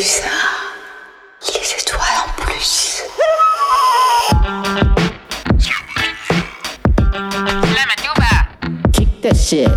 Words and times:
Pulsar. 0.00 0.30
Les 1.42 1.74
étoiles 1.78 2.20
en 2.24 2.42
plus. 2.42 3.02
Kick 8.94 9.20
that 9.20 9.36
shit. 9.36 9.68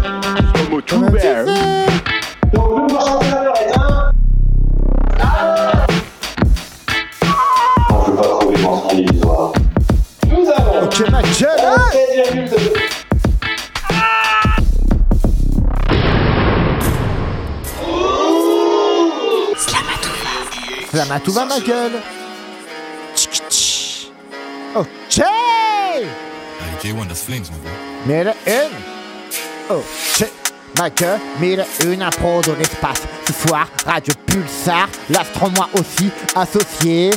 Slamatouva, 21.13 21.45
ma 21.45 21.59
gueule. 21.59 22.02
Tchic, 23.13 23.48
tch. 23.48 24.08
Ok. 24.73 25.20
Hey, 25.20 26.08
J1, 26.81 27.08
das 27.08 27.21
Flames, 27.21 27.52
my 27.52 27.59
boy. 27.59 27.71
Mille 28.08 28.34
une. 28.48 29.76
Ok. 29.77 30.27
Ma 30.80 30.90
gueule, 30.90 31.20
mille 31.40 31.63
une 31.85 32.02
impro 32.02 32.41
de 32.41 32.54
l'espace. 32.54 33.04
Ce 33.27 33.48
soir, 33.48 33.68
Radio 33.85 34.13
Pulsar, 34.26 34.90
l'astro 35.12 35.52
moi 35.52 35.70
aussi 35.80 36.09
associé. 36.35 37.12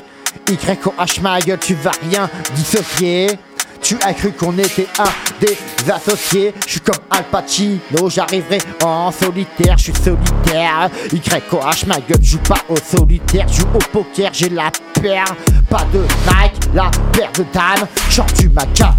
YOH 0.51 1.23
ma 1.23 1.41
gueule, 1.41 1.59
tu 1.59 1.75
vas 1.75 1.93
rien 2.11 2.29
dissocier. 2.55 3.39
Tu 3.87 3.97
as 4.05 4.15
cru 4.15 4.33
qu'on 4.33 4.57
était 4.59 4.89
un 4.99 5.05
des 5.41 5.57
associés. 5.93 6.53
Je 6.67 6.73
suis 6.73 6.81
comme 6.81 6.97
Al 7.09 7.23
Pacino, 7.31 8.11
j'arriverai 8.11 8.59
en 8.83 9.13
solitaire. 9.13 9.79
Je 9.79 9.85
suis 9.85 9.93
solitaire. 9.95 10.91
YOH 11.13 11.87
ma 11.87 11.95
gueule, 12.01 12.19
joue 12.21 12.39
pas 12.39 12.59
au 12.69 12.75
solitaire. 12.77 13.47
Joue 13.49 13.67
au 13.75 13.79
poker, 13.93 14.31
j'ai 14.33 14.49
la 14.49 14.73
paire. 15.01 15.25
Pas 15.71 15.85
de 15.93 15.99
Nike, 16.01 16.75
la 16.75 16.91
paire 17.13 17.31
de 17.33 17.45
dames. 17.55 17.87
Chante 18.11 18.35
du 18.35 18.49
macadam. 18.49 18.93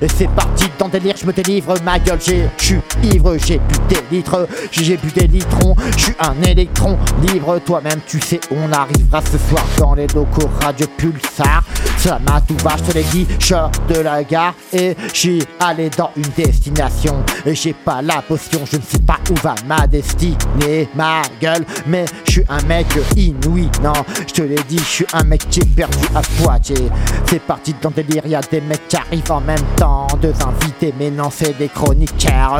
Et 0.00 0.08
c'est 0.08 0.30
parti 0.30 0.64
dans 0.78 0.88
délire, 0.88 1.16
je 1.20 1.26
me 1.26 1.32
délivre 1.34 1.74
ma 1.84 1.98
gueule. 1.98 2.18
J'ai- 2.24 2.48
Je 2.56 2.64
suis 2.64 2.80
ivre, 3.02 3.36
j'ai 3.44 3.58
bu 3.58 3.74
des 3.90 4.16
litres. 4.16 4.48
J'ai 4.70 4.84
j'ai 4.84 4.96
bu 4.96 5.10
des 5.10 5.26
litrons. 5.26 5.76
Je 5.96 6.04
suis 6.04 6.14
un 6.20 6.40
électron 6.42 6.98
libre. 7.20 7.58
Toi-même, 7.66 8.00
tu 8.06 8.18
sais, 8.20 8.40
on 8.50 8.72
arrivera 8.72 9.20
ce 9.20 9.36
soir 9.50 9.64
dans 9.76 9.94
les 9.94 10.06
locaux 10.06 10.48
Radio 10.62 10.86
Pulsar. 10.96 11.62
Ça 12.00 12.18
m'a 12.18 12.40
tout 12.40 12.56
va, 12.64 12.76
je 12.78 12.90
te 12.90 12.96
l'ai 12.96 13.04
dit, 13.04 13.26
je 13.38 13.46
sors 13.46 13.70
de 13.86 14.00
la 14.00 14.24
gare 14.24 14.54
et 14.72 14.96
j'y 15.12 15.42
allé 15.60 15.90
dans 15.90 16.10
une 16.16 16.30
destination. 16.34 17.22
Et 17.44 17.54
j'ai 17.54 17.74
pas 17.74 18.00
la 18.00 18.22
potion, 18.22 18.60
je 18.64 18.78
ne 18.78 18.82
sais 18.82 19.00
pas 19.00 19.18
où 19.30 19.34
va 19.42 19.54
ma 19.66 19.86
destinée, 19.86 20.88
ma 20.94 21.20
gueule. 21.42 21.62
Mais 21.86 22.06
je 22.24 22.32
suis 22.32 22.44
un 22.48 22.62
mec 22.62 22.86
inouï, 23.16 23.68
non, 23.82 23.92
je 24.26 24.32
te 24.32 24.40
l'ai 24.40 24.62
dit, 24.66 24.78
je 24.78 24.84
suis 24.84 25.06
un 25.12 25.24
mec 25.24 25.46
qui 25.50 25.60
est 25.60 25.74
perdu 25.76 25.98
à 26.14 26.22
Poitiers. 26.42 26.88
C'est 27.26 27.42
parti 27.42 27.74
dans 27.82 27.90
délire, 27.90 28.26
y 28.26 28.34
a 28.34 28.40
des 28.40 28.62
mecs 28.62 28.88
qui 28.88 28.96
arrivent 28.96 29.30
en 29.30 29.42
même 29.42 29.58
temps. 29.76 30.06
Deux 30.22 30.34
invités, 30.46 30.94
mais 30.98 31.10
non, 31.10 31.28
c'est 31.30 31.56
des 31.58 31.68
chroniqueurs. 31.68 32.56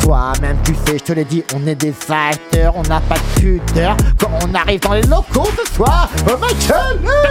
Toi-même, 0.00 0.58
tu 0.64 0.74
sais, 0.74 0.98
je 0.98 1.04
te 1.04 1.12
l'ai 1.14 1.24
dit, 1.24 1.42
on 1.54 1.66
est 1.66 1.76
des 1.76 1.94
acteurs, 2.10 2.74
on 2.76 2.82
n'a 2.82 3.00
pas 3.00 3.16
de 3.16 3.40
pudeur. 3.40 3.96
Quand 4.18 4.30
on 4.42 4.54
arrive 4.54 4.80
dans 4.80 4.92
les 4.92 5.02
locaux 5.02 5.48
ce 5.64 5.74
soir, 5.76 6.10
oh 6.28 6.36
my 6.38 6.54
god! 6.68 7.21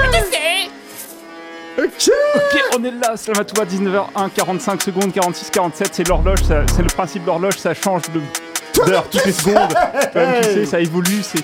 Ok! 2.09 2.61
On 2.77 2.83
est 2.83 2.91
là, 2.91 3.15
Slamatouva, 3.15 3.65
19h1, 3.65 4.29
45 4.35 4.81
secondes, 4.81 5.11
46, 5.11 5.49
47, 5.49 5.89
c'est 5.93 6.07
l'horloge, 6.07 6.39
c'est 6.43 6.81
le 6.81 6.87
principe 6.87 7.23
de 7.23 7.27
l'horloge, 7.27 7.57
ça 7.57 7.73
change 7.73 8.03
de 8.13 8.21
d'heure 8.85 9.07
toutes 9.09 9.25
les 9.25 9.31
secondes. 9.31 9.73
Toi-même, 10.11 10.41
tu 10.41 10.49
sais, 10.49 10.65
ça 10.65 10.79
évolue, 10.79 11.21
c'est 11.21 11.43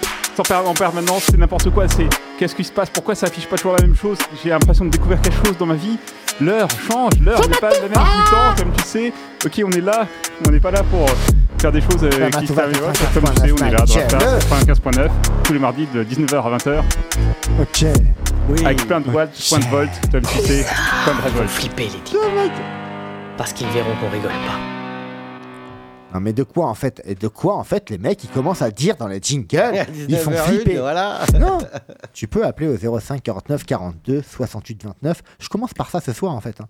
en 0.53 0.73
permanence, 0.73 1.23
c'est 1.30 1.38
n'importe 1.38 1.69
quoi, 1.72 1.88
c'est 1.88 2.08
qu'est-ce 2.38 2.55
qui 2.55 2.64
se 2.64 2.72
passe, 2.72 2.89
pourquoi 2.89 3.16
ça 3.16 3.27
affiche 3.27 3.47
pas 3.47 3.58
toujours 3.58 3.75
la 3.75 3.81
même 3.81 3.95
chose, 3.95 4.17
j'ai 4.43 4.49
l'impression 4.49 4.86
de 4.86 4.92
découvrir 4.92 5.20
quelque 5.21 5.45
chose 5.45 5.58
dans 5.58 5.65
ma 5.65 5.73
vie, 5.73 5.98
l'heure 6.39 6.67
change, 6.87 7.14
l'heure 7.23 7.48
n'est 7.48 7.58
pas 7.58 7.71
la 7.71 7.81
même 7.81 7.93
tout 7.93 7.99
le 7.99 8.31
temps, 8.31 8.55
comme 8.64 8.71
tu 8.73 8.83
sais, 8.83 9.14
ok, 9.45 9.61
on 9.65 9.71
est 9.71 9.81
là, 9.81 10.08
on 10.48 10.52
n'est 10.52 10.60
pas 10.60 10.71
là 10.71 10.83
pour 10.83 11.05
faire 11.59 11.71
des 11.71 11.81
choses 11.81 12.03
euh, 12.03 12.29
qui 12.29 12.47
servent, 12.47 12.71
comme 13.13 13.23
tu 13.23 13.41
sais, 13.41 13.51
on 13.51 13.65
est 13.65 13.71
là, 13.71 13.77
dans 13.85 13.95
la 13.95 14.63
95.9, 14.65 15.09
tous 15.43 15.53
les 15.53 15.59
mardis 15.59 15.87
de 15.93 16.03
19h 16.03 16.35
à 16.35 16.57
20h, 16.57 16.83
Ok. 17.61 17.85
Oui. 18.49 18.65
avec 18.65 18.85
plein 18.87 19.01
de 19.01 19.09
watts, 19.09 19.31
plein 19.49 19.59
de 19.59 19.65
volts, 19.65 19.89
comme 20.11 20.21
tu 20.21 20.39
sais, 20.39 20.65
plein 21.03 21.15
de 21.15 21.21
révoltes. 21.21 21.49
flipper 21.49 21.83
les 21.83 21.99
types. 22.03 22.17
Parce 23.37 23.53
qu'ils 23.53 23.67
verront 23.69 23.93
qu'on 23.99 24.09
rigole 24.09 24.31
pas. 24.31 24.57
Non 26.13 26.21
mais 26.21 26.31
de 26.31 26.43
quoi 26.43 26.67
en 26.67 26.73
fait 26.73 27.01
Et 27.05 27.15
de 27.15 27.27
quoi 27.27 27.55
en 27.57 27.65
fait 27.65 27.89
les 27.89 27.97
mecs 27.97 28.23
ils 28.23 28.29
commencent 28.29 28.61
à 28.61 28.71
dire 28.71 28.95
dans 28.95 29.07
les 29.09 29.19
jingles 29.21 29.85
Ils 30.07 30.17
font 30.17 30.31
flipper. 30.31 30.77
Voilà. 30.77 31.19
Non 31.37 31.57
Tu 32.13 32.27
peux 32.29 32.45
appeler 32.45 32.67
au 32.87 32.99
05 32.99 33.21
49 33.21 33.65
42 33.65 34.21
68 34.23 34.85
29. 34.85 35.21
Je 35.37 35.49
commence 35.49 35.73
par 35.73 35.89
ça 35.89 35.99
ce 35.99 36.13
soir 36.13 36.33
en 36.33 36.39
fait. 36.39 36.61
hein. 36.61 36.67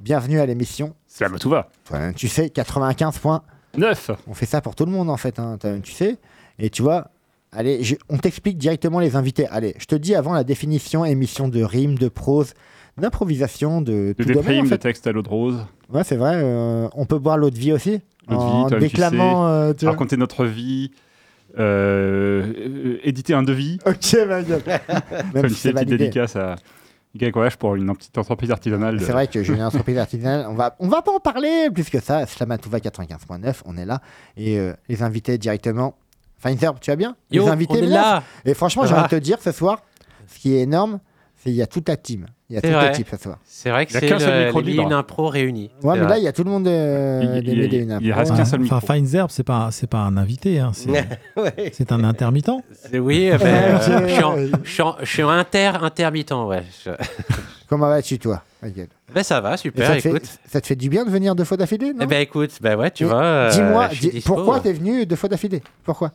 Bienvenue 0.00 0.40
à 0.40 0.46
l'émission. 0.46 0.94
Slamatouva, 1.06 1.68
Toi-même, 1.84 2.14
tu 2.14 2.26
sais, 2.28 2.48
95 2.48 3.18
points. 3.18 3.42
9 3.76 4.10
On 4.26 4.34
fait 4.34 4.46
ça 4.46 4.60
pour 4.60 4.74
tout 4.74 4.84
le 4.84 4.92
monde 4.92 5.10
en 5.10 5.16
fait. 5.16 5.38
hein. 5.38 5.58
Tu 5.82 5.92
sais. 5.92 6.16
Et 6.58 6.70
tu 6.70 6.82
vois, 6.82 7.08
allez, 7.52 7.82
je- 7.82 7.96
on 8.08 8.18
t'explique 8.18 8.58
directement 8.58 9.00
les 9.00 9.16
invités. 9.16 9.46
Allez, 9.48 9.74
je 9.78 9.86
te 9.86 9.94
dis 9.94 10.14
avant 10.14 10.32
la 10.34 10.44
définition 10.44 11.04
émission 11.04 11.48
de 11.48 11.62
rime, 11.62 11.96
de 11.98 12.08
prose, 12.08 12.52
d'improvisation, 12.98 13.80
de 13.80 14.14
de 14.18 14.22
tout 14.22 14.24
domaine, 14.24 14.38
en 14.38 14.42
déprime, 14.62 14.68
de 14.70 14.76
texte 14.76 15.06
à 15.06 15.12
l'eau 15.12 15.22
de 15.22 15.28
rose. 15.28 15.58
Ouais, 15.92 16.04
c'est 16.04 16.16
vrai. 16.16 16.34
euh, 16.36 16.88
on 16.94 17.06
peut 17.06 17.18
boire 17.18 17.38
l'eau 17.38 17.50
de 17.50 17.58
vie 17.58 17.72
aussi. 17.72 18.00
L'eau 18.28 18.36
de 18.36 18.42
vie, 18.42 18.46
en 18.48 18.68
toi-même, 18.68 18.88
tu 18.88 18.94
déclamant. 18.96 19.48
euh, 19.48 19.72
tu 19.72 19.86
raconter 19.86 20.16
notre 20.16 20.44
vie, 20.44 20.90
euh, 21.58 22.96
éditer 23.02 23.34
un 23.34 23.42
devis, 23.42 23.78
Ok, 23.86 24.16
ma 24.28 24.42
gueule. 24.42 24.62
Même 25.34 25.48
si 25.48 25.54
c'est 25.54 25.72
petite 25.72 25.74
validé. 25.88 25.98
dédicace 25.98 26.36
à 26.36 26.56
Gakoach 27.16 27.56
pour 27.56 27.74
une 27.74 27.92
petite 27.96 28.16
entreprise 28.18 28.50
artisanale. 28.50 28.98
de- 28.98 29.04
C'est 29.04 29.12
vrai 29.12 29.26
que 29.26 29.42
j'ai 29.42 29.52
une 29.54 29.62
entreprise 29.62 29.98
artisanale. 29.98 30.46
On 30.48 30.54
va, 30.54 30.76
on 30.78 30.88
va 30.88 31.02
pas 31.02 31.12
en 31.12 31.18
parler 31.20 31.68
plus 31.72 31.88
que 31.90 32.00
ça. 32.00 32.24
Slamatouva 32.26 32.78
95.9, 32.78 33.62
on 33.64 33.76
est 33.76 33.84
là. 33.84 34.00
Et 34.36 34.58
euh, 34.58 34.72
les 34.88 35.02
invités 35.02 35.36
directement. 35.38 35.94
Pfizer, 36.42 36.78
tu 36.80 36.90
vas 36.90 36.96
bien? 36.96 37.16
Yo, 37.30 37.44
Les 37.44 37.50
invités 37.50 37.74
on 37.74 37.76
est 37.78 37.86
bien 37.86 38.00
là. 38.00 38.22
Et 38.44 38.54
franchement, 38.54 38.84
j'ai 38.86 38.94
va 38.94 39.00
envie 39.00 39.10
de 39.10 39.18
te 39.18 39.22
dire 39.22 39.38
ce 39.42 39.52
soir, 39.52 39.82
ce 40.28 40.38
qui 40.38 40.54
est 40.54 40.60
énorme, 40.60 41.00
qu'il 41.44 41.52
y 41.54 41.62
a 41.62 41.66
toute 41.66 41.88
la 41.88 41.96
team. 41.96 42.26
Il 42.48 42.54
y 42.54 42.56
a 42.56 42.60
C'est 42.62 42.68
toute 42.72 42.72
ce 43.08 43.16
soir. 43.22 43.38
C'est 43.44 43.70
vrai 43.70 43.86
que 43.86 43.92
Il 43.92 43.94
y 43.94 43.96
a 43.96 44.00
c'est 44.00 44.06
qu'un 44.08 44.18
seul 44.18 44.38
le- 44.40 44.44
micro 44.46 44.60
les. 44.60 44.72
Mille 44.72 44.92
Impro 44.92 45.28
réunis. 45.28 45.70
Ouais, 45.82 45.94
mais 45.94 46.00
vrai. 46.00 46.08
là, 46.10 46.18
il 46.18 46.24
y 46.24 46.28
a 46.28 46.32
tout 46.32 46.42
le 46.44 46.50
monde 46.50 46.66
euh, 46.66 47.20
Il- 47.38 47.44
des 47.44 47.52
il- 47.52 47.58
il- 47.74 47.80
une 47.82 47.98
il 48.02 48.12
reste 48.12 48.34
qu'un 48.36 48.44
seul 48.44 48.60
Enfin, 48.62 48.74
micro. 48.76 48.80
Feinzerb, 48.86 49.30
c'est 49.30 49.44
pas, 49.44 49.68
c'est 49.70 49.86
pas 49.86 49.98
un 49.98 50.16
invité, 50.16 50.58
hein, 50.58 50.72
c'est, 50.74 50.90
Ouais. 51.36 51.70
c'est 51.72 51.92
un 51.92 52.02
intermittent. 52.02 52.50
Oui, 52.92 53.30
euh, 53.30 53.38
ben, 53.38 53.46
euh, 53.46 53.78
je, 54.08 54.12
suis 54.14 54.22
en, 54.24 54.36
je, 54.64 54.70
suis 54.70 54.82
en- 54.82 54.96
je 55.00 55.04
suis 55.06 55.22
en 55.22 55.28
inter 55.30 55.72
intermittent, 55.82 56.32
ouais. 56.32 56.62
Je- 56.84 56.90
Comment 57.68 57.88
vas-tu, 57.88 58.18
toi 58.18 58.42
Michael? 58.62 58.88
Ben 59.14 59.22
ça 59.22 59.40
va, 59.40 59.56
super. 59.56 59.86
ça, 59.86 59.96
te 60.00 60.08
écoute. 60.08 60.26
fait, 60.26 60.38
ça 60.50 60.60
te 60.60 60.66
fait 60.66 60.74
du 60.76 60.88
bien 60.88 61.04
de 61.04 61.10
venir 61.10 61.34
deux 61.36 61.44
fois 61.44 61.56
d'affilée, 61.56 61.92
non? 61.92 62.00
Eh 62.02 62.06
ben 62.06 62.20
écoute, 62.20 62.50
ben 62.60 62.76
ouais, 62.76 62.90
tu 62.90 63.04
Et 63.04 63.06
vois. 63.06 63.22
euh, 63.22 63.50
Dis-moi, 63.50 63.88
suis 63.90 64.10
dis- 64.10 64.20
pourquoi 64.20 64.58
t'es 64.60 64.72
venu 64.72 65.06
deux 65.06 65.14
fois 65.16 65.28
d'affilée? 65.28 65.62
Pourquoi? 65.84 66.10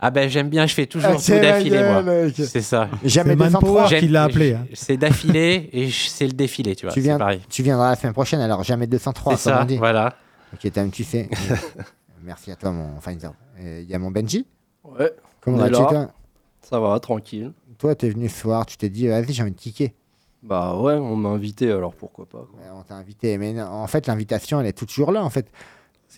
Ah 0.00 0.10
ben 0.10 0.28
j'aime 0.30 0.48
bien, 0.48 0.66
je 0.66 0.74
fais 0.74 0.86
toujours 0.86 1.10
Ah, 1.14 1.16
tout 1.16 1.32
d'affilée, 1.32 1.82
moi. 1.82 2.04
C'est 2.32 2.60
ça. 2.62 2.88
Jamais 3.04 3.30
C'est 3.30 3.36
203. 3.36 3.50
Manpower 3.50 3.88
J'aime- 3.88 4.00
qui 4.00 4.08
l'a 4.08 4.24
appelé. 4.24 4.54
hein. 4.54 4.66
C'est 4.72 4.96
d'affilée 4.96 5.68
et 5.72 5.90
c'est 5.90 6.26
le 6.26 6.32
défilé, 6.34 6.76
tu 6.76 6.86
vois. 6.86 6.92
Tu, 6.92 7.00
c'est 7.00 7.04
viens, 7.08 7.18
pareil. 7.18 7.40
tu 7.48 7.62
viendras 7.64 7.90
la 7.90 7.96
semaine 7.96 8.12
prochaine, 8.12 8.40
alors 8.40 8.62
jamais 8.62 8.86
203, 8.86 9.36
C'est 9.36 9.50
comme 9.50 9.58
ça, 9.58 9.62
on 9.62 9.66
dit. 9.66 9.76
voilà. 9.76 10.14
Ok, 10.52 10.70
t'as- 10.72 10.86
tu 10.88 11.02
sais. 11.04 11.28
Merci 12.22 12.50
à 12.52 12.56
toi, 12.56 12.70
mon. 12.70 12.90
Et 13.60 13.80
Il 13.82 13.88
y 13.90 13.94
a 13.94 13.98
mon 13.98 14.10
Benji. 14.10 14.46
Ouais, 14.84 15.12
Comment 15.40 15.58
vas-tu, 15.58 15.72
toi 15.74 16.08
ça 16.60 16.78
va, 16.80 16.98
tranquille. 17.00 17.52
Toi, 17.78 17.94
t'es 17.94 18.10
venu 18.10 18.28
ce 18.28 18.40
soir, 18.40 18.66
tu 18.66 18.76
t'es 18.76 18.90
dit, 18.90 19.08
vas-y, 19.08 19.32
j'ai 19.32 19.42
envie 19.42 19.52
de 19.52 19.56
kicker. 19.56 19.94
Bah 20.42 20.76
ouais, 20.76 20.94
on 20.94 21.16
m'a 21.16 21.30
invité, 21.30 21.70
alors 21.72 21.94
pourquoi 21.94 22.26
pas. 22.26 22.46
quoi. 22.50 22.60
Ouais, 22.60 22.66
On 22.78 22.82
t'a 22.82 22.94
invité, 22.94 23.38
mais 23.38 23.52
non, 23.54 23.64
en 23.66 23.86
fait, 23.86 24.06
l'invitation, 24.06 24.60
elle 24.60 24.66
est 24.66 24.72
toujours 24.86 25.10
là, 25.10 25.24
en 25.24 25.30
fait. 25.30 25.46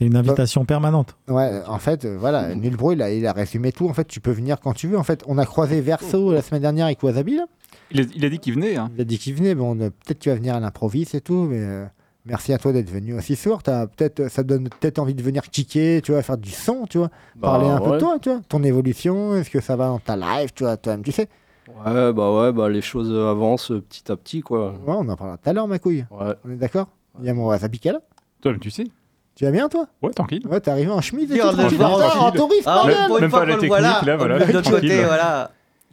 C'est 0.01 0.07
une 0.07 0.17
invitation 0.17 0.65
permanente. 0.65 1.15
Ouais, 1.29 1.61
en 1.67 1.79
fait, 1.79 2.07
euh, 2.07 2.17
voilà, 2.19 2.55
Nul 2.55 2.75
Bro, 2.75 2.93
il 2.93 3.03
a, 3.03 3.13
il 3.13 3.27
a 3.27 3.33
résumé 3.33 3.71
tout. 3.71 3.87
En 3.87 3.93
fait, 3.93 4.07
tu 4.09 4.19
peux 4.21 4.31
venir 4.31 4.59
quand 4.59 4.73
tu 4.73 4.89
veux. 4.89 4.97
En 4.99 5.03
fait, 5.03 5.23
on 5.27 5.37
a 5.37 5.45
croisé 5.45 5.81
Verso 5.83 6.33
la 6.33 6.41
semaine 6.41 6.63
dernière 6.63 6.87
avec 6.87 7.03
Wasabi, 7.03 7.37
là. 7.37 7.45
Il 7.91 8.01
a, 8.01 8.05
il 8.15 8.25
a 8.25 8.31
dit 8.31 8.39
qu'il 8.39 8.55
venait. 8.55 8.77
hein. 8.77 8.91
Il 8.95 9.01
a 9.03 9.05
dit 9.05 9.19
qu'il 9.19 9.35
venait. 9.35 9.55
Bon, 9.55 9.77
peut-être 9.77 10.19
qu'il 10.19 10.33
va 10.33 10.37
venir 10.39 10.55
à 10.55 10.61
l'improviste 10.61 11.15
et 11.15 11.21
tout, 11.21 11.47
mais 11.51 11.59
euh, 11.61 11.85
merci 12.25 12.53
à 12.55 12.59
toi 12.59 12.73
d'être 12.73 12.89
venu 12.89 13.15
aussi. 13.15 13.39
T'as 13.63 13.87
peut-être, 13.89 14.29
ça 14.31 14.43
donne 14.43 14.71
peut-être 14.71 14.99
envie 15.01 15.15
de 15.15 15.23
venir 15.23 15.43
kicker, 15.43 16.01
tu 16.01 16.13
vois, 16.13 16.23
faire 16.23 16.39
du 16.39 16.51
son, 16.51 16.87
tu 16.89 16.97
vois. 16.97 17.09
Bah, 17.37 17.49
Parler 17.49 17.69
un 17.69 17.79
peu 17.81 17.91
de 17.93 17.99
toi, 17.99 18.19
tu 18.23 18.31
vois. 18.31 18.41
Ton 18.49 18.63
évolution, 18.63 19.35
est-ce 19.37 19.51
que 19.51 19.61
ça 19.61 19.77
va 19.77 19.89
dans 19.89 19.99
ta 19.99 20.17
live, 20.17 20.51
tu 20.55 20.65
vois, 20.65 20.79
toi-même, 20.79 21.03
tu 21.03 21.13
sais. 21.13 21.29
Ouais, 21.69 22.13
bah 22.15 22.33
ouais, 22.35 22.53
bah 22.53 22.69
les 22.71 22.81
choses 22.81 23.13
avancent 23.13 23.71
euh, 23.71 23.81
petit 23.83 24.11
à 24.11 24.17
petit, 24.17 24.41
quoi. 24.41 24.71
Ouais, 24.71 24.95
on 24.99 25.07
en 25.09 25.15
parlera 25.17 25.37
tout 25.37 25.51
à 25.51 25.53
l'heure, 25.53 25.69
ma 25.69 25.79
couille. 25.79 26.07
Ouais. 26.11 26.35
On 26.47 26.51
est 26.53 26.57
d'accord? 26.57 26.89
Il 27.21 27.27
y 27.27 27.29
a 27.29 27.35
mon 27.35 27.47
Wasabi 27.47 27.79
qui 27.79 27.89
est 27.89 27.93
là. 27.93 28.01
Toi, 28.41 28.55
tu 28.59 28.71
sais. 28.71 28.85
Tu 29.37 29.45
vas 29.45 29.51
bien, 29.53 29.69
toi? 29.69 29.87
Ouais, 30.03 30.11
tranquille. 30.11 30.43
Ouais, 30.49 30.61
t'es 30.61 30.71
arrivé 30.71 30.91
en 30.91 31.01
chemise 31.01 31.31
et 31.33 31.39
tout, 31.39 31.49
tranquille. 31.49 31.83
en 31.83 31.97
Putain, 31.97 32.19
en 32.21 32.31
touriste, 32.33 32.63
Ah, 32.67 32.83
Même- 32.87 33.21
même 33.21 33.31
pas 33.31 33.45
la 33.45 33.53
technique, 33.55 33.69
voit 33.71 33.81
là, 33.81 34.01
là, 34.05 34.17
voilà, 34.17 34.39
de 34.39 34.53
l'autre 34.53 34.71
côté, 34.71 35.05
voilà. 35.05 35.51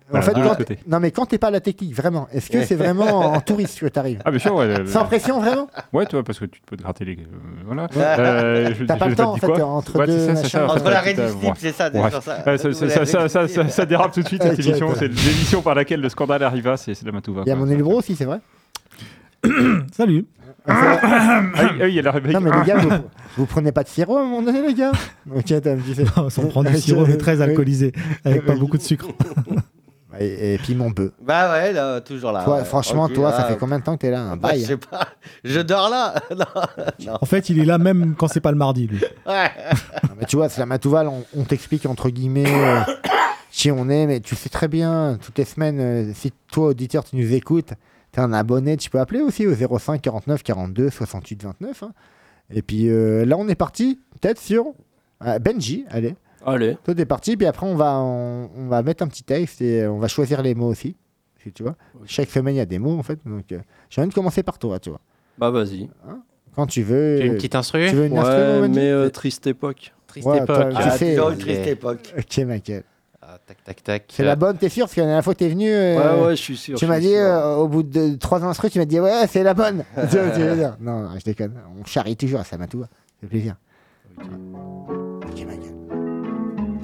Voilà, 0.09 0.25
fait, 0.25 0.33
de 0.35 0.39
l'autre 0.39 0.51
quand- 0.51 0.57
côté. 0.59 0.79
non 0.87 1.01
mais 1.01 1.11
quand 1.11 1.25
t'es 1.25 1.37
pas 1.37 1.47
à 1.47 1.51
la 1.51 1.59
technique, 1.59 1.93
vraiment, 1.93 2.29
est-ce 2.31 2.49
que 2.49 2.63
c'est 2.63 2.75
vraiment 2.75 3.07
en 3.35 3.41
touriste 3.41 3.77
que 3.81 3.87
t'arrives? 3.87 4.21
Ah, 4.23 4.31
bien 4.31 4.39
sûr, 4.39 4.55
ouais. 4.55 4.85
Sans 4.85 5.03
pression, 5.03 5.41
vraiment? 5.41 5.67
Ouais, 5.91 6.05
toi, 6.05 6.23
parce 6.23 6.39
que 6.39 6.45
tu 6.45 6.61
peux 6.65 6.77
te 6.77 6.81
gratter 6.83 7.03
les. 7.03 7.17
euh, 7.17 7.25
voilà. 7.65 7.83
Ouais. 7.83 7.89
Euh, 7.97 8.73
T'as 8.87 8.95
pas 8.95 9.07
le 9.09 9.15
temps, 9.17 9.33
en 9.33 9.35
fait, 9.35 9.47
entre 9.61 9.99
Ouais, 9.99 10.07
deux 10.07 10.29
en 10.29 10.67
Entre 10.69 10.89
la 10.89 11.01
slip, 11.03 11.53
c'est 11.57 11.71
ça, 11.73 11.91
ça. 13.69 13.85
Dérape 13.85 14.13
tout 14.13 14.21
de 14.21 14.27
suite, 14.27 14.43
cette 14.43 14.59
émission. 14.59 14.93
C'est 14.95 15.09
l'émission 15.09 15.61
par 15.61 15.75
laquelle 15.75 15.99
le 15.99 16.07
scandale 16.09 16.41
arriva, 16.43 16.77
c'est 16.77 17.01
la 17.03 17.11
Matouva. 17.11 17.41
Il 17.45 17.49
y 17.49 17.51
a 17.51 17.55
mon 17.57 17.67
Elbro 17.69 17.95
aussi, 17.97 18.15
c'est 18.15 18.25
vrai 18.25 18.39
Salut. 19.91 20.25
Ah 20.67 21.41
oui, 21.41 21.79
ah 21.81 21.87
il 21.87 21.95
y 21.95 21.99
a 21.99 22.01
la. 22.01 22.19
Non 22.19 22.41
mais 22.41 22.51
les 22.51 22.65
gars, 22.65 22.77
vous, 22.77 22.89
vous 23.37 23.45
prenez 23.45 23.71
pas 23.71 23.83
de 23.83 23.89
sirop 23.89 24.17
à 24.17 24.21
un 24.21 24.23
moment 24.23 24.41
donné, 24.41 24.61
les 24.61 24.73
gars 24.73 24.91
Ok, 25.35 25.51
attends, 25.51 25.77
tu 25.85 25.93
sais. 25.93 26.05
On 26.15 26.47
prend 26.47 26.63
du 26.63 26.77
sirop, 26.77 27.05
mais 27.05 27.17
très 27.17 27.41
alcoolisé, 27.41 27.93
avec 28.25 28.45
pas 28.45 28.55
beaucoup 28.55 28.77
de 28.77 28.83
sucre. 28.83 29.07
Et, 30.19 30.55
et 30.55 30.57
puis 30.57 30.73
mon 30.73 30.89
bœuf. 30.89 31.11
Bah 31.21 31.51
ouais, 31.51 31.71
là, 31.73 32.01
toujours 32.01 32.31
là. 32.31 32.43
Toi, 32.43 32.57
ouais. 32.57 32.65
franchement, 32.65 33.07
toi, 33.07 33.31
ça 33.31 33.43
ah, 33.45 33.49
fait 33.49 33.57
combien 33.57 33.77
de 33.77 33.83
temps 33.83 33.95
que 33.95 34.01
t'es 34.01 34.09
là 34.09 34.21
Un 34.21 34.35
bah, 34.35 34.49
bail 34.49 34.61
Je 34.61 34.63
hein. 34.63 34.67
sais 34.69 34.77
pas. 34.77 35.09
Je 35.43 35.59
dors 35.59 35.89
là. 35.89 36.15
non, 36.31 36.45
non. 37.05 37.17
En 37.21 37.25
fait, 37.27 37.51
il 37.51 37.59
est 37.59 37.65
là 37.65 37.77
même 37.77 38.15
quand 38.17 38.27
c'est 38.27 38.41
pas 38.41 38.49
le 38.49 38.57
mardi, 38.57 38.87
lui. 38.87 38.99
Ouais. 39.27 39.51
Non, 40.03 40.15
mais 40.19 40.25
tu 40.25 40.35
vois, 40.35 40.49
c'est 40.49 40.59
la 40.59 40.65
Matouval, 40.65 41.07
on, 41.07 41.23
on 41.35 41.43
t'explique 41.43 41.85
entre 41.85 42.09
guillemets 42.09 42.45
euh, 42.47 42.79
qui 43.57 43.71
on 43.71 43.89
est, 43.89 44.05
mais 44.07 44.19
tu 44.19 44.35
sais 44.35 44.49
très 44.49 44.67
bien, 44.67 45.17
toutes 45.21 45.37
les 45.37 45.45
semaines, 45.45 45.79
euh, 45.79 46.11
si 46.13 46.31
toi, 46.51 46.67
auditeur, 46.69 47.03
tu 47.03 47.15
nous 47.15 47.33
écoutes, 47.33 47.73
t'es 48.11 48.19
un 48.21 48.31
abonné, 48.33 48.77
tu 48.77 48.89
peux 48.89 48.99
appeler 48.99 49.21
aussi 49.21 49.47
au 49.47 49.53
05 49.79 50.01
49 50.01 50.43
42 50.43 50.89
68 50.89 51.43
29. 51.43 51.83
hein. 51.83 51.91
Et 52.51 52.61
puis 52.61 52.87
euh, 52.89 53.25
là, 53.25 53.35
on 53.37 53.47
est 53.47 53.55
parti, 53.55 53.99
peut-être 54.21 54.39
sur 54.39 54.73
euh, 55.25 55.39
Benji, 55.39 55.85
allez. 55.89 56.15
Allez. 56.45 56.77
Toi, 56.83 56.93
t'es 56.95 57.05
parti, 57.05 57.35
puis 57.35 57.45
après, 57.47 57.65
on 57.65 57.75
va, 57.75 57.97
on, 57.99 58.49
on 58.55 58.67
va 58.67 58.81
mettre 58.83 59.03
un 59.03 59.07
petit 59.07 59.23
texte 59.23 59.61
et 59.61 59.85
on 59.87 59.97
va 59.97 60.07
choisir 60.07 60.41
les 60.41 60.53
mots 60.55 60.67
aussi. 60.69 60.95
Si 61.43 61.51
tu 61.51 61.63
vois, 61.63 61.75
chaque 62.05 62.29
semaine, 62.29 62.55
il 62.55 62.59
y 62.59 62.61
a 62.61 62.65
des 62.65 62.79
mots 62.79 62.97
en 62.97 63.03
fait. 63.03 63.19
Donc, 63.25 63.51
euh, 63.51 63.59
j'ai 63.89 64.01
envie 64.01 64.09
de 64.09 64.13
commencer 64.13 64.43
par 64.43 64.57
toi, 64.59 64.79
tu 64.79 64.89
vois. 64.89 65.01
Bah 65.37 65.49
vas-y. 65.49 65.89
Quand 66.55 66.65
tu 66.67 66.83
veux. 66.83 67.17
Tu 67.19 67.23
veux 67.23 67.31
une 67.31 67.35
petite 67.35 67.55
instru? 67.55 67.87
Tu 67.89 67.95
veux 67.95 68.05
une 68.05 68.17
Ouais, 68.17 68.67
mais 68.69 68.89
euh, 68.89 69.09
triste 69.09 69.45
époque. 69.47 69.93
Triste 70.07 70.27
Ouais, 70.27 70.37
époque. 70.37 70.73
Ah, 70.75 70.91
Tu 70.91 70.97
sais, 70.97 71.15
toujours 71.15 71.29
une 71.31 71.37
triste 71.37 71.67
époque. 71.67 72.13
Ok, 72.17 72.37
Michael. 72.39 72.83
Ah, 73.29 73.37
tac, 73.45 73.61
tac, 73.63 73.83
tac. 73.83 74.05
C'est 74.09 74.23
la 74.23 74.37
bonne, 74.37 74.57
t'es 74.57 74.69
sûr? 74.69 74.85
Parce 74.85 74.93
que 74.95 75.01
la 75.01 75.07
dernière 75.07 75.23
fois 75.23 75.33
que 75.33 75.39
t'es 75.39 75.49
venu. 75.49 75.69
euh, 75.69 76.21
Ouais, 76.21 76.27
ouais, 76.27 76.35
je 76.37 76.41
suis 76.41 76.55
sûr. 76.55 76.77
Tu 76.77 76.85
m'as 76.85 76.99
dit, 77.01 77.13
euh, 77.13 77.55
au 77.55 77.67
bout 77.67 77.83
de 77.83 78.15
trois 78.15 78.41
instrus, 78.45 78.71
tu 78.71 78.79
m'as 78.79 78.85
dit, 78.85 79.01
ouais, 79.01 79.27
c'est 79.27 79.43
la 79.43 79.53
bonne. 79.53 79.83
Tu 80.09 80.17
vois, 80.17 80.29
tu 80.31 80.39
veux 80.41 80.55
dire? 80.55 80.77
non, 80.79 81.01
non, 81.01 81.09
je 81.19 81.23
déconne. 81.25 81.53
On 81.77 81.83
charrie 81.85 82.15
toujours, 82.15 82.45
ça 82.45 82.57
m'a 82.57 82.67
tout. 82.67 82.81
Ça 82.83 82.87
fait 83.21 83.27
plaisir. 83.27 83.55
Ok, 84.17 85.45
ma 85.45 85.55
gueule. 85.57 86.77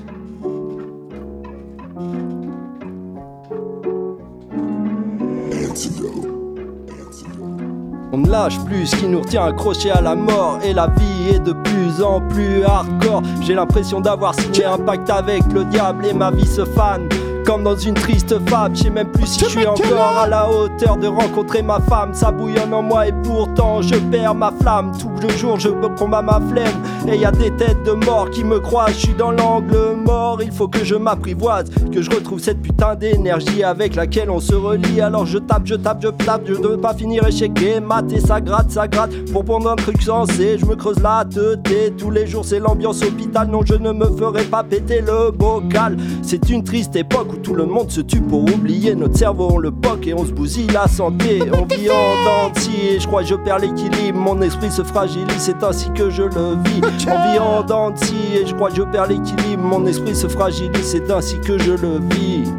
On 8.15 8.19
ne 8.19 8.29
lâche 8.29 8.59
plus 8.59 8.85
ce 8.85 8.95
qui 8.95 9.07
nous 9.07 9.21
retient 9.21 9.45
accrochés 9.45 9.89
à 9.89 9.99
la 9.99 10.13
mort. 10.13 10.59
Et 10.63 10.71
la 10.71 10.85
vie 10.85 11.29
est 11.33 11.39
de 11.39 11.51
plus 11.51 11.99
en 11.99 12.21
plus 12.21 12.63
hardcore. 12.63 13.23
J'ai 13.41 13.55
l'impression 13.55 14.01
d'avoir 14.01 14.35
signé 14.35 14.65
un 14.65 14.77
pacte 14.77 15.09
avec 15.09 15.41
le 15.51 15.65
diable 15.65 16.05
Et 16.05 16.13
ma 16.13 16.29
vie 16.29 16.45
se 16.45 16.63
fane. 16.63 17.09
Comme 17.43 17.63
dans 17.63 17.75
une 17.75 17.95
triste 17.95 18.37
fable 18.47 18.75
Je 18.75 18.83
sais 18.83 18.89
même 18.91 19.11
plus 19.11 19.25
si 19.25 19.39
je 19.39 19.45
suis 19.45 19.65
encore 19.65 20.15
à 20.15 20.27
la 20.27 20.47
hauteur 20.47 20.95
de 20.97 21.07
rencontrer 21.07 21.63
ma 21.63 21.79
femme. 21.79 22.13
Ça 22.13 22.29
bouillonne 22.29 22.71
en 22.71 22.83
moi 22.83 23.07
et 23.07 23.13
pourtant 23.23 23.81
je 23.81 23.95
perds 23.95 24.35
ma 24.35 24.51
flamme. 24.61 24.91
Tout 24.99 25.11
le 25.19 25.29
jour 25.29 25.59
je 25.59 25.69
me 25.69 25.89
combats 25.89 26.21
ma 26.21 26.39
flemme 26.39 26.83
Et 27.07 27.17
y 27.17 27.25
a 27.25 27.31
des 27.31 27.51
têtes 27.51 27.83
de 27.83 27.91
mort 27.91 28.29
qui 28.29 28.43
me 28.43 28.59
croisent 28.59 28.93
Je 28.93 29.05
suis 29.07 29.13
dans 29.13 29.31
l'angle 29.31 29.95
mort. 30.05 30.41
Il 30.41 30.51
faut 30.51 30.67
que 30.67 30.83
je 30.85 30.95
m'apprivoise 30.95 31.69
Que 31.91 32.01
je 32.01 32.09
retrouve 32.09 32.39
cette 32.39 32.61
putain 32.61 32.95
d'énergie 32.95 33.63
avec 33.63 33.95
laquelle 33.95 34.29
on 34.29 34.39
se 34.39 34.55
relie. 34.55 35.01
Alors 35.01 35.25
je 35.25 35.37
tape, 35.37 35.63
je 35.65 35.75
tape, 35.75 36.01
je 36.01 36.07
tape 36.09 36.43
Je 36.45 36.53
ne 36.53 36.67
veux 36.67 36.77
pas 36.77 36.93
finir 36.93 37.27
échec. 37.27 37.51
Et 37.61 37.79
maté 37.79 38.19
Ça 38.19 38.39
gratte, 38.39 38.71
ça 38.71 38.87
gratte. 38.87 39.11
Pour 39.31 39.43
prendre 39.43 39.69
un 39.69 39.75
truc 39.75 40.01
sensé 40.01 40.57
Je 40.57 40.65
me 40.65 40.75
creuse 40.75 40.99
la 41.01 41.25
tête. 41.25 41.97
Tous 41.97 42.09
les 42.09 42.25
jours 42.25 42.45
c'est 42.45 42.59
l'ambiance 42.59 43.01
hôpital. 43.03 43.49
Non 43.49 43.61
je 43.65 43.75
ne 43.75 43.91
me 43.91 44.05
ferai 44.05 44.43
pas 44.43 44.63
péter 44.63 45.01
le 45.01 45.31
bocal. 45.31 45.97
C'est 46.21 46.49
une 46.49 46.63
triste 46.63 46.95
époque 46.95 47.33
où 47.33 47.37
tout 47.37 47.53
le 47.53 47.65
monde 47.65 47.91
se 47.91 48.01
tue 48.01 48.21
pour 48.21 48.43
oublier 48.43 48.95
Notre 48.95 49.17
cerveau. 49.17 49.49
On 49.51 49.57
le 49.57 49.71
poque 49.71 50.07
et 50.07 50.13
on 50.13 50.25
se 50.25 50.31
bousille 50.31 50.67
la 50.67 50.87
santé. 50.87 51.41
On 51.51 51.65
vit 51.65 51.89
en 51.89 52.47
dentier. 52.47 52.99
Je 52.99 53.07
crois 53.07 53.23
que 53.23 53.27
je 53.27 53.35
perds 53.35 53.59
l'équilibre. 53.59 54.17
Mon 54.17 54.41
esprit 54.41 54.71
se 54.71 54.83
fragilise. 54.83 55.37
C'est 55.37 55.63
ainsi 55.63 55.89
que 55.91 56.09
je 56.09 56.23
le 56.23 56.55
vis 56.63 56.92
On 57.07 57.31
vit 57.31 57.39
en 57.39 57.63
dentier 57.63 58.41
et 58.41 58.45
je 58.45 58.53
crois 58.55 58.69
que 58.69 58.75
je 58.77 58.81
perds 58.83 59.07
l'équilibre 59.07 59.61
Mon 59.63 59.85
esprit 59.85 60.15
se 60.15 60.27
fragilise 60.27 60.83
C'est 60.83 61.11
ainsi 61.11 61.39
que 61.39 61.57
je 61.57 61.71
le 61.73 61.99
vis 62.09 62.51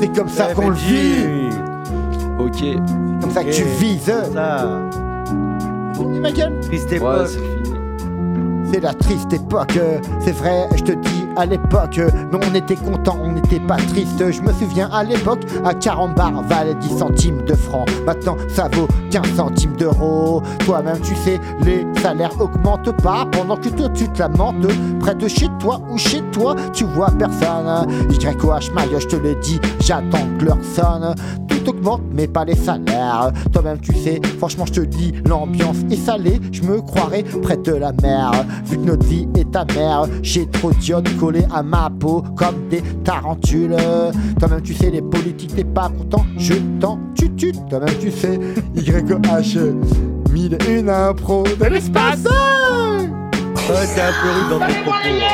C'est 0.00 0.14
comme 0.16 0.28
ça 0.28 0.52
qu'on 0.54 0.68
le 0.70 0.74
vit. 0.74 1.50
Ok 2.38 2.56
C'est 2.58 3.20
comme 3.20 3.30
ça 3.30 3.44
que 3.44 3.50
tu 3.52 3.62
vises. 3.78 4.12
Ça, 4.32 4.80
Fini, 5.94 6.18
ma 6.20 6.32
gueule. 6.32 6.58
triste 6.60 6.92
époque. 6.92 7.28
c'est 8.72 8.80
la 8.80 8.92
triste 8.94 9.32
époque, 9.32 9.78
c'est 10.20 10.32
vrai, 10.32 10.68
je 10.74 10.82
te 10.82 10.92
dis 10.92 11.23
à 11.36 11.46
l'époque, 11.46 12.00
mais 12.32 12.38
on 12.50 12.54
était 12.54 12.76
content, 12.76 13.18
on 13.22 13.32
n'était 13.32 13.60
pas 13.60 13.76
triste. 13.76 14.30
Je 14.30 14.40
me 14.42 14.52
souviens 14.52 14.88
à 14.92 15.04
l'époque, 15.04 15.40
à 15.64 15.74
Carambar 15.74 16.42
valait 16.42 16.74
10 16.74 16.98
centimes 16.98 17.42
de 17.44 17.54
francs. 17.54 17.88
Maintenant, 18.06 18.36
ça 18.48 18.68
vaut 18.72 18.88
15 19.10 19.34
centimes 19.34 19.76
d'euros. 19.76 20.42
Toi-même, 20.64 21.00
tu 21.00 21.14
sais, 21.16 21.40
les 21.62 21.86
salaires 22.00 22.40
augmentent 22.40 22.96
pas 23.02 23.26
pendant 23.32 23.56
que 23.56 23.68
toi, 23.68 23.88
tu 23.90 24.08
te 24.08 24.18
lamentes. 24.20 24.66
Près 25.00 25.14
de 25.14 25.28
chez 25.28 25.48
toi 25.58 25.80
ou 25.90 25.98
chez 25.98 26.22
toi, 26.32 26.54
tu 26.72 26.84
vois 26.84 27.10
personne. 27.18 27.88
YOH, 28.10 28.72
Maille, 28.74 28.96
je 28.98 29.06
te 29.06 29.16
le 29.16 29.34
dis, 29.36 29.60
j'attends 29.80 30.26
que 30.38 30.44
l'heure 30.44 30.58
sonne. 30.62 31.14
Tout 31.48 31.70
augmente, 31.70 32.02
mais 32.12 32.26
pas 32.26 32.44
les 32.44 32.56
salaires. 32.56 33.30
Toi-même, 33.52 33.78
tu 33.80 33.94
sais, 33.94 34.20
franchement, 34.38 34.66
je 34.66 34.72
te 34.72 34.80
dis, 34.80 35.12
l'ambiance 35.26 35.78
est 35.90 35.96
salée. 35.96 36.40
Je 36.52 36.62
me 36.62 36.80
croirais 36.80 37.22
près 37.42 37.56
de 37.56 37.72
la 37.72 37.92
mer. 37.92 38.32
Vu 38.64 38.76
que 38.76 38.82
notre 38.82 39.06
vie 39.06 39.28
est 39.36 39.54
amère, 39.56 40.06
j'ai 40.22 40.46
trop 40.46 40.70
d'iode 40.72 41.08
collés 41.24 41.46
à 41.54 41.62
ma 41.62 41.88
peau 41.88 42.22
comme 42.36 42.68
des 42.68 42.82
tarentules. 43.02 43.74
Toi-même, 44.38 44.60
tu 44.62 44.74
sais, 44.74 44.90
les 44.90 45.00
politiques, 45.00 45.54
t'es 45.56 45.64
pas 45.64 45.88
content, 45.88 46.26
je 46.36 46.52
t'en 46.78 46.98
tue 47.14 47.30
Toi-même, 47.70 47.96
tu 47.98 48.10
sais, 48.10 48.38
YOH, 48.74 49.72
mille 50.32 50.58
et 50.68 50.80
une 50.80 50.90
impro 50.90 51.44
de 51.44 51.64
l'espace. 51.64 52.24
Ouais, 52.24 53.86
un 54.02 54.12
peu 54.22 54.30
rude 54.30 54.50
dans 54.50 54.66
tes 54.66 54.74
propos. 54.82 54.98
Yeah 55.16 55.30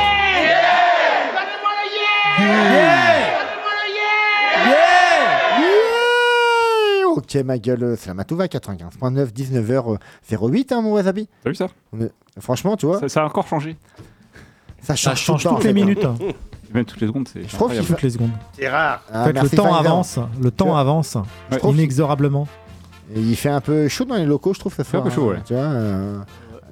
Ok, 7.16 7.34
ma 7.44 7.58
gueule, 7.58 7.96
c'est 7.98 8.06
la 8.08 8.14
Matouva 8.14 8.46
95.9, 8.46 9.32
19h08, 9.32 10.72
hein, 10.72 10.80
mon 10.82 10.92
wasabi. 10.92 11.28
T'as 11.42 11.50
vu 11.50 11.56
ça 11.56 11.66
On 11.92 12.00
est- 12.00 12.12
Franchement, 12.38 12.76
tu 12.76 12.86
vois, 12.86 13.00
ça 13.00 13.08
Ça 13.08 13.22
a 13.22 13.26
encore 13.26 13.48
changé. 13.48 13.76
Ça 14.82 14.94
change, 14.96 15.14
Ça 15.14 15.14
change 15.14 15.42
tout 15.42 15.48
le 15.48 15.50
temps, 15.50 15.56
toutes 15.56 15.64
les 15.66 15.72
minutes. 15.72 16.04
hein. 16.04 16.14
Même 16.72 16.84
toutes 16.84 17.00
les 17.00 17.06
secondes, 17.08 17.26
c'est 17.32 17.42
Je 17.42 17.48
trouve 17.48 17.62
incroyable. 17.72 17.86
qu'il 17.86 17.94
Toutes 17.96 18.02
les 18.04 18.10
secondes. 18.10 18.30
C'est 18.52 18.68
rare. 18.68 19.02
Ah, 19.12 19.22
En 19.22 19.24
fait, 19.24 19.28
le 19.30 19.34
merci, 19.34 19.56
temps 19.56 19.74
avance. 19.74 20.18
Le 20.40 20.50
temps 20.50 20.76
avance. 20.76 21.16
Trouve 21.58 21.74
Inexorablement. 21.76 22.46
Et 23.14 23.20
il 23.20 23.34
fait 23.36 23.48
un 23.48 23.60
peu 23.60 23.88
chaud 23.88 24.04
dans 24.04 24.14
les 24.14 24.24
locaux, 24.24 24.54
je 24.54 24.60
trouve, 24.60 24.72
ce 24.74 24.82
fait 24.82 24.96
un 24.96 25.00
peu 25.00 25.10
chaud, 25.10 25.30
ouais. 25.30 25.38
Tu 25.44 25.52
vois, 25.52 25.62
euh, 25.64 26.18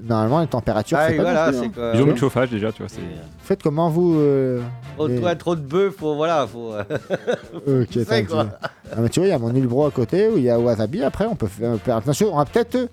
normalement, 0.00 0.40
les 0.40 0.46
températures, 0.46 0.96
Ah, 1.00 1.08
c'est 1.08 1.14
et 1.14 1.16
pas 1.16 1.22
voilà, 1.24 1.50
non 1.50 1.58
plus, 1.62 1.70
c'est 1.74 1.80
hein. 1.82 1.90
Ils 1.94 2.00
ont 2.02 2.04
mis 2.04 2.10
le 2.12 2.16
chauffage 2.16 2.50
déjà, 2.50 2.70
tu 2.70 2.80
vois. 2.82 2.88
c'est- 2.88 3.00
Faites 3.42 3.60
comment 3.60 3.90
vous 3.90 4.14
euh, 4.20 4.60
Trop, 4.96 5.08
les- 5.08 5.18
toi, 5.20 5.34
trop 5.34 5.56
de 5.56 5.60
bœufs, 5.62 5.90
faut. 5.90 6.14
Voilà, 6.14 6.46
faut. 6.46 6.72
euh, 6.74 6.84
Ok, 7.82 7.88
C'est 7.92 8.12
attends, 8.12 8.26
quoi. 8.32 8.44
tu- 8.44 8.50
Ah, 8.92 8.96
mais 9.00 9.08
tu 9.08 9.18
vois, 9.18 9.26
il 9.26 9.30
y 9.30 9.34
a 9.34 9.38
mon 9.40 9.52
Ulbro 9.52 9.86
à 9.86 9.90
côté 9.90 10.28
où 10.28 10.36
il 10.36 10.44
y 10.44 10.50
a 10.50 10.60
Wasabi. 10.60 11.02
Après, 11.02 11.26
on 11.26 11.34
peut 11.34 11.48
faire, 11.48 11.76
faire 11.80 11.96
attention. 11.96 12.30
On 12.32 12.36
va 12.38 12.44
peut-être. 12.44 12.88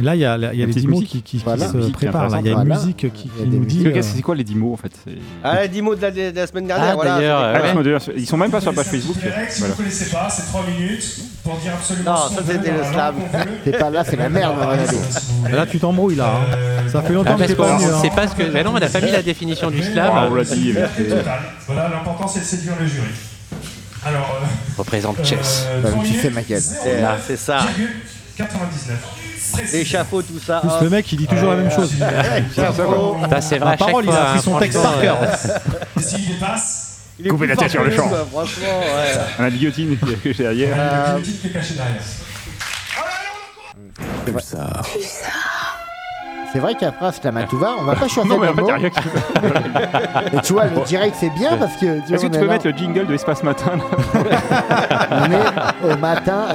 Là, 0.00 0.16
il 0.16 0.20
y 0.20 0.24
a, 0.24 0.36
y 0.36 0.44
a 0.44 0.50
les 0.52 0.66
petite 0.66 0.78
10 0.82 0.86
mots 0.88 0.98
qui, 1.00 1.06
qui- 1.06 1.22
qui 1.22 1.38
Voilà. 1.38 1.68
se 1.68 1.76
Musique 1.76 1.94
préparent. 1.94 2.26
Il 2.40 2.46
y 2.46 2.48
a 2.48 2.52
une 2.52 2.54
Voilà. 2.64 2.74
musique 2.80 2.96
qui, 2.96 3.10
qui 3.10 3.30
nous 3.46 3.64
dit. 3.64 3.80
C'est 3.84 3.96
euh, 3.96 4.02
c'est 4.02 4.22
quoi 4.22 4.34
les 4.34 4.42
10 4.42 4.56
mots 4.56 4.72
en 4.72 4.76
fait 4.76 4.90
Ah, 5.44 5.62
les 5.62 5.68
10 5.68 5.82
mots 5.82 5.94
de 5.94 6.02
la, 6.02 6.10
de 6.10 6.32
la 6.34 6.46
semaine 6.48 6.66
dernière, 6.66 6.90
Ah, 6.90 6.94
voilà. 6.94 7.16
d'ailleurs, 7.16 7.40
Ah, 7.40 8.10
Ils 8.16 8.26
sont 8.26 8.36
même 8.36 8.50
pas 8.50 8.60
sur 8.60 8.72
la 8.72 8.76
page 8.76 8.86
Facebook. 8.86 9.16
Si 9.16 9.58
Voilà. 9.60 9.74
vous 9.74 9.82
connaissez 9.82 10.10
pas, 10.10 10.28
c'est 10.28 10.42
3 10.46 10.64
minutes 10.66 11.20
pour 11.44 11.56
dire 11.58 11.72
absolument 11.74 12.10
Non, 12.10 12.16
ça, 12.36 12.42
c'était 12.44 12.70
le 12.72 12.78
la 12.78 12.92
slam. 12.92 13.14
C'est 13.64 13.78
pas 13.78 13.90
là, 13.90 14.04
c'est 14.04 14.16
la 14.16 14.28
merde, 14.28 14.56
si. 14.58 14.96
Là, 15.52 15.66
tu 15.66 15.78
t'embrouilles 15.78 16.16
là. 16.16 16.26
hein. 16.26 16.54
Euh, 16.56 16.88
Ça 16.88 17.00
fait 17.02 17.12
longtemps 17.12 17.36
Ah, 17.38 17.42
que 17.42 17.46
t'es 17.46 17.54
pas 17.54 17.76
venu. 17.76 17.86
hein. 17.86 17.98
pas 18.10 18.26
ce 18.28 18.34
que. 18.34 18.42
Mais 18.52 18.64
non, 18.64 18.72
on 18.74 18.78
n'a 18.80 18.88
pas 18.88 19.00
mis 19.00 19.12
la 19.12 19.22
définition 19.22 19.70
du 19.70 19.80
Ah, 19.80 19.92
slam. 19.92 20.12
on 20.30 20.34
l'a 20.34 20.44
dit. 20.44 20.72
mais 20.74 20.80
c'est- 20.96 21.04
total. 21.04 21.38
Voilà, 21.66 21.88
l'important 21.88 22.26
c'est 22.26 22.40
de 22.40 22.44
séduire 22.44 22.74
le 22.80 22.86
jury. 22.86 23.06
Alors, 24.04 24.38
euh, 24.42 24.46
Représente 24.76 25.24
Chess. 25.24 25.66
Bah, 25.82 25.90
tu 25.92 25.98
minutes, 26.08 26.30
ma 26.30 26.42
gueule. 26.42 26.60
C'est 26.60 27.00
là, 27.00 27.16
c'est 27.24 27.36
ça. 27.36 27.58
virgule 27.76 27.94
99. 28.36 28.98
L'échafaud, 29.72 30.22
tout 30.22 30.38
ça. 30.38 30.60
Plus 30.60 30.70
hop. 30.70 30.82
le 30.82 30.90
mec, 30.90 31.12
il 31.12 31.18
dit 31.18 31.26
toujours 31.26 31.50
la 31.50 31.56
même 31.56 31.70
chose. 31.70 31.92
Ça, 32.54 33.40
c'est 33.40 33.58
vrai. 33.58 33.66
La 33.66 33.70
à 33.70 33.76
chaque 33.76 33.78
parole, 33.78 34.04
il 34.04 34.10
fois, 34.10 34.20
a 34.20 34.22
appris 34.24 34.38
hein, 34.38 34.42
son 34.42 34.58
texte 34.58 34.82
par 34.82 35.00
cœur. 35.00 35.18
Et 35.98 36.02
s'il 36.02 36.26
dépasse, 36.26 36.98
Il 37.18 37.26
est 37.26 37.30
Coupez 37.30 37.46
la 37.46 37.56
tête 37.56 37.70
sur 37.70 37.82
que 37.82 37.88
le 37.88 37.96
champ. 37.96 38.08
quoi, 38.08 38.26
Franchement, 38.30 38.80
ouais. 38.80 39.20
On 39.38 39.42
a 39.42 39.44
la 39.44 39.50
guillotine 39.50 39.96
qui 39.98 40.12
est 40.12 40.16
cachée 40.16 40.42
derrière. 40.42 40.74
Euh, 40.76 41.16
le 41.16 41.22
guillotine 41.22 41.40
qui 41.40 41.46
est 41.46 41.50
caché 41.50 41.74
derrière. 41.74 42.02
C'est 46.52 46.60
vrai 46.60 46.76
qu'après, 46.78 47.10
c'est 47.10 47.24
la 47.24 47.32
Matouva, 47.32 47.72
on 47.80 47.82
va 47.84 47.96
pas 47.96 48.06
choisir 48.06 48.32
Non, 48.32 48.38
mais 48.40 48.46
en 48.46 48.54
fait, 48.54 48.70
a 48.70 48.76
rien 48.76 48.90
qui. 48.90 49.00
Mais 50.32 50.40
tu 50.44 50.52
vois, 50.52 50.66
le 50.66 50.84
direct, 50.84 51.16
c'est 51.18 51.30
bien 51.30 51.56
parce 51.56 51.76
que. 51.76 51.98
Est-ce 52.12 52.22
que 52.22 52.32
tu 52.32 52.38
peux 52.38 52.46
là, 52.46 52.52
mettre 52.52 52.68
le 52.68 52.76
jingle 52.76 53.06
de 53.06 53.14
Espace 53.14 53.42
Matin 53.42 53.72
là? 53.76 53.82
On 55.10 55.32
est 55.32 55.92
au 55.92 55.96
matin. 55.96 56.46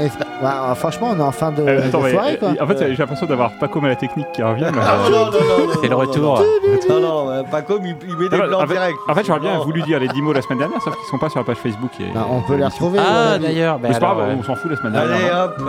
Et- 0.42 0.46
Ouais, 0.46 0.76
franchement, 0.76 1.10
on 1.12 1.20
est 1.20 1.22
en 1.24 1.32
fin 1.32 1.52
de, 1.52 1.62
Euh, 1.62 1.88
attends, 1.88 2.00
de 2.00 2.04
mais, 2.06 2.12
soirée, 2.12 2.38
quoi. 2.38 2.50
euh, 2.50 2.64
En 2.64 2.68
fait, 2.68 2.78
j'ai 2.92 2.96
l'impression 2.96 3.26
d'avoir 3.26 3.52
Paco 3.60 3.84
à 3.84 3.88
la 3.90 3.96
technique 3.96 4.32
qui 4.34 4.42
revient. 4.44 4.70
mais, 4.74 4.80
Ah, 4.82 4.96
euh, 5.06 5.10
non, 5.10 5.26
non, 5.26 5.74
C'est 5.76 5.82
le 5.84 5.90
non, 5.90 5.98
retour. 5.98 6.44
Non, 6.90 7.00
non, 7.02 7.30
euh, 7.32 7.44
Paco, 7.50 7.80
il, 7.84 7.96
il 8.08 8.16
met 8.18 8.30
des 8.30 8.38
Ah, 8.42 8.48
blancs 8.48 8.62
en 8.64 8.68
fait, 8.68 8.74
direct. 8.74 8.98
en 9.08 9.16
fait, 9.16 9.26
j'aurais 9.26 9.40
bien 9.40 9.58
voulu 9.60 9.82
dire 9.82 10.00
les 10.00 10.08
10 10.08 10.22
mots 10.22 10.34
la 10.34 10.42
semaine 10.42 10.60
dernière, 10.60 10.82
sauf 10.82 10.96
qu'ils 10.96 11.06
sont 11.10 11.18
pas 11.18 11.30
sur 11.30 11.40
la 11.40 11.46
page 11.46 11.58
Facebook. 11.58 11.92
Et, 12.00 12.12
Bah, 12.14 12.26
on 12.30 12.42
peut 12.42 12.56
les 12.56 12.66
retrouver. 12.66 13.00
Ah, 13.02 13.34
ouais. 13.34 13.40
d'ailleurs. 13.40 13.80
bah 13.80 13.88
Mais 13.90 13.94
c'est 13.94 14.00
pas 14.00 14.14
grave, 14.14 14.20
euh, 14.30 14.36
on 14.40 14.44
s'en 14.44 14.56
fout 14.56 14.72
la 14.72 14.78
semaine 14.78 14.96
Allez, 14.96 15.10
dernière. 15.10 15.44
hop. 15.46 15.62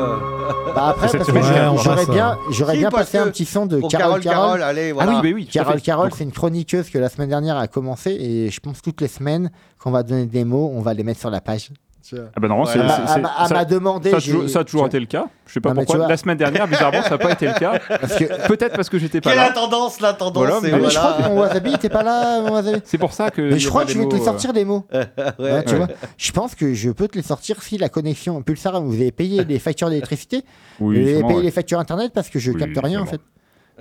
Bah 0.74 0.82
après, 0.90 1.08
parce 1.08 1.26
que 1.26 1.32
j'aurais 1.32 2.06
bien, 2.06 2.36
j'aurais 2.50 2.72
Si, 2.74 2.78
bien 2.78 2.90
passé 2.90 3.18
un 3.18 3.26
petit 3.26 3.44
son 3.44 3.66
de 3.66 3.80
Carole 3.88 4.20
Carole. 4.20 4.62
allez, 4.62 4.94
Ah 4.98 5.04
oui, 5.08 5.14
mais 5.22 5.32
oui, 5.32 5.46
Carole 5.46 5.74
fait. 5.74 5.80
Carole, 5.80 6.10
c'est 6.14 6.24
une 6.24 6.32
chroniqueuse 6.32 6.90
que 6.90 6.98
la 6.98 7.08
semaine 7.08 7.28
dernière 7.28 7.56
a 7.56 7.66
commencé 7.66 8.10
et 8.12 8.50
je 8.50 8.60
pense 8.60 8.80
toutes 8.82 9.00
les 9.00 9.08
semaines 9.08 9.50
qu'on 9.82 9.90
va 9.90 10.02
donner 10.04 10.26
des 10.26 10.44
mots, 10.44 10.70
on 10.74 10.80
va 10.80 10.94
les 10.94 11.02
mettre 11.02 11.18
sur 11.20 11.30
la 11.30 11.40
page. 11.40 11.70
Ah 12.14 12.40
bah 12.40 12.48
non, 12.48 12.64
c'est- 12.64 12.78
Ouais. 12.78 12.80
Elle 12.80 12.86
m'a- 12.86 12.96
c'est- 12.96 13.12
c'est- 13.14 13.48
ça- 13.48 13.54
m'a 13.54 13.64
demandé. 13.64 14.10
ça 14.10 14.16
a 14.16 14.18
j'ai- 14.20 14.32
toujours- 14.32 14.48
ça 14.48 14.58
a 14.60 14.64
toujours 14.64 14.86
été 14.86 14.98
le 15.00 15.06
cas. 15.06 15.26
Je 15.46 15.52
sais 15.54 15.60
pas 15.60 15.70
Non, 15.70 15.74
pourquoi. 15.76 15.96
vois- 15.98 16.08
La 16.08 16.16
semaine 16.16 16.38
dernière, 16.38 16.66
bizarrement, 16.68 17.02
ça 17.02 17.10
n'a 17.10 17.18
pas 17.18 17.32
été 17.32 17.46
le 17.46 17.52
cas. 17.54 17.78
Parce 17.88 18.16
que 18.16 18.24
Peut-être 18.48 18.74
parce 18.76 18.88
que 18.88 18.98
j'étais 18.98 19.20
pas 19.20 19.30
Quelle 19.30 19.38
est 19.38 19.42
la 19.42 19.48
là. 19.48 19.54
tendance 19.54 20.00
La 20.00 20.12
tendance, 20.14 20.36
Voilà, 20.36 20.60
mais 20.62 20.70
Ah, 20.72 20.78
mais 20.78 20.90
je 20.90 20.98
crois 20.98 21.10
voilà. 21.12 21.28
que 21.28 21.32
mon 21.34 21.40
wasabi 21.40 21.74
était 21.74 21.88
pas 21.88 22.02
là, 22.02 22.40
mon 22.40 22.52
wasabi. 22.52 22.80
C'est 22.84 22.98
pour 22.98 23.12
ça 23.12 23.30
que. 23.30 23.42
Mais 23.42 23.58
je 23.58 23.68
crois 23.68 23.84
que 23.84 23.90
je 23.90 23.94
des 23.94 24.00
vais 24.00 24.08
te 24.08 24.14
les 24.14 24.18
mots, 24.20 24.24
sortir 24.24 24.52
les 24.52 24.64
mots. 24.64 24.86
Ouais. 24.92 25.06
Ouais, 25.38 25.64
tu 25.64 25.72
ouais. 25.72 25.76
vois, 25.78 25.88
je 26.16 26.32
pense 26.32 26.54
que 26.54 26.72
je 26.74 26.90
peux 26.90 27.08
te 27.08 27.16
les 27.16 27.22
sortir 27.22 27.62
si 27.62 27.78
la 27.78 27.88
connexion 27.88 28.40
Pulsar, 28.42 28.80
vous 28.80 28.94
avez 28.94 29.12
payé 29.12 29.44
les 29.44 29.58
factures 29.58 29.88
d'électricité, 29.90 30.38
euh, 30.38 30.40
vous 30.80 30.86
Oui, 30.88 31.00
avez 31.02 31.22
payé 31.22 31.34
ouais. 31.36 31.42
les 31.42 31.50
factures 31.50 31.78
internet 31.78 32.12
parce 32.14 32.28
que 32.28 32.38
je 32.38 32.52
Oui, 32.52 32.58
capte 32.60 32.78
rien 32.82 33.00
en 33.02 33.06
fait. 33.06 33.20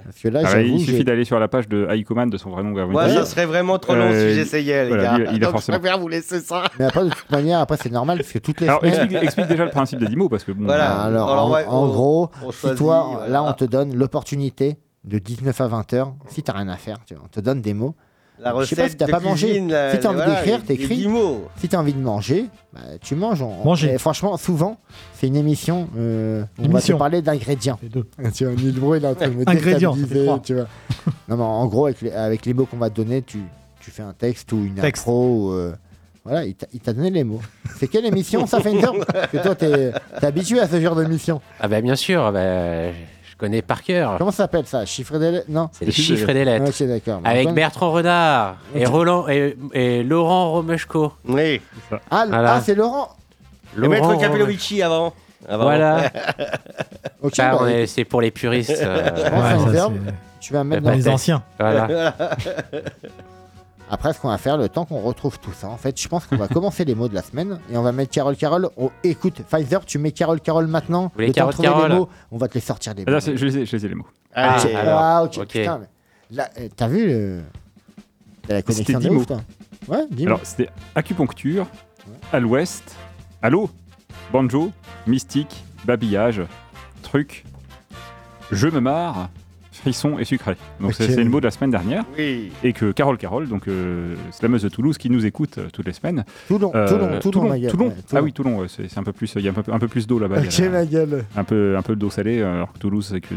Parce 0.04 0.18
que 0.20 0.28
là, 0.28 0.42
Ah, 0.44 0.50
j'avoue, 0.52 0.68
il 0.78 0.86
suffit 0.86 1.04
d'aller 1.04 1.26
sur 1.26 1.40
la 1.40 1.48
page 1.48 1.68
de 1.68 1.88
Aikoman 1.90 2.30
de 2.30 2.38
son 2.38 2.50
vrai 2.52 2.64
nom. 2.64 2.72
Gavin 2.72 2.92
Moi, 2.92 3.06
Taylor. 3.06 3.26
ça 3.26 3.30
serait 3.32 3.46
vraiment 3.46 3.78
trop 3.80 3.96
long 3.96 4.10
Euh, 4.12 4.30
si 4.30 4.36
j'essayais, 4.36 4.84
les 4.84 4.88
voilà, 4.90 5.04
gars. 5.20 5.32
il 5.32 5.36
a 5.44 5.46
Donc, 5.46 5.52
forcément- 5.52 5.76
je 5.78 5.82
préfère 5.82 6.00
vous 6.00 6.08
laisser 6.08 6.40
ça. 6.40 6.64
Mais 6.80 6.86
après, 6.86 7.04
de 7.06 7.10
toute 7.10 7.30
manière, 7.32 7.60
après 7.60 7.78
c'est 7.78 7.92
normal 7.92 8.18
parce 8.18 8.32
que 8.32 8.40
toutes 8.40 8.62
les 8.62 8.68
Alors, 8.68 8.80
semaines. 8.82 8.94
explique, 8.96 9.24
explique 9.24 9.48
déjà 9.48 9.66
le 9.66 9.72
principe 9.72 10.00
des 10.00 10.08
10 10.08 10.16
mots 10.16 10.30
parce 10.30 10.44
que 10.44 10.52
bon. 10.52 10.66
Voilà. 10.66 11.02
euh, 11.04 11.08
Alors, 11.08 11.32
Alors, 11.32 11.46
en, 11.48 11.52
ouais, 11.52 11.66
en 11.68 11.84
on- 11.84 11.88
gros, 11.88 12.30
on 12.46 12.52
si 12.52 12.60
choisit, 12.60 12.78
toi, 12.78 13.08
voilà. 13.14 13.28
là, 13.30 13.44
on 13.44 13.54
te 13.54 13.66
donne 13.66 13.96
l'opportunité 13.96 14.78
de 15.06 15.18
19 15.20 15.60
à 15.62 15.68
20 15.68 15.94
heures, 15.94 16.14
si 16.28 16.44
t'as 16.44 16.54
rien 16.54 16.68
à 16.68 16.76
faire, 16.76 16.98
tu 17.06 17.14
vois, 17.16 17.24
on 17.26 17.30
te 17.30 17.40
donne 17.40 17.62
des 17.62 17.74
mots. 17.74 17.96
La 18.42 18.52
Je 18.62 18.66
sais 18.66 18.76
pas 18.76 18.84
recette 18.84 18.92
si 18.92 18.98
t'as 18.98 19.06
de 19.08 19.12
pas 19.12 19.20
mangé. 19.20 19.60
la- 19.60 19.92
Si 19.92 20.00
t'as 20.00 20.10
envie 20.10 20.18
voilà, 20.18 20.36
d'écrire, 20.36 20.64
t'écris. 20.64 21.08
Si 21.58 21.68
t'as 21.70 21.78
envie 21.78 21.94
de 21.94 22.00
manger, 22.00 22.46
bah, 22.74 22.80
tu 23.02 23.16
manges. 23.16 23.42
On- 23.42 23.64
Manger. 23.66 23.94
Et 23.94 23.98
franchement, 23.98 24.38
souvent, 24.38 24.78
c'est 25.14 25.28
une 25.28 25.36
émission. 25.36 25.90
euh, 25.98 26.44
on 26.58 26.62
va 26.64 26.68
te 26.68 26.72
Émission. 26.72 26.98
parler 26.98 27.22
d'ingrédients. 27.22 27.78
Tu 28.34 28.46
vois, 28.46 28.54
Nilbro, 28.54 28.96
il 28.96 29.04
est 29.04 29.08
en 29.08 29.16
train 29.16 29.28
de 29.28 29.34
me 29.36 29.44
Ingrédients, 29.50 29.96
tu 30.40 30.54
vois. 30.56 30.68
Non, 31.28 31.38
mais 31.38 31.44
en 31.44 31.68
gros, 31.68 31.86
avec 31.88 32.02
les, 32.02 32.12
avec 32.12 32.46
les 32.46 32.54
mots 32.54 32.66
qu'on 32.66 32.78
va 32.78 32.90
te 32.90 32.96
donner, 32.96 33.22
tu, 33.22 33.40
tu 33.82 33.92
fais 33.92 34.02
un 34.04 34.14
texte 34.14 34.52
ou 34.54 34.58
une 34.66 34.76
Texte. 34.76 35.04
intro. 35.04 35.50
ou, 35.50 35.54
euh, 35.54 35.74
voilà, 36.26 36.46
il 36.46 36.56
t'a- 36.56 36.94
donné 36.94 37.10
les 37.12 37.24
mots. 37.24 37.42
C'est 37.78 37.88
quelle 37.88 38.06
émission 38.06 38.46
ça 38.48 38.60
fait 38.62 38.72
une 38.72 38.84
heure 38.84 38.94
que 39.32 39.38
toi, 39.38 39.54
t'es 39.56 39.92
t'es 40.20 40.26
habitué 40.26 40.60
à 40.60 40.68
ce 40.68 40.80
genre 40.82 40.96
d'émission. 40.96 41.42
Ah 41.60 41.68
bah 41.68 41.82
bien 41.82 41.96
sûr, 41.96 42.24
ah 42.24 42.32
bah, 42.32 42.92
connais 43.40 43.62
par 43.62 43.82
cœur. 43.84 44.18
Comment 44.18 44.32
ça 44.32 44.44
s'appelle 44.44 44.66
ça? 44.68 44.86
Chiffre 44.86 45.18
des 45.18 45.32
lettres? 45.32 45.46
Non 45.50 45.70
C'est 45.72 45.86
les 45.86 45.92
chiffres 45.92 46.30
et 46.30 46.34
les 46.34 46.46
lettres. 46.46 46.70
Ok, 46.70 46.88
d'accord. 46.88 47.22
Mais 47.24 47.30
Avec 47.30 47.50
Bertrand 47.54 47.92
Renard 47.92 48.58
et, 48.76 48.86
Roland, 48.86 49.28
et, 49.30 49.56
et 49.74 50.04
Laurent 50.04 50.52
Romeschko. 50.52 51.14
Oui. 51.28 51.62
Ah, 52.12 52.26
Voilà. 52.28 52.54
ah, 52.56 52.62
c'est 52.62 52.76
Laurent 52.76 53.10
Et 53.82 53.88
Maître 53.88 54.04
Laurent 54.08 54.20
Capelovici 54.20 54.82
avant. 54.82 55.14
Avant. 55.48 55.64
Voilà. 55.64 56.12
Ok, 57.22 57.34
Ah, 57.40 57.52
bah, 57.52 57.58
on 57.62 57.68
est- 57.68 57.86
c'est 57.86 58.06
pour 58.06 58.22
les 58.22 58.32
puristes. 58.32 58.70
euh, 58.82 59.10
je 59.18 59.22
Ouais, 59.24 59.74
ça, 59.74 59.90
c'est 59.90 60.12
Tu 60.40 60.54
vas 60.54 60.64
mettre 60.64 60.84
Bah, 60.84 60.92
dans 60.92 60.96
les 60.96 61.10
anciens. 61.10 61.44
voilà. 61.60 61.88
Après, 63.92 64.14
ce 64.14 64.20
qu'on 64.20 64.30
va 64.30 64.38
faire, 64.38 64.56
le 64.58 64.70
temps 64.70 64.86
qu'on 64.86 65.02
retrouve 65.02 65.40
tout 65.40 65.52
ça, 65.52 65.68
en 65.68 65.78
fait, 65.78 66.00
je 66.00 66.08
pense 66.08 66.26
qu'on 66.28 66.38
va 66.38 66.48
commencer 66.48 66.86
les 66.86 66.94
mots 66.96 67.08
de 67.10 67.16
la 67.16 67.24
semaine 67.24 67.60
et 67.72 67.78
on 67.78 67.82
va 67.82 67.92
mettre 67.92 68.12
Carole 68.12 68.36
Carole. 68.38 68.70
Oh, 68.78 68.92
écoute, 69.04 69.42
Pfizer, 69.50 69.84
tu 69.86 69.98
mets 69.98 70.12
Carole 70.12 70.40
Carole 70.42 70.68
maintenant. 70.68 71.12
voulez 71.16 71.28
le 71.28 71.34
temps 71.34 71.48
de 71.48 71.52
Carole 71.52 71.54
trouver 71.54 71.68
Carole 71.70 71.90
les 71.92 71.96
mots, 71.98 72.10
on 72.32 72.38
va 72.38 72.48
te 72.48 72.54
les 72.54 72.60
sortir 72.60 72.94
des 72.94 73.04
Ah, 73.08 73.12
mots. 73.12 73.20
je, 73.20 73.32
les 73.46 73.58
ai, 73.58 73.66
je 73.66 73.76
les 73.76 73.86
ai 73.86 73.90
les 73.90 73.96
mots. 73.96 74.08
Ah, 74.34 74.58
alors, 74.76 75.00
Ah, 75.00 75.24
ok. 75.24 75.48
Putain, 75.48 75.80
mais 75.80 75.88
là, 76.36 76.50
euh, 76.60 76.68
t'as 76.76 76.88
vu 76.88 77.08
le... 77.08 77.42
T'as 78.48 78.54
la 78.56 78.60
C'était 78.62 78.94
connexion 78.94 79.00
de 79.00 79.04
dix 79.04 79.10
ouf, 79.10 79.16
mots. 79.18 79.26
toi. 79.26 79.42
Ouais, 79.88 80.06
dis 80.12 80.26
Alors, 80.28 80.40
c'était 80.44 80.70
acupuncture, 80.94 81.66
à 82.32 82.40
l'ouest, 82.40 82.96
allô, 83.42 83.70
banjo, 84.32 84.72
mystique, 85.08 85.64
babillage, 85.86 86.44
truc, 87.02 87.44
je 88.52 88.68
me 88.68 88.80
marre, 88.80 89.30
frisson 89.80 90.20
et 90.20 90.26
sucré. 90.26 90.56
Donc, 90.80 90.94
c'est 90.94 91.16
le 91.16 91.30
mot 91.30 91.40
de 91.40 91.46
la 91.46 91.52
semaine 91.52 91.72
dernière. 91.72 92.04
Oui. 92.18 92.52
Et 92.64 92.74
que 92.74 92.92
Carole 92.92 93.18
Carole, 93.18 93.48
donc 93.48 93.68
euh, 93.68 94.16
slameuse 94.32 94.64
de 94.64 94.70
Toulouse, 94.70 94.98
qui 94.98 95.10
nous 95.10 95.26
écoute 95.26 95.58
euh, 95.58 95.68
toutes 95.72 95.86
les 95.88 95.94
semaines. 95.94 96.24
Toulon, 96.48 96.72
Euh, 96.76 96.88
Toulon, 96.88 97.20
Toulon. 97.20 97.70
Toulon. 97.70 97.94
Ah 98.14 98.22
oui, 98.22 98.34
Toulon, 98.34 98.60
ouais, 98.60 98.68
c'est 98.70 98.98
un 98.98 99.04
peu 99.04 99.12
plus, 99.14 99.32
il 99.36 99.42
y 99.44 99.48
a 99.48 99.52
un 99.52 99.54
peu, 99.54 99.72
un 99.72 99.80
peu 99.80 99.88
plus 99.88 100.08
d'eau 100.08 100.20
là-bas. 100.20 100.40
Ok, 100.42 100.60
ma 100.72 100.86
gueule. 100.86 101.26
un 101.36 101.44
peu, 101.44 101.76
un 101.78 101.82
peu 101.82 101.96
d'eau 101.96 102.10
salée, 102.10 102.40
euh, 102.40 102.54
alors 102.56 102.74
que 102.74 102.80
Toulouse, 102.80 103.08
c'est 103.12 103.22
que 103.22 103.34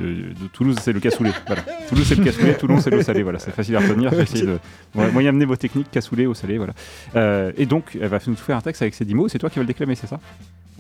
Toulouse, 0.53 0.77
c'est 0.81 0.93
le 0.93 1.01
cassoulet. 1.01 1.31
Voilà. 1.47 1.63
Toulouse, 1.89 2.07
c'est 2.09 2.17
le 2.17 2.25
cassoulet, 2.25 2.55
Toulon, 2.55 2.81
c'est 2.81 2.91
l'eau 2.91 3.03
salée. 3.03 3.23
Voilà, 3.23 3.39
c'est 3.39 3.51
facile 3.53 3.77
à 3.77 3.81
retenir. 3.81 4.13
Essayé 4.13 4.47
de 4.47 4.59
ouais, 4.95 5.11
moyen 5.13 5.31
amener 5.31 5.45
vos 5.45 5.57
techniques, 5.57 5.91
cassoulet, 5.91 6.27
eau 6.27 6.35
salée, 6.35 6.59
voilà. 6.59 6.73
Euh, 7.17 7.53
et 7.57 7.67
donc, 7.67 7.97
elle 8.01 8.09
va 8.09 8.19
nous 8.27 8.37
faire 8.37 8.57
un 8.57 8.61
texte 8.61 8.83
avec 8.83 8.95
ces 8.95 9.05
10 9.05 9.15
mots. 9.15 9.29
C'est 9.29 9.39
toi 9.39 9.51
qui 9.51 9.57
vas 9.57 9.63
le 9.63 9.67
déclamer, 9.67 9.95
c'est 9.95 10.07
ça? 10.07 10.19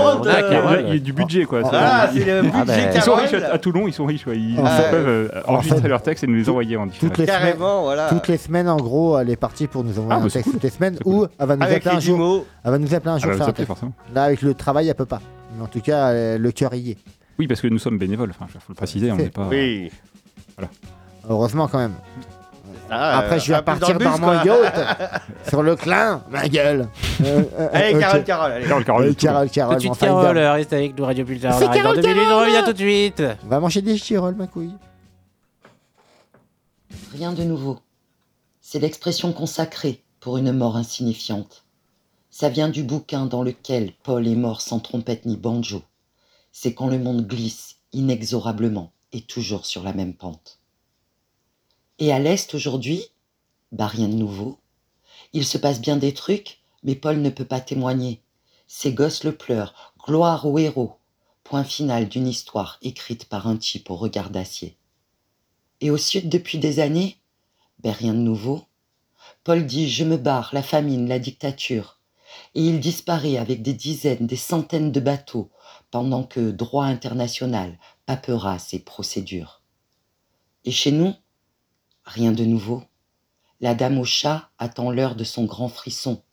euh, 0.71 0.99
du 0.99 1.13
budget, 1.13 1.43
quoi. 1.45 1.61
Ah, 1.73 2.07
ils, 2.13 2.19
c'est 2.21 2.25
le 2.25 2.37
Ah, 2.53 2.63
budget 2.63 2.85
bah, 2.85 2.91
ils 2.95 3.01
sont 3.01 3.15
riches 3.15 3.33
à, 3.33 3.57
Toulon, 3.57 3.87
ils 3.87 3.93
sont 3.93 4.05
riches. 4.05 4.23
Ils, 4.27 4.55
peuvent 4.55 5.07
euh, 5.07 5.27
en 5.45 5.55
enregistrer 5.55 5.87
leurs 5.89 6.01
textes 6.01 6.23
et 6.23 6.27
nous 6.27 6.35
les 6.35 6.49
envoyer 6.49 6.77
en 6.77 6.85
différé. 6.85 7.07
Toutes 7.07 7.17
les 7.17 7.25
semaines, 7.25 7.39
Carrément, 7.41 7.81
voilà. 7.83 8.07
toutes 8.09 8.27
les 8.27 8.37
semaines, 8.37 8.69
en 8.69 8.77
gros, 8.77 9.19
elle 9.19 9.29
est 9.29 9.35
partie 9.35 9.67
pour 9.67 9.83
nous 9.83 9.99
envoyer 9.99 10.21
Ah, 10.21 10.25
un 10.25 10.29
texte 10.29 10.51
toutes 10.51 10.63
les 10.63 10.69
semaines 10.69 10.97
ou 11.05 11.25
elle 11.37 11.47
va 11.47 11.55
nous 11.57 11.63
appeler 11.63 11.87
un 11.91 11.97
10 11.97 12.05
jour. 12.07 12.45
Elle 12.63 12.71
va 12.71 12.77
nous 12.79 12.93
appeler 12.93 13.11
un 13.11 13.15
Ah, 13.15 13.19
jour. 13.19 13.91
Là, 14.15 14.23
avec 14.23 14.41
le 14.41 14.53
travail, 14.53 14.87
elle 14.87 14.95
peut 14.95 15.05
pas. 15.05 15.21
Mais 15.57 15.63
en 15.63 15.67
tout 15.67 15.81
cas, 15.81 16.09
euh, 16.09 16.37
le 16.37 16.51
cœur 16.51 16.73
y 16.73 16.91
est. 16.91 16.97
Oui, 17.37 17.47
parce 17.47 17.61
que 17.61 17.67
nous 17.67 17.79
sommes 17.79 17.97
bénévoles. 17.97 18.31
Enfin, 18.31 18.45
il 18.53 18.59
faut 18.59 18.65
le 18.69 18.75
préciser, 18.75 19.11
on 19.11 19.15
n'est 19.15 19.29
pas. 19.29 19.47
Oui. 19.49 19.91
Heureusement, 21.29 21.67
quand 21.67 21.79
même. 21.79 21.93
Ah, 22.91 23.19
Après, 23.19 23.35
euh, 23.35 23.39
je 23.39 23.53
vais 23.53 23.61
peu 23.61 23.77
dans 23.77 23.93
bus, 23.93 24.19
mon 24.19 24.43
yacht 24.43 24.75
sur 25.49 25.63
le 25.63 25.75
clin, 25.75 26.23
ma 26.29 26.47
gueule. 26.47 26.87
Euh, 27.21 27.43
euh, 27.59 27.67
Allez, 27.73 27.95
ok. 27.95 27.99
Carole, 27.99 28.23
Carole, 28.23 28.51
allez. 28.53 28.65
Carole, 28.65 28.85
Carole, 28.85 29.03
Allez. 29.03 29.15
Carole, 29.15 29.49
Carole, 29.49 29.81
finder. 29.81 29.97
Carole, 29.99 30.37
reste 30.37 30.71
avec 30.71 30.97
nous, 30.97 31.03
Radio 31.03 31.25
Pulsar. 31.25 31.53
C'est 31.53 31.65
arrive 31.65 31.83
dans 31.83 31.89
Carole, 31.89 32.01
deux 32.01 32.07
minutes, 32.13 32.23
on 32.23 32.29
Carole 32.29 32.45
revient 32.47 32.63
tout 32.65 32.73
de 32.73 32.77
suite. 32.77 33.23
On 33.43 33.47
va 33.49 33.59
manger 33.59 33.81
des 33.81 33.97
girolles, 33.97 34.35
ma 34.35 34.47
couille. 34.47 34.71
Rien 37.11 37.33
de 37.33 37.43
nouveau. 37.43 37.79
C'est 38.61 38.79
l'expression 38.79 39.33
consacrée 39.33 40.01
pour 40.21 40.37
une 40.37 40.53
mort 40.53 40.77
insignifiante. 40.77 41.65
Ça 42.29 42.47
vient 42.47 42.69
du 42.69 42.83
bouquin 42.83 43.25
dans 43.25 43.43
lequel 43.43 43.91
Paul 44.03 44.27
est 44.27 44.35
mort 44.35 44.61
sans 44.61 44.79
trompette 44.79 45.25
ni 45.25 45.35
banjo. 45.35 45.81
C'est 46.53 46.73
quand 46.73 46.87
le 46.87 46.99
monde 46.99 47.27
glisse 47.27 47.75
inexorablement 47.91 48.93
et 49.11 49.21
toujours 49.21 49.65
sur 49.65 49.83
la 49.83 49.93
même 49.93 50.13
pente. 50.13 50.58
Et 51.99 52.13
à 52.13 52.19
l'Est 52.19 52.53
aujourd'hui, 52.55 53.03
bah 53.73 53.87
rien 53.87 54.07
de 54.07 54.13
nouveau. 54.13 54.57
Il 55.33 55.45
se 55.45 55.57
passe 55.57 55.81
bien 55.81 55.97
des 55.97 56.13
trucs, 56.13 56.59
mais 56.81 56.95
Paul 56.95 57.21
ne 57.21 57.29
peut 57.29 57.45
pas 57.45 57.59
témoigner. 57.59 58.21
Ses 58.67 58.93
gosses 58.93 59.25
le 59.25 59.35
pleurent, 59.35 59.93
gloire 60.05 60.45
au 60.45 60.57
héros. 60.57 60.95
Point 61.43 61.65
final 61.65 62.07
d'une 62.07 62.27
histoire 62.27 62.77
écrite 62.81 63.25
par 63.25 63.47
un 63.47 63.57
type 63.57 63.89
au 63.89 63.97
regard 63.97 64.29
d'acier. 64.29 64.77
Et 65.81 65.91
au 65.91 65.97
sud 65.97 66.29
depuis 66.29 66.57
des 66.57 66.79
années, 66.79 67.17
ben 67.79 67.91
rien 67.91 68.13
de 68.13 68.19
nouveau. 68.19 68.63
Paul 69.43 69.65
dit 69.65 69.89
Je 69.89 70.05
me 70.05 70.15
barre, 70.15 70.51
la 70.53 70.63
famine, 70.63 71.09
la 71.09 71.19
dictature. 71.19 71.99
Et 72.55 72.61
il 72.61 72.79
disparaît 72.79 73.37
avec 73.37 73.61
des 73.61 73.73
dizaines, 73.73 74.25
des 74.25 74.37
centaines 74.37 74.93
de 74.93 74.99
bateaux, 75.01 75.49
pendant 75.91 76.23
que 76.23 76.51
droit 76.51 76.85
international, 76.85 77.77
paperasse 78.05 78.73
et 78.73 78.79
procédure. 78.79 79.61
Et 80.63 80.71
chez 80.71 80.91
nous, 80.91 81.13
rien 82.09 82.31
de 82.31 82.43
nouveau. 82.43 82.83
La 83.61 83.75
dame 83.75 83.99
au 83.99 84.05
chat 84.05 84.49
attend 84.57 84.89
l'heure 84.89 85.15
de 85.15 85.23
son 85.23 85.45
grand 85.45 85.69
frisson. 85.69 86.23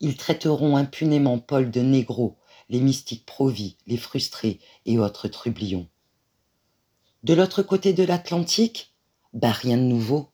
Ils 0.00 0.16
traiteront 0.16 0.76
impunément 0.76 1.38
Paul 1.38 1.70
de 1.70 1.80
négro, 1.80 2.38
les 2.68 2.80
mystiques 2.80 3.26
pro-vie, 3.26 3.76
les 3.86 3.96
frustrés 3.96 4.60
et 4.86 4.98
autres 4.98 5.26
trublions. 5.26 5.88
De 7.24 7.34
l'autre 7.34 7.62
côté 7.62 7.92
de 7.92 8.04
l'Atlantique, 8.04 8.94
bah 9.32 9.50
rien 9.50 9.76
de 9.76 9.82
nouveau. 9.82 10.28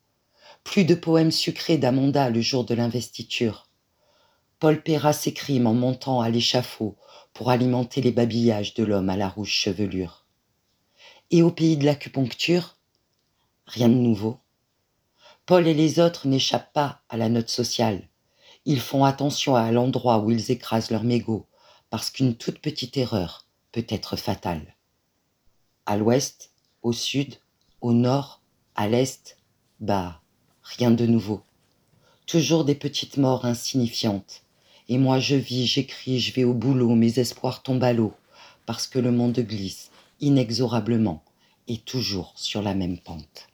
Plus 0.65 0.85
de 0.85 0.95
poèmes 0.95 1.31
sucrés 1.31 1.79
d'Amanda 1.79 2.29
le 2.29 2.43
jour 2.43 2.65
de 2.65 2.75
l'investiture. 2.75 3.71
Paul 4.59 4.83
paiera 4.83 5.15
ses 5.15 5.33
crimes 5.33 5.67
en 5.67 5.75
montant 5.75 6.21
à 6.21 6.29
l'échafaud 6.29 6.97
pour 7.33 7.51
alimenter 7.51 8.03
les 8.03 8.13
babillages 8.13 8.75
de 8.75 8.85
l'homme 8.85 9.09
à 9.09 9.17
la 9.17 9.29
rouge 9.29 9.51
chevelure. 9.51 10.27
Et 11.31 11.43
au 11.43 11.51
pays 11.51 11.77
de 11.79 11.87
l'acupuncture, 11.87 12.77
rien 13.67 13.89
de 13.89 13.95
nouveau. 13.95 14.39
Paul 15.47 15.69
et 15.69 15.75
les 15.75 16.01
autres 16.01 16.27
n'échappent 16.27 16.73
pas 16.73 17.03
à 17.11 17.19
la 17.19 17.29
note 17.29 17.51
sociale. 17.51 18.09
Ils 18.65 18.81
font 18.81 19.05
attention 19.05 19.55
à 19.55 19.71
l'endroit 19.73 20.21
où 20.21 20.31
ils 20.31 20.51
écrasent 20.51 20.91
leur 20.91 21.05
mégot, 21.05 21.47
parce 21.91 22.11
qu'une 22.11 22.35
toute 22.35 22.61
petite 22.61 22.97
erreur 22.97 23.47
peut 23.71 23.85
être 23.91 24.17
fatale. 24.17 24.75
À 25.85 25.99
l'ouest, 25.99 26.51
Au 26.83 26.93
sud, 26.93 27.37
au 27.83 27.93
nord, 27.93 28.41
à 28.75 28.89
l'est, 28.89 29.37
bah, 29.81 30.23
rien 30.63 30.91
de 30.91 31.05
nouveau. 31.05 31.43
Toujours 32.27 32.65
des 32.65 32.75
petites 32.75 33.19
morts 33.19 33.45
insignifiantes. 33.45 34.45
Et 34.89 34.97
moi 34.97 35.19
je 35.19 35.37
vis, 35.37 35.67
j'écris, 35.67 36.21
je 36.21 36.33
vais 36.33 36.45
au 36.45 36.55
boulot, 36.55 36.95
mes 36.95 37.19
espoirs 37.19 37.63
tombent 37.63 37.85
à 37.85 37.93
l'eau, 37.93 38.15
parce 38.65 38.87
que 38.87 38.99
le 38.99 39.13
monde 39.13 39.39
glisse, 39.41 39.91
inexorablement, 40.21 41.23
et 41.69 41.77
toujours 41.77 42.33
sur 42.37 42.63
la 42.63 42.75
même 42.75 42.99
pente. 42.99 43.49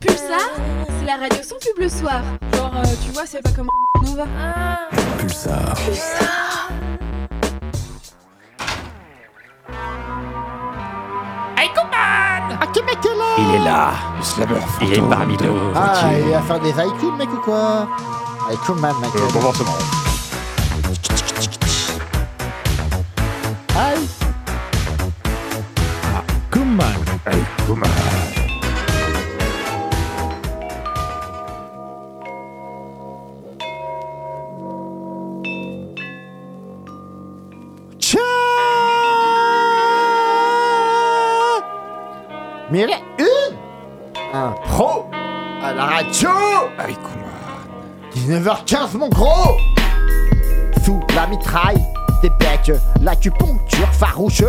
Pulsar, 0.00 0.40
c'est 0.98 1.06
la 1.06 1.16
radio 1.16 1.42
sans 1.42 1.56
pub 1.56 1.78
le 1.78 1.88
soir. 1.88 2.22
Genre, 2.54 2.72
euh, 2.76 2.84
tu 3.04 3.10
vois, 3.12 3.26
c'est 3.26 3.42
pas 3.42 3.50
comme 3.50 3.68
Nova. 4.04 4.26
Pulsar. 5.18 5.74
Pulsar. 5.74 6.70
Il 13.38 13.54
est 13.54 13.64
là. 13.64 13.92
Le 14.18 14.22
slammer 14.24 14.60
Il 14.82 14.92
est 14.92 15.00
parmi 15.00 15.36
nous. 15.38 15.56
Ah, 15.74 16.10
il 16.12 16.30
va 16.30 16.40
faire 16.42 16.60
des 16.60 16.78
haïkus, 16.78 17.12
mec 17.18 17.28
ou 17.32 17.38
quoi? 17.38 17.88
Haïku 18.48 18.74
man, 18.74 18.94
mec. 19.00 19.10
Euh, 19.16 19.28
Bon 19.32 19.40
forcément. 19.40 19.76
Aïe 23.76 24.08
Kumman. 26.50 26.86
Allez, 27.26 27.44
19h15 48.16 48.96
mon 48.98 49.08
gros. 49.08 49.56
Sous 50.84 51.00
la 51.14 51.26
mitraille 51.26 51.84
des 52.22 52.30
becs, 52.30 52.72
l'acupuncture 53.00 53.92
farouche. 53.92 54.42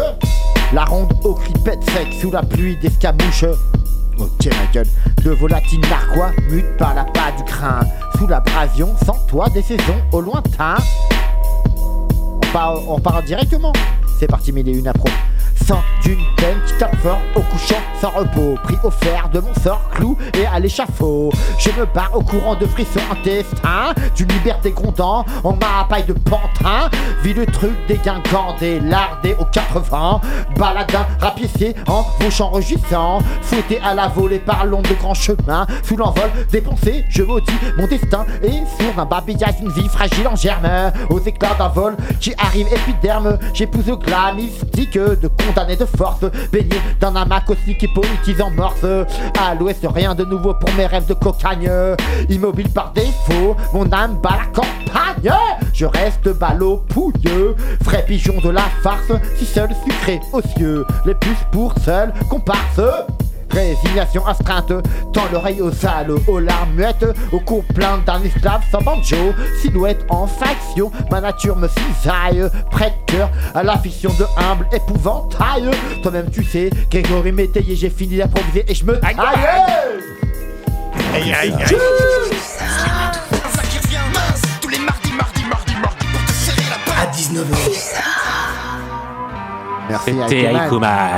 La 0.73 0.85
ronde 0.85 1.13
au 1.23 1.33
cripette 1.33 1.83
sec 1.91 2.07
sous 2.19 2.31
la 2.31 2.41
pluie 2.43 2.77
d'escamouches 2.77 3.45
Ok 4.17 4.45
ma 4.45 4.71
gueule, 4.73 4.87
de 5.23 5.31
volatile 5.31 5.81
narquois 5.81 6.31
mute 6.49 6.77
par 6.77 6.93
la 6.93 7.03
pas 7.03 7.31
du 7.37 7.43
crin 7.43 7.81
Sous 8.17 8.27
l'abrasion, 8.27 8.93
sans 9.05 9.17
toi 9.27 9.49
des 9.49 9.61
saisons 9.61 10.01
au 10.11 10.21
lointain. 10.21 10.75
On 11.65 12.53
part, 12.53 12.75
on 12.87 12.99
part 12.99 13.23
directement. 13.23 13.73
C'est 14.19 14.27
parti, 14.27 14.51
mille 14.51 14.69
et 14.69 14.77
une 14.77 14.87
appro. 14.87 15.07
Sans 15.67 15.81
d'une 16.03 16.23
peine 16.37 16.57
qui 16.65 16.73
fort 17.01 17.19
au 17.35 17.41
couchant 17.41 17.75
sans 17.99 18.09
repos. 18.09 18.57
Pris 18.63 18.77
au 18.83 18.89
fer 18.89 19.29
de 19.31 19.39
mon 19.39 19.53
sort, 19.55 19.89
clou 19.91 20.17
et 20.33 20.45
à 20.45 20.59
l'échafaud. 20.59 21.31
Je 21.59 21.69
me 21.71 21.85
barre 21.85 22.11
au 22.15 22.21
courant 22.21 22.55
de 22.55 22.65
frissons 22.65 22.99
intestins. 23.11 23.93
D'une 24.15 24.27
liberté 24.29 24.71
grondant, 24.71 25.25
on 25.43 25.53
m'a 25.53 25.85
paille 25.89 26.05
de 26.05 26.13
pantin. 26.13 26.89
Vis 27.23 27.33
le 27.33 27.45
truc 27.45 27.71
déguinquant, 27.87 28.55
délardé 28.59 29.35
aux 29.39 29.45
quatre 29.45 29.79
vents. 29.79 30.21
Baladin, 30.57 31.05
rapiécé 31.19 31.75
en 31.87 32.05
bouche 32.19 32.41
enregistrant. 32.41 33.19
Fouetté 33.41 33.79
à 33.83 33.93
la 33.93 34.07
volée 34.07 34.39
par 34.39 34.65
l'onde 34.65 34.87
de 34.87 34.95
grand 34.95 35.13
chemin. 35.13 35.67
Sous 35.83 35.97
l'envol 35.97 36.29
des 36.51 36.61
pensées, 36.61 37.05
je 37.09 37.23
maudis 37.23 37.53
mon 37.77 37.87
destin. 37.87 38.25
Et 38.43 38.63
sur 38.81 38.99
un 38.99 39.05
babillage, 39.05 39.55
une 39.61 39.71
vie 39.71 39.87
fragile 39.87 40.27
en 40.27 40.35
germe. 40.35 40.91
Aux 41.09 41.19
éclats 41.19 41.55
d'un 41.57 41.67
vol 41.67 41.95
qui 42.19 42.33
arrive 42.37 42.67
épiderme. 42.67 43.37
J'épouse 43.53 43.89
au 43.89 43.97
glas 43.97 44.33
mystique 44.33 44.97
de 44.97 45.27
condamné 45.51 45.75
de 45.75 45.85
force. 45.85 46.21
Baigné 46.51 46.79
dans 46.99 47.09
un 47.09 47.15
amas 47.17 47.41
cosmique 47.41 47.83
et 47.83 48.41
en 48.41 48.51
morse. 48.51 48.85
À 49.39 49.55
l'ouest, 49.55 49.85
rien 49.93 50.15
de 50.15 50.23
nouveau 50.23 50.53
pour 50.53 50.73
mes 50.75 50.85
rêves 50.85 51.07
de 51.07 51.13
cocagne. 51.13 51.69
Immobile 52.29 52.69
par 52.69 52.93
défaut, 52.93 53.55
mon 53.73 53.91
âme 53.91 54.17
bat 54.21 54.37
la 54.37 54.45
campagne. 54.45 55.33
Je 55.73 55.85
reste 55.85 56.29
ballot 56.29 56.83
pouilleux, 56.89 57.55
vrai 57.81 58.03
pigeon 58.05 58.39
de 58.41 58.49
la 58.49 58.63
farce. 58.83 59.11
Si 59.37 59.45
seul 59.45 59.69
sucré 59.85 60.19
aux 60.31 60.41
cieux, 60.41 60.85
les 61.05 61.15
puces 61.15 61.45
pour 61.51 61.73
seul 61.83 62.13
comparse 62.29 62.81
résignation 63.51 64.25
astreinte, 64.25 64.73
tend 65.13 65.23
l'oreille 65.31 65.61
aux 65.61 65.71
salles, 65.71 66.11
aux 66.27 66.39
larmes 66.39 66.73
muettes, 66.73 67.05
au 67.31 67.39
cours 67.39 67.63
plein 67.65 67.97
d'un 67.99 68.21
esclave 68.23 68.61
sans 68.71 68.81
banjo, 68.81 69.33
silhouette 69.61 70.05
en 70.09 70.27
faction, 70.27 70.91
ma 71.09 71.21
nature 71.21 71.55
me 71.55 71.67
cisaille, 71.67 72.43
prête 72.69 72.93
cœur 73.07 73.29
à 73.53 73.63
la 73.63 73.77
fiction 73.77 74.11
de 74.17 74.25
humble 74.37 74.67
épouvantail. 74.73 75.69
Toi-même 76.01 76.29
tu 76.31 76.43
sais, 76.43 76.69
Grégory 76.89 77.31
Métayer, 77.31 77.75
j'ai 77.75 77.89
fini 77.89 78.17
d'improviser 78.17 78.65
et 78.67 78.75
je 78.75 78.85
me 78.85 78.99
taille. 78.99 79.15
Aïe 81.13 81.33
aïe 81.33 81.33
aïe. 81.33 81.75
À 86.97 87.05
19h. 87.07 88.30
Merci 89.91 90.11
C'était. 90.27 90.47
Aïkuman. 90.47 91.09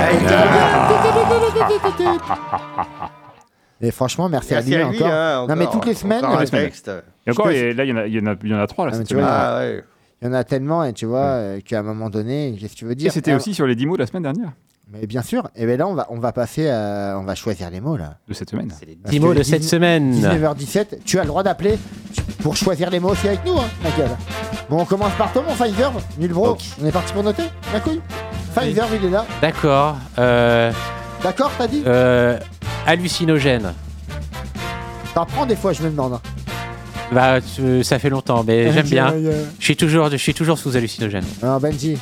Et 3.80 3.90
franchement, 3.90 4.28
merci, 4.28 4.54
Merci 4.54 4.74
à 4.74 4.78
lui 4.78 4.84
à 4.84 4.88
lui, 4.90 4.96
encore. 5.02 5.12
hein, 5.12 5.46
non 5.48 5.56
mais 5.56 5.62
encore. 5.66 5.72
toutes 5.74 5.86
les 5.86 5.94
semaines, 5.94 6.24
Encore 6.24 6.44
texte. 6.44 6.90
Et 7.26 7.30
encore, 7.30 7.50
et 7.50 7.74
là, 7.74 7.84
il 7.84 7.90
y, 7.90 7.92
en 7.92 7.96
a- 7.96 8.06
il 8.06 8.14
y, 8.14 8.20
en 8.20 8.26
a- 8.26 8.34
il 8.42 8.50
y 8.50 8.54
en 8.54 8.58
a 8.58 8.66
trois 8.66 8.86
là, 8.86 8.92
Ah, 8.94 8.98
cette 8.98 9.08
tu 9.08 9.14
vois, 9.14 9.24
semaine. 9.24 9.36
Ah 9.38 9.58
ouais. 9.58 9.84
il 10.22 10.26
y 10.26 10.30
en 10.30 10.32
a 10.32 10.44
tellement 10.44 10.84
et 10.84 10.92
tu 10.94 11.04
vois 11.06 11.18
euh, 11.20 11.60
qu'à 11.60 11.80
un 11.80 11.82
moment 11.82 12.08
donné, 12.08 12.56
qu'est-ce 12.58 12.72
que 12.72 12.78
tu 12.78 12.84
veux 12.86 12.92
Et 12.92 12.94
dire 12.94 13.12
c'était 13.12 13.32
Ah, 13.32 13.36
aussi 13.36 13.52
sur 13.52 13.66
les 13.66 13.74
10 13.74 13.84
mots 13.86 13.96
de 13.96 14.00
la 14.02 14.06
semaine 14.06 14.22
dernière, 14.22 14.52
Mais 14.92 15.06
bien 15.06 15.22
sûr. 15.22 15.48
Et 15.56 15.66
bien 15.66 15.76
là, 15.78 15.88
on 15.88 15.94
va 15.94 16.06
on 16.10 16.18
va 16.18 16.32
passer, 16.32 16.68
à- 16.68 17.16
on 17.18 17.24
va 17.24 17.34
choisir 17.34 17.70
les 17.70 17.80
mots 17.80 17.96
là. 17.96 18.16
de 18.28 18.34
cette 18.34 18.50
semaine. 18.50 18.72
C'est 18.78 18.86
les 18.86 18.96
Parce 18.96 19.12
10 19.12 19.20
mots 19.20 19.34
de 19.34 19.42
cette 19.42 19.60
19 19.62 19.70
semaine. 19.70 20.12
19h17, 20.12 20.98
tu 21.04 21.18
as 21.18 21.22
le 21.22 21.28
droit 21.28 21.42
d'appeler 21.42 21.78
pour 22.42 22.56
choisir 22.56 22.90
les 22.90 23.00
mots 23.00 23.10
aussi 23.10 23.26
avec 23.26 23.44
nous, 23.44 23.58
hein, 23.58 23.64
ma 23.82 23.90
gueule. 23.90 24.10
Bon, 24.68 24.80
on 24.80 24.84
commence 24.84 25.12
par 25.14 25.32
toi, 25.32 25.42
mon 25.46 25.54
Pfizer. 25.54 25.92
Nul 26.18 26.32
bro. 26.32 26.50
Ok. 26.50 26.60
On 26.82 26.86
est 26.86 26.92
parti 26.92 27.12
pour 27.12 27.22
noter 27.22 27.44
La 27.72 27.80
couille 27.80 28.00
Pfizer, 28.54 28.86
il 29.00 29.06
est 29.06 29.10
là. 29.10 29.26
D'accord. 29.40 29.96
Euh, 30.18 30.70
D'accord, 31.22 31.50
t'as 31.58 31.66
dit 31.66 31.82
euh, 31.86 32.38
hallucinogène. 32.86 33.72
T'en 35.14 35.24
prends 35.26 35.46
des 35.46 35.56
fois, 35.56 35.72
je 35.72 35.82
me 35.82 35.90
demande. 35.90 36.14
hein. 36.14 36.20
Bah, 37.12 37.40
tu- 37.40 37.82
ça 37.84 37.98
fait 37.98 38.10
longtemps, 38.10 38.44
mais 38.44 38.72
j'aime 38.72 38.86
bien. 38.86 39.12
Euh, 39.12 39.44
Je 39.58 39.64
suis 39.64 39.76
toujours, 39.76 40.10
je 40.10 40.16
suis 40.16 40.34
toujours 40.34 40.58
sous 40.58 40.76
hallucinogène. 40.76 41.24
Alors, 41.42 41.60
Benji. 41.60 41.98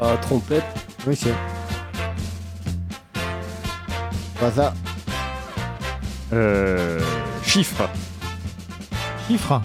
Ah, 0.00 0.16
trompette. 0.20 0.64
Oui, 1.06 1.16
c'est. 1.16 1.32
Pas 4.40 4.50
ça. 4.50 4.74
Euh, 6.32 7.00
chiffre. 7.42 7.88
Chiffre. 9.26 9.60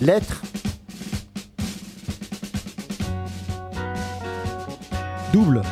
Lettre. 0.00 0.42
Double. 5.32 5.62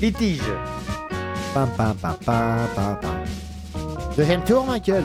Litige. 0.00 0.40
Pam, 1.54 1.68
pam, 1.76 1.94
pam, 1.96 2.16
pam, 2.24 2.68
pam, 2.74 2.98
pam. 3.00 3.14
Deuxième 4.16 4.42
tour, 4.44 4.66
Michael. 4.66 5.04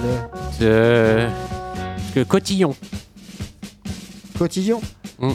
Euh, 0.61 1.29
que 2.13 2.23
cotillon. 2.23 2.75
Cotillon. 4.41 4.81
Mm. 5.19 5.33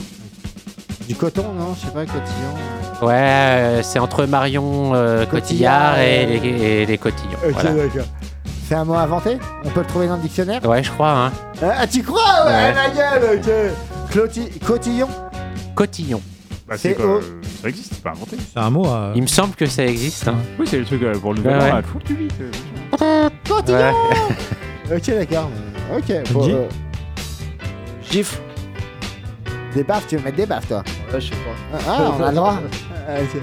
Du 1.07 1.15
coton, 1.15 1.53
non 1.53 1.73
Je 1.75 1.85
sais 1.85 1.93
pas, 1.93 2.05
cotillon. 2.05 3.07
Ouais, 3.07 3.13
euh, 3.15 3.81
c'est 3.81 3.99
entre 3.99 4.25
Marion 4.25 4.91
euh, 4.95 5.25
Cotillard, 5.25 5.93
Cotillard 5.95 5.99
et 5.99 6.25
euh, 6.25 6.39
les, 6.41 6.49
et 6.81 6.85
les 6.85 6.97
cotillons. 6.97 7.37
Ok, 7.47 7.53
voilà. 7.53 7.71
d'accord. 7.71 8.05
C'est 8.67 8.75
un 8.75 8.83
mot 8.83 8.95
inventé? 8.95 9.37
On 9.63 9.69
peut 9.69 9.79
le 9.79 9.85
trouver 9.85 10.07
dans 10.07 10.17
le 10.17 10.21
dictionnaire? 10.23 10.61
Ouais, 10.65 10.83
je 10.83 10.91
crois, 10.91 11.11
hein. 11.27 11.31
Ah, 11.61 11.87
tu 11.87 12.03
crois? 12.03 12.19
Ouais, 12.47 12.51
Ouais. 12.51 12.73
ma 12.73 12.89
gueule, 12.89 13.39
ok. 13.39 14.11
Cloti- 14.11 14.59
cotillon? 14.59 15.07
Cotillon. 15.73 16.21
Bah, 16.67 16.75
C'est 16.77 16.93
quoi, 16.95 17.05
euh, 17.05 17.21
Ça 17.61 17.69
existe, 17.69 17.93
c'est 17.93 18.03
pas 18.03 18.09
inventé. 18.11 18.35
C'est 18.53 18.59
un 18.59 18.69
mot 18.69 18.87
à. 18.87 19.13
Il 19.15 19.21
me 19.21 19.27
semble 19.27 19.55
que 19.55 19.67
ça 19.67 19.85
existe. 19.85 20.27
Hein. 20.27 20.35
Oui, 20.59 20.67
c'est 20.69 20.79
le 20.79 20.85
truc 20.85 21.01
euh, 21.03 21.17
pour 21.17 21.31
le 21.33 21.37
nouvel 21.39 21.59
Ouais, 21.59 21.71
an, 21.71 21.79
du 22.05 22.29
euh. 23.01 23.29
Cotillon 23.47 23.77
Ouais. 23.77 24.97
Ok, 24.97 25.05
d'accord. 25.17 25.49
Ok, 25.97 26.09
euh, 26.09 26.67
Gif. 28.11 28.41
Des 29.73 29.83
baffes, 29.83 30.07
tu 30.07 30.17
veux 30.17 30.23
mettre 30.23 30.37
des 30.37 30.45
baffes, 30.45 30.67
toi 30.67 30.83
Ouais, 31.13 31.19
je 31.21 31.29
sais 31.29 31.35
pas. 31.35 31.55
Ah, 31.73 31.79
ah, 31.87 32.11
on 32.19 32.23
a 32.23 32.29
le 32.29 32.35
droit 32.35 32.59
Ah, 33.07 33.21
ok. 33.21 33.41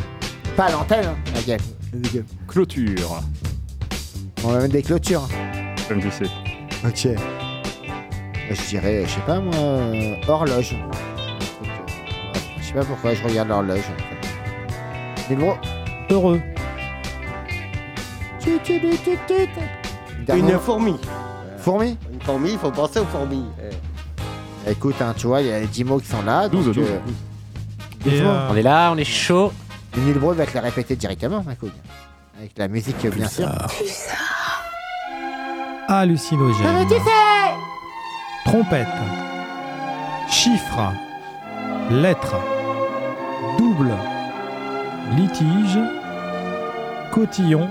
Pas 0.56 0.64
à 0.64 0.72
l'antenne, 0.72 1.06
hein. 1.06 1.16
Ok. 1.36 2.22
Clôture. 2.48 3.22
On 4.44 4.48
va 4.48 4.58
mettre 4.60 4.72
des 4.72 4.82
clôtures. 4.82 5.26
Comme 5.88 6.00
tu 6.00 6.10
sais. 6.10 6.24
Ok. 6.84 7.08
Je 8.50 8.68
dirais, 8.68 9.04
je 9.06 9.10
sais 9.14 9.20
pas 9.26 9.40
moi, 9.40 9.54
euh, 9.54 10.14
horloge. 10.28 10.76
Je 12.58 12.62
sais 12.64 12.74
pas 12.74 12.84
pourquoi 12.84 13.14
je 13.14 13.24
regarde 13.24 13.48
l'horloge. 13.48 13.78
en 13.78 13.98
fait. 13.98 14.28
Mais 15.30 15.36
bon. 15.36 15.56
Heureux. 16.10 16.40
Tut, 18.38 18.58
tut, 18.62 18.80
tut, 18.80 18.98
tut, 18.98 19.18
tut. 19.26 20.24
Dernier 20.26 20.52
Une 20.52 20.58
fourmi. 20.58 20.96
Fourmi 21.58 21.96
Une 22.12 22.20
fourmis, 22.20 22.52
il 22.52 22.58
faut 22.58 22.70
penser 22.70 23.00
aux 23.00 23.06
fourmis. 23.06 23.46
Eh. 23.58 23.74
Écoute, 24.66 24.96
hein, 25.00 25.14
tu 25.16 25.26
vois, 25.26 25.42
il 25.42 25.48
y 25.48 25.52
a 25.52 25.60
les 25.60 25.66
10 25.66 25.84
mots 25.84 25.98
qui 25.98 26.06
sont 26.06 26.22
là. 26.22 26.48
12, 26.48 26.66
donc, 26.66 26.74
12, 26.74 26.86
euh, 26.86 27.00
euh, 28.06 28.48
On 28.50 28.56
est 28.56 28.62
là, 28.62 28.90
on 28.92 28.96
est 28.96 29.04
chaud. 29.04 29.52
Nul 29.96 30.18
va 30.18 30.46
te 30.46 30.54
les 30.54 30.60
répéter 30.60 30.96
directement, 30.96 31.42
ma 31.44 31.54
couille. 31.54 31.70
Avec 32.38 32.52
la 32.58 32.68
musique, 32.68 33.06
bien 33.06 33.28
sûr. 33.28 33.48
hallucinogène. 35.88 36.88
Trompette. 38.44 38.86
Chiffre. 40.28 40.92
Lettre. 41.90 42.36
Double. 43.58 43.92
Litige. 45.16 45.78
Cotillon. 47.12 47.68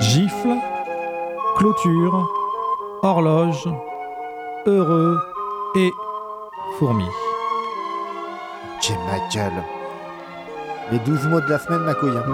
Gifle. 0.00 0.56
Clôture. 1.56 2.28
Horloge. 3.02 3.68
Heureux. 4.66 5.18
Et 5.74 5.94
fourmi. 6.78 7.06
J'ai 8.82 8.94
ma 8.94 9.18
gueule. 9.32 9.64
Les 10.90 10.98
12 10.98 11.28
mots 11.28 11.40
de 11.40 11.48
la 11.48 11.58
semaine, 11.58 11.80
ma 11.80 11.94
couille. 11.94 12.10
Hein. 12.10 12.24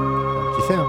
Tu 0.56 0.62
sais, 0.62 0.74
hein. 0.74 0.86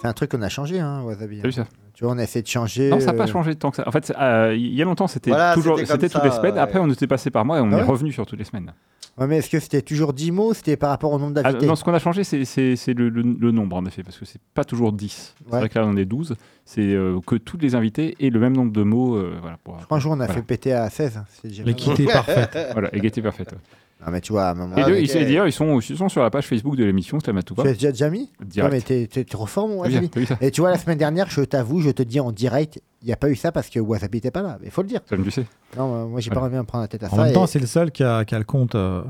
C'est 0.00 0.06
un 0.08 0.12
truc 0.12 0.30
qu'on 0.30 0.42
a 0.42 0.48
changé, 0.48 0.78
hein, 0.80 1.02
Wasabi. 1.02 1.40
Vu 1.42 1.52
ça? 1.52 1.66
Tu 1.94 2.04
vois, 2.04 2.12
on 2.12 2.18
a 2.18 2.22
essayé 2.22 2.42
de 2.42 2.46
changer. 2.48 2.90
Non, 2.90 3.00
ça 3.00 3.06
n'a 3.06 3.12
pas 3.14 3.24
euh, 3.24 3.26
changé 3.26 3.54
tant 3.54 3.70
que 3.70 3.76
ça. 3.76 3.88
En 3.88 3.90
fait, 3.90 4.12
euh, 4.20 4.54
il 4.54 4.74
y 4.74 4.82
a 4.82 4.84
longtemps, 4.84 5.06
c'était 5.06 5.30
Voilà, 5.30 5.54
toujours, 5.54 5.78
c'était 5.78 6.08
toutes 6.10 6.22
les 6.24 6.30
semaines. 6.30 6.54
ouais. 6.54 6.60
Après, 6.60 6.78
on 6.78 6.88
était 6.90 7.06
passé 7.06 7.30
par 7.30 7.44
mois 7.46 7.58
et 7.58 7.60
on 7.62 7.72
Ah 7.72 7.78
est 7.78 7.82
revenu 7.82 8.12
sur 8.12 8.26
toutes 8.26 8.38
les 8.38 8.44
semaines. 8.44 8.72
Ouais, 9.16 9.26
mais 9.26 9.38
est-ce 9.38 9.48
que 9.48 9.58
c'était 9.58 9.80
toujours 9.80 10.12
10 10.12 10.30
mots? 10.30 10.52
C'était 10.52 10.76
par 10.76 10.90
rapport 10.90 11.10
au 11.10 11.18
nombre 11.18 11.32
Ah, 11.38 11.44
d'invités? 11.44 11.64
non, 11.66 11.74
ce 11.74 11.82
qu'on 11.84 11.94
a 11.94 11.98
changé, 11.98 12.22
c'est, 12.22 12.44
c'est- 12.44 12.76
c'est 12.76 12.92
le, 12.92 13.08
le- 13.08 13.22
le 13.22 13.50
nombre, 13.50 13.76
en 13.76 13.86
effet, 13.86 14.02
parce 14.02 14.18
que 14.18 14.26
c'est 14.26 14.40
pas 14.52 14.64
toujours 14.64 14.92
10. 14.92 15.34
C'est 15.42 15.56
vrai 15.56 15.70
que 15.70 15.78
là, 15.78 15.86
on 15.86 15.96
est 15.96 16.04
12. 16.04 16.36
C'est 16.66 16.82
euh, 16.82 17.18
que 17.26 17.36
tous 17.36 17.56
les 17.56 17.74
invités 17.74 18.14
aient 18.20 18.28
le 18.28 18.40
même 18.40 18.54
nombre 18.54 18.72
de 18.72 18.82
mots. 18.82 19.16
euh, 19.16 19.38
voilà, 19.40 19.56
pour, 19.64 19.78
Un 19.90 19.98
jour, 19.98 20.12
on 20.12 20.14
a 20.20 20.26
voilà. 20.26 20.34
fait 20.34 20.42
péter 20.42 20.74
à 20.74 20.90
16. 20.90 21.22
C'est 21.30 21.48
déjà 21.48 21.62
pas 21.62 21.70
mal. 21.70 21.74
L'équité 21.78 22.04
parfaite. 22.04 22.58
Voilà, 22.72 22.94
égalité 22.94 23.22
parfaite. 23.22 23.52
ouais. 23.52 23.58
Non, 24.04 24.12
mais 24.12 24.20
tu 24.20 24.32
vois, 24.32 24.48
à 24.48 24.50
un 24.50 24.54
moment. 24.54 24.76
Et 24.76 24.84
deux, 24.84 24.92
mais 24.92 25.02
ils- 25.04 25.12
d'ailleurs, 25.12 25.46
ils 25.46 25.52
sont, 25.52 25.80
ils 25.80 25.96
sont 25.96 26.08
sur 26.10 26.22
la 26.22 26.28
page 26.30 26.46
Facebook 26.46 26.76
de 26.76 26.84
l'émission 26.84 27.18
Slamatouba. 27.18 27.62
Tu 27.62 27.68
as 27.70 27.72
déjà, 27.72 27.90
déjà 27.92 28.10
mis 28.10 28.30
Direct. 28.44 28.70
Ouais, 28.72 28.78
mais 28.78 28.82
t'es 28.82 29.06
t'es 29.06 29.24
trop 29.24 29.46
fort, 29.46 29.68
mon 29.68 29.82
T'as 29.82 29.88
vu 29.88 29.94
ça 29.94 30.00
Wasabi. 30.02 30.26
Ça 30.26 30.36
Et 30.42 30.50
tu 30.50 30.60
vois, 30.60 30.70
la 30.70 30.76
semaine 30.78 30.98
dernière, 30.98 31.30
je 31.30 31.40
t'avoue, 31.40 31.80
je 31.80 31.90
te 31.90 32.02
dis 32.02 32.20
en 32.20 32.30
direct, 32.30 32.78
il 33.02 33.06
n'y 33.06 33.12
a 33.12 33.16
pas 33.16 33.30
eu 33.30 33.36
ça 33.36 33.52
parce 33.52 33.70
que 33.70 33.80
Wasabi 33.80 34.18
n'était 34.18 34.30
pas 34.30 34.42
là. 34.42 34.58
Il 34.62 34.70
faut 34.70 34.82
le 34.82 34.88
dire. 34.88 35.00
Comme 35.08 35.24
tu 35.24 35.30
sais. 35.30 35.46
Non, 35.78 35.94
euh, 35.94 36.06
moi, 36.06 36.20
j'ai 36.20 36.28
pas 36.28 36.34
Voilà. 36.40 36.46
envie 36.48 36.56
de 36.56 36.60
me 36.60 36.66
prendre 36.66 36.82
la 36.82 36.88
tête 36.88 37.02
à 37.04 37.06
En 37.06 37.10
ça. 37.10 37.16
même 37.22 37.30
et- 37.30 37.32
temps, 37.32 37.46
c'est 37.46 37.58
le 37.58 37.66
seul 37.66 37.90
qui 37.90 38.04
a, 38.04 38.24
qui 38.26 38.34
a 38.34 38.38
le 38.38 38.44
compte 38.44 38.74
euh, 38.74 39.02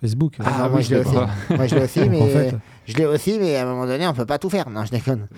Facebook. 0.00 0.34
Ah, 0.40 0.44
Ah 0.64 0.68
moi, 0.68 0.78
oui, 0.78 0.82
je 0.84 0.94
l'ai 0.94 1.00
aussi. 1.00 1.14
moi, 1.14 1.66
je 1.68 1.74
l'ai 1.76 1.82
aussi, 1.84 2.00
mais. 2.10 2.20
en 2.20 2.26
fait- 2.26 2.54
Je 2.86 2.96
l'ai 2.96 3.06
aussi, 3.06 3.38
mais 3.40 3.54
à 3.56 3.62
un 3.62 3.66
moment 3.66 3.86
donné, 3.86 4.06
on 4.08 4.12
peut 4.12 4.26
pas 4.26 4.38
tout 4.38 4.50
faire. 4.50 4.68
Non, 4.70 4.84
je 4.84 4.90
déconne. 4.90 5.28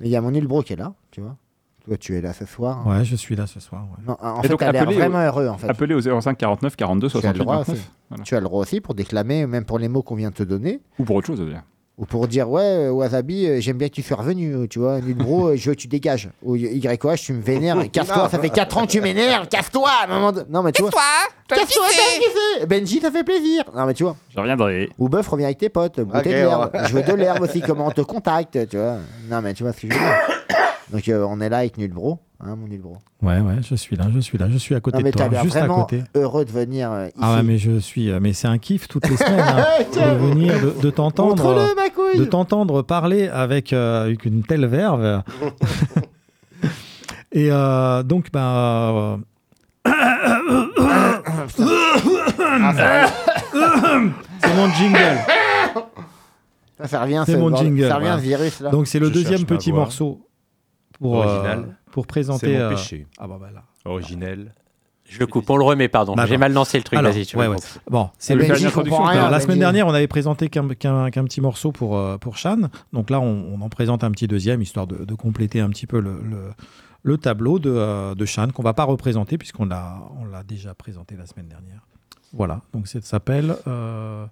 Mais 0.00 0.06
il 0.06 0.10
y 0.12 0.16
a 0.16 0.20
mon 0.20 0.30
nul 0.30 0.46
bro 0.46 0.62
qui 0.62 0.72
est 0.72 0.76
là, 0.76 0.92
tu 1.10 1.20
vois. 1.20 1.36
Toi, 1.86 1.96
tu 1.98 2.16
es 2.16 2.20
là 2.20 2.32
ce 2.32 2.44
soir. 2.46 2.84
Ouais, 2.86 3.04
je 3.04 3.14
suis 3.14 3.36
là 3.36 3.46
ce 3.46 3.60
soir. 3.60 3.82
ouais. 3.82 4.04
Non, 4.08 4.16
en 4.20 4.42
Et 4.42 4.48
fait, 4.48 4.56
t'as 4.56 4.72
l'air 4.72 4.84
vraiment 4.84 5.18
au- 5.18 5.22
heureux, 5.22 5.48
en 5.48 5.56
fait. 5.56 5.68
Appelez 5.68 5.94
au 5.94 6.00
05 6.20 6.36
49 6.36 6.74
42 6.74 7.08
Tu 7.08 7.16
as 7.16 7.18
le 7.18 7.22
68 7.22 7.38
droit 7.44 7.56
29. 7.58 7.68
aussi. 7.76 7.88
Voilà. 8.08 8.24
Tu 8.24 8.34
as 8.34 8.40
le 8.40 8.44
droit 8.44 8.60
aussi 8.62 8.80
pour 8.80 8.94
déclamer, 8.94 9.46
même 9.46 9.64
pour 9.64 9.78
les 9.78 9.88
mots 9.88 10.02
qu'on 10.02 10.16
vient 10.16 10.30
de 10.30 10.34
te 10.34 10.42
donner. 10.42 10.80
Ou 10.98 11.04
pour 11.04 11.14
autre 11.16 11.28
chose, 11.28 11.38
d'ailleurs. 11.38 11.62
Ou 11.98 12.04
pour 12.04 12.28
dire, 12.28 12.50
ouais, 12.50 12.60
euh, 12.62 12.90
Wasabi, 12.90 13.46
euh, 13.46 13.60
j'aime 13.60 13.78
bien 13.78 13.88
que 13.88 13.94
tu 13.94 14.02
sois 14.02 14.18
revenu, 14.18 14.52
euh, 14.54 14.66
tu 14.66 14.80
vois. 14.80 15.00
Nul 15.00 15.14
bro, 15.14 15.56
je 15.56 15.70
veux 15.70 15.74
que 15.74 15.80
tu 15.80 15.88
dégages. 15.88 16.28
Ou 16.42 16.54
YOH, 16.56 17.16
tu 17.16 17.32
me 17.32 17.40
vénères. 17.40 17.78
Casse-toi, 17.92 18.28
ça 18.28 18.38
fait 18.38 18.50
4 18.50 18.76
ans 18.78 18.82
que 18.86 18.90
tu 18.90 19.00
m'énerves. 19.00 19.48
Casse-toi 19.48 19.88
de- 20.32 20.46
Non, 20.50 20.62
mais 20.62 20.72
tu 20.72 20.82
vois. 20.82 20.90
Casse-toi, 21.48 21.84
kiffé. 21.88 22.66
Benji, 22.66 23.00
ça 23.00 23.10
fait 23.10 23.24
plaisir. 23.24 23.62
Non, 23.74 23.86
mais 23.86 23.94
tu 23.94 24.02
vois. 24.02 24.16
Je 24.34 24.38
reviendrai. 24.40 24.90
Ou 24.98 25.08
bœuf, 25.08 25.26
reviens 25.28 25.46
avec 25.46 25.56
tes 25.58 25.68
potes, 25.70 26.00
Ok, 26.00 26.24
de 26.24 26.28
l'herbe. 26.30 26.70
ouais. 26.74 26.80
Je 26.88 26.92
veux 26.92 27.02
de 27.02 27.12
l'herbe 27.14 27.40
aussi, 27.42 27.60
comment 27.62 27.86
on 27.86 27.90
te 27.92 28.00
contacte, 28.02 28.58
tu 28.68 28.76
vois. 28.76 28.96
Non, 29.30 29.40
mais 29.40 29.54
tu 29.54 29.62
vois 29.62 29.72
ce 29.72 29.80
que 29.82 29.88
je 29.88 29.92
veux 29.94 29.98
dire. 29.98 30.14
Donc, 30.92 31.08
euh, 31.08 31.26
on 31.28 31.40
est 31.40 31.48
là 31.48 31.58
avec 31.58 31.78
Nul 31.78 31.92
Bro, 31.92 32.20
hein, 32.40 32.54
mon 32.56 32.68
Nul 32.68 32.80
Bro. 32.80 32.98
Ouais, 33.22 33.40
ouais, 33.40 33.56
je 33.68 33.74
suis 33.74 33.96
là, 33.96 34.04
je 34.14 34.20
suis 34.20 34.38
là, 34.38 34.48
je 34.48 34.56
suis 34.58 34.74
à 34.74 34.80
côté 34.80 34.98
Non, 34.98 35.04
mais 35.04 35.10
de 35.10 35.16
toi, 35.16 35.28
juste 35.42 35.56
à 35.56 35.66
côté. 35.66 36.04
heureux 36.14 36.44
de 36.44 36.50
venir 36.52 36.92
euh, 36.92 37.06
ici. 37.08 37.16
Ah 37.20 37.34
ouais, 37.36 37.42
mais 37.42 37.58
je 37.58 37.78
suis, 37.78 38.10
euh, 38.10 38.20
mais 38.20 38.32
c'est 38.32 38.46
un 38.46 38.58
kiff 38.58 38.86
toutes 38.86 39.08
les 39.08 39.16
semaines 39.16 39.40
hein, 39.40 39.64
de 39.92 40.16
venir, 40.28 40.54
de, 40.60 40.80
de 40.80 40.90
t'entendre, 40.90 41.46
euh, 41.46 42.18
de 42.18 42.24
t'entendre 42.24 42.82
parler 42.82 43.26
avec, 43.28 43.72
euh, 43.72 44.04
avec 44.04 44.24
une 44.24 44.42
telle 44.44 44.66
verve. 44.66 45.22
Et 47.32 47.48
euh, 47.50 48.02
donc, 48.04 48.30
bah, 48.32 48.92
euh, 48.94 49.16
c'est 54.42 54.54
mon 54.56 54.68
jingle. 54.74 54.98
Ça, 56.84 57.02
revient, 57.02 57.22
C'est 57.26 57.32
ce 57.32 57.36
mon 57.38 57.54
jingle, 57.56 57.88
Ça 57.88 57.94
revient, 57.96 58.06
voilà. 58.06 58.20
virus, 58.20 58.60
là. 58.60 58.70
Donc 58.70 58.86
c'est 58.86 58.98
le 58.98 59.08
Je 59.08 59.12
deuxième 59.12 59.44
petit 59.44 59.72
morceau 59.72 60.20
pour 60.98 61.22
euh, 61.22 61.26
Original. 61.26 61.76
pour 61.90 62.06
présenter. 62.06 62.46
C'est 62.46 62.58
mon 62.58 62.64
euh, 62.64 62.70
péché. 62.70 63.06
Ah 63.18 63.26
bah, 63.26 63.38
bah 63.40 63.50
là. 63.54 63.62
Originel. 63.84 64.52
Je 65.08 65.20
le 65.20 65.28
coupe, 65.28 65.48
on 65.50 65.56
le 65.56 65.62
remet, 65.62 65.86
pardon. 65.88 66.16
J'ai 66.26 66.36
mal 66.36 66.52
lancé 66.52 66.78
le 66.78 66.82
truc, 66.82 66.98
Alors, 66.98 67.12
vas-y, 67.12 67.24
tu 67.26 67.36
ouais, 67.36 67.46
ouais. 67.46 67.56
Bon, 67.88 68.10
c'est 68.18 68.34
La 68.34 68.48
Benji. 68.48 68.64
semaine 69.40 69.60
dernière, 69.60 69.86
on 69.86 69.94
avait 69.94 70.08
présenté 70.08 70.48
qu'un 70.48 70.66
petit 70.66 71.40
morceau 71.40 71.70
pour, 71.70 71.96
euh, 71.96 72.18
pour 72.18 72.36
Shan. 72.36 72.62
Donc 72.92 73.10
là, 73.10 73.20
on, 73.20 73.54
on 73.54 73.60
en 73.60 73.68
présente 73.68 74.02
un 74.02 74.10
petit 74.10 74.26
deuxième, 74.26 74.62
histoire 74.62 74.88
de, 74.88 75.04
de 75.04 75.14
compléter 75.14 75.60
un 75.60 75.68
petit 75.70 75.86
peu 75.86 76.00
le, 76.00 76.20
le, 76.22 76.50
le 77.04 77.18
tableau 77.18 77.60
de, 77.60 77.70
euh, 77.70 78.16
de 78.16 78.24
Shan, 78.24 78.48
qu'on 78.48 78.64
va 78.64 78.74
pas 78.74 78.82
représenter, 78.82 79.38
puisqu'on 79.38 79.66
l'a 79.66 79.96
on 80.20 80.24
l'a 80.24 80.42
déjà 80.42 80.74
présenté 80.74 81.14
la 81.16 81.26
semaine 81.26 81.46
dernière. 81.46 81.86
Voilà, 82.32 82.62
donc 82.72 82.88
ça 82.88 83.00
s'appelle... 83.00 83.54
euh, 83.68 84.26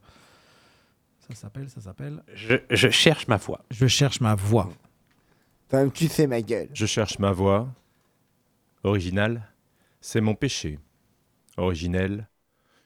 ça 1.29 1.37
s'appelle, 1.37 1.71
ça 1.71 1.81
s'appelle... 1.81 2.25
Je, 2.35 2.57
je 2.69 2.89
cherche 2.89 3.29
ma 3.29 3.39
foi. 3.39 3.61
Je 3.71 3.87
cherche 3.87 4.21
ma 4.21 4.35
voix. 4.35 4.69
Je 6.73 6.87
cherche 6.87 7.19
ma 7.19 7.33
voix. 7.33 7.75
Original. 8.83 9.53
C'est 10.01 10.21
mon 10.21 10.35
péché. 10.35 10.79
Originel. 11.57 12.29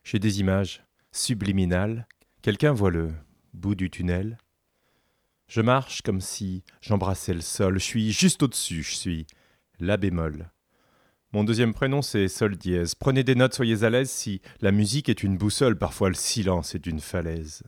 J'ai 0.05 0.19
des 0.19 0.41
images 0.41 0.85
subliminales. 1.12 2.07
Quelqu'un 2.43 2.73
voit 2.73 2.91
le 2.91 3.12
bout 3.53 3.75
du 3.75 3.91
tunnel. 3.91 4.38
Je 5.49 5.61
marche 5.61 6.03
comme 6.03 6.21
si 6.21 6.62
j'embrassais 6.81 7.35
le 7.35 7.41
sol. 7.41 7.79
Je 7.79 7.85
suis 7.85 8.12
juste 8.12 8.43
au-dessus. 8.43 8.83
Je 8.83 8.95
suis 8.95 9.27
la 9.81 9.97
bémol. 9.97 10.51
Mon 11.33 11.45
deuxième 11.45 11.75
prénom, 11.75 12.01
c'est 12.01 12.27
Sol 12.29 12.57
dièse. 12.57 12.95
Prenez 12.95 13.23
des 13.23 13.35
notes, 13.35 13.55
soyez 13.55 13.85
à 13.85 13.91
l'aise. 13.91 14.11
Si 14.11 14.41
la 14.61 14.73
musique 14.73 15.11
est 15.11 15.23
une 15.23 15.37
boussole, 15.37 15.77
parfois 15.77 16.09
le 16.09 16.14
silence 16.14 16.75
est 16.75 16.87
une 16.87 17.01
falaise. 17.01 17.64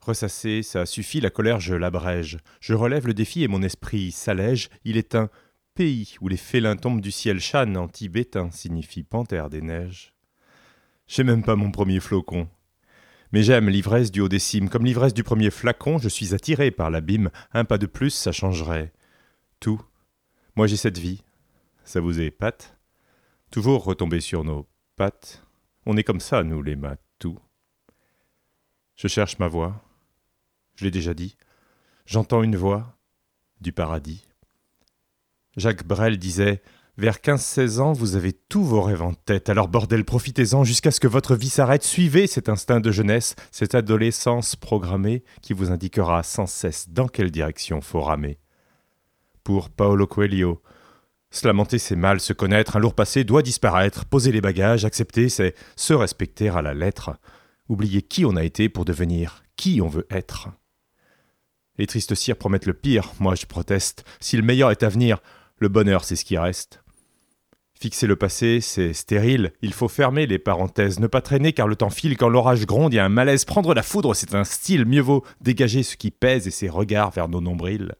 Ressasser, 0.00 0.62
ça 0.62 0.86
suffit, 0.86 1.20
la 1.20 1.30
colère, 1.30 1.60
je 1.60 1.74
l'abrège. 1.74 2.38
Je 2.60 2.74
relève 2.74 3.06
le 3.06 3.14
défi 3.14 3.42
et 3.42 3.48
mon 3.48 3.62
esprit 3.62 4.12
s'allège. 4.12 4.70
Il 4.84 4.96
est 4.96 5.14
un 5.14 5.28
pays 5.74 6.16
où 6.20 6.28
les 6.28 6.38
félins 6.38 6.76
tombent 6.76 7.02
du 7.02 7.10
ciel. 7.10 7.38
Shan 7.38 7.74
en 7.74 7.88
tibétain 7.88 8.50
signifie 8.50 9.02
panthère 9.02 9.50
des 9.50 9.60
neiges. 9.60 10.14
J'ai 11.06 11.24
même 11.24 11.44
pas 11.44 11.56
mon 11.56 11.70
premier 11.70 12.00
flocon. 12.00 12.48
Mais 13.32 13.42
j'aime 13.42 13.68
l'ivresse 13.68 14.10
du 14.10 14.20
haut 14.20 14.28
des 14.28 14.38
cimes. 14.38 14.68
Comme 14.68 14.84
l'ivresse 14.84 15.14
du 15.14 15.22
premier 15.22 15.50
flacon, 15.50 15.98
je 15.98 16.08
suis 16.08 16.34
attiré 16.34 16.70
par 16.70 16.90
l'abîme. 16.90 17.30
Un 17.52 17.64
pas 17.64 17.78
de 17.78 17.86
plus, 17.86 18.10
ça 18.10 18.32
changerait 18.32 18.92
tout. 19.60 19.82
Moi 20.56 20.66
j'ai 20.66 20.76
cette 20.76 20.98
vie. 20.98 21.22
Ça 21.84 22.00
vous 22.00 22.20
épate? 22.20 22.78
Toujours 23.50 23.84
retomber 23.84 24.20
sur 24.20 24.44
nos 24.44 24.68
pattes. 24.96 25.44
On 25.86 25.96
est 25.96 26.04
comme 26.04 26.20
ça, 26.20 26.42
nous 26.42 26.62
les 26.62 26.76
matous. 26.76 27.38
Je 28.96 29.08
cherche 29.08 29.38
ma 29.38 29.48
voix. 29.48 29.82
Je 30.80 30.86
l'ai 30.86 30.90
déjà 30.90 31.12
dit. 31.12 31.36
J'entends 32.06 32.42
une 32.42 32.56
voix 32.56 32.96
du 33.60 33.70
paradis. 33.70 34.24
Jacques 35.58 35.86
Brel 35.86 36.16
disait 36.16 36.62
Vers 36.96 37.18
15-16 37.18 37.80
ans, 37.80 37.92
vous 37.92 38.16
avez 38.16 38.32
tous 38.32 38.64
vos 38.64 38.80
rêves 38.80 39.02
en 39.02 39.12
tête, 39.12 39.50
alors 39.50 39.68
bordel, 39.68 40.06
profitez-en 40.06 40.64
jusqu'à 40.64 40.90
ce 40.90 40.98
que 40.98 41.06
votre 41.06 41.36
vie 41.36 41.50
s'arrête. 41.50 41.82
Suivez 41.82 42.26
cet 42.26 42.48
instinct 42.48 42.80
de 42.80 42.90
jeunesse, 42.90 43.36
cette 43.50 43.74
adolescence 43.74 44.56
programmée 44.56 45.22
qui 45.42 45.52
vous 45.52 45.70
indiquera 45.70 46.22
sans 46.22 46.46
cesse 46.46 46.88
dans 46.88 47.08
quelle 47.08 47.30
direction 47.30 47.82
faut 47.82 48.00
ramer. 48.00 48.38
Pour 49.44 49.68
Paolo 49.68 50.06
Coelho, 50.06 50.62
se 51.30 51.46
lamenter, 51.46 51.76
c'est 51.76 51.94
mal, 51.94 52.20
se 52.20 52.32
connaître, 52.32 52.78
un 52.78 52.80
lourd 52.80 52.94
passé 52.94 53.24
doit 53.24 53.42
disparaître, 53.42 54.06
poser 54.06 54.32
les 54.32 54.40
bagages, 54.40 54.86
accepter, 54.86 55.28
c'est 55.28 55.54
se 55.76 55.92
respecter 55.92 56.48
à 56.48 56.62
la 56.62 56.72
lettre, 56.72 57.18
oublier 57.68 58.00
qui 58.00 58.24
on 58.24 58.34
a 58.34 58.44
été 58.44 58.70
pour 58.70 58.86
devenir 58.86 59.42
qui 59.56 59.82
on 59.82 59.88
veut 59.88 60.06
être. 60.08 60.48
Les 61.78 61.86
tristes 61.86 62.14
cires 62.14 62.36
promettent 62.36 62.66
le 62.66 62.74
pire, 62.74 63.12
moi 63.20 63.34
je 63.34 63.46
proteste. 63.46 64.04
Si 64.20 64.36
le 64.36 64.42
meilleur 64.42 64.70
est 64.70 64.82
à 64.82 64.88
venir, 64.88 65.18
le 65.58 65.68
bonheur 65.68 66.04
c'est 66.04 66.16
ce 66.16 66.24
qui 66.24 66.36
reste. 66.38 66.82
Fixer 67.80 68.06
le 68.06 68.16
passé, 68.16 68.60
c'est 68.60 68.92
stérile, 68.92 69.52
il 69.62 69.72
faut 69.72 69.88
fermer 69.88 70.26
les 70.26 70.38
parenthèses, 70.38 71.00
ne 71.00 71.06
pas 71.06 71.22
traîner 71.22 71.54
car 71.54 71.66
le 71.66 71.76
temps 71.76 71.88
file, 71.88 72.18
quand 72.18 72.28
l'orage 72.28 72.66
gronde, 72.66 72.92
il 72.92 72.96
y 72.96 72.98
a 72.98 73.04
un 73.06 73.08
malaise, 73.08 73.46
prendre 73.46 73.72
la 73.72 73.82
foudre 73.82 74.14
c'est 74.14 74.34
un 74.34 74.44
style, 74.44 74.84
mieux 74.84 75.00
vaut 75.00 75.24
dégager 75.40 75.82
ce 75.82 75.96
qui 75.96 76.10
pèse 76.10 76.46
et 76.46 76.50
ses 76.50 76.68
regards 76.68 77.10
vers 77.10 77.28
nos 77.28 77.40
nombrils. 77.40 77.94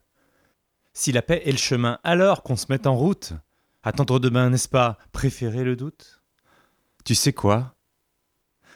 Si 0.93 1.11
la 1.11 1.21
paix 1.21 1.41
est 1.45 1.51
le 1.51 1.57
chemin, 1.57 1.99
alors 2.03 2.43
qu'on 2.43 2.57
se 2.57 2.67
mette 2.69 2.85
en 2.85 2.95
route. 2.95 3.33
Attendre 3.81 4.19
demain, 4.19 4.51
n'est-ce 4.51 4.69
pas 4.69 4.97
Préférer 5.11 5.63
le 5.63 5.75
doute? 5.75 6.21
Tu 7.03 7.15
sais 7.15 7.33
quoi? 7.33 7.73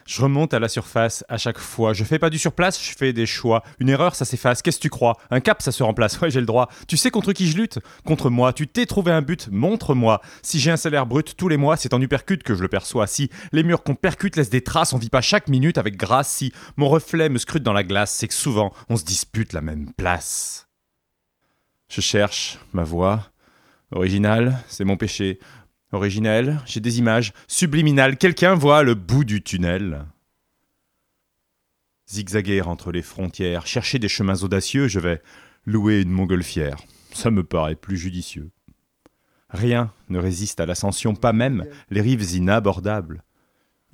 Je 0.06 0.22
remonte 0.22 0.54
à 0.54 0.60
la 0.60 0.68
surface 0.68 1.24
à 1.28 1.36
chaque 1.36 1.58
fois. 1.58 1.92
Je 1.92 2.04
fais 2.04 2.18
pas 2.18 2.30
du 2.30 2.38
surplace, 2.38 2.82
je 2.82 2.96
fais 2.96 3.12
des 3.12 3.26
choix. 3.26 3.62
Une 3.80 3.88
erreur, 3.88 4.14
ça 4.14 4.24
s'efface. 4.24 4.62
Qu'est-ce 4.62 4.78
que 4.78 4.82
tu 4.82 4.90
crois? 4.90 5.16
Un 5.30 5.40
cap, 5.40 5.60
ça 5.60 5.72
se 5.72 5.82
remplace. 5.82 6.20
Ouais, 6.20 6.30
j'ai 6.30 6.40
le 6.40 6.46
droit. 6.46 6.68
Tu 6.86 6.96
sais 6.96 7.10
contre 7.10 7.32
qui 7.32 7.48
je 7.50 7.56
lutte? 7.56 7.80
Contre 8.04 8.30
moi. 8.30 8.52
Tu 8.52 8.68
t'es 8.68 8.86
trouvé 8.86 9.10
un 9.10 9.22
but 9.22 9.48
Montre-moi. 9.50 10.20
Si 10.42 10.60
j'ai 10.60 10.70
un 10.70 10.76
salaire 10.76 11.06
brut 11.06 11.36
tous 11.36 11.48
les 11.48 11.56
mois, 11.56 11.76
c'est 11.76 11.92
en 11.92 12.00
uppercut 12.00 12.42
que 12.42 12.54
je 12.54 12.62
le 12.62 12.68
perçois. 12.68 13.06
Si 13.08 13.30
les 13.52 13.64
murs 13.64 13.82
qu'on 13.82 13.96
percute 13.96 14.36
laissent 14.36 14.50
des 14.50 14.62
traces, 14.62 14.92
on 14.92 14.98
vit 14.98 15.10
pas 15.10 15.20
chaque 15.20 15.48
minute 15.48 15.76
avec 15.76 15.96
grâce. 15.96 16.28
Si 16.28 16.52
mon 16.76 16.88
reflet 16.88 17.28
me 17.28 17.38
scrute 17.38 17.64
dans 17.64 17.72
la 17.72 17.82
glace, 17.82 18.12
c'est 18.12 18.28
que 18.28 18.34
souvent, 18.34 18.72
on 18.88 18.96
se 18.96 19.04
dispute 19.04 19.52
la 19.52 19.60
même 19.60 19.92
place. 19.92 20.68
Je 21.88 22.00
cherche 22.00 22.58
ma 22.72 22.84
voix. 22.84 23.30
Original, 23.92 24.58
c'est 24.68 24.84
mon 24.84 24.96
péché. 24.96 25.38
Originel, 25.96 26.60
j'ai 26.66 26.80
des 26.80 26.98
images. 26.98 27.32
Subliminal, 27.48 28.18
quelqu'un 28.18 28.54
voit 28.54 28.82
le 28.82 28.94
bout 28.94 29.24
du 29.24 29.42
tunnel. 29.42 30.04
Zigzaguer 32.08 32.60
entre 32.60 32.92
les 32.92 33.02
frontières, 33.02 33.66
chercher 33.66 33.98
des 33.98 34.08
chemins 34.08 34.42
audacieux, 34.42 34.88
je 34.88 35.00
vais 35.00 35.22
louer 35.64 36.02
une 36.02 36.10
montgolfière. 36.10 36.76
Ça 37.12 37.30
me 37.30 37.42
paraît 37.42 37.76
plus 37.76 37.96
judicieux. 37.96 38.50
Rien 39.48 39.90
ne 40.10 40.18
résiste 40.18 40.60
à 40.60 40.66
l'ascension, 40.66 41.14
pas 41.14 41.32
même 41.32 41.64
les 41.88 42.02
rives 42.02 42.34
inabordables. 42.34 43.24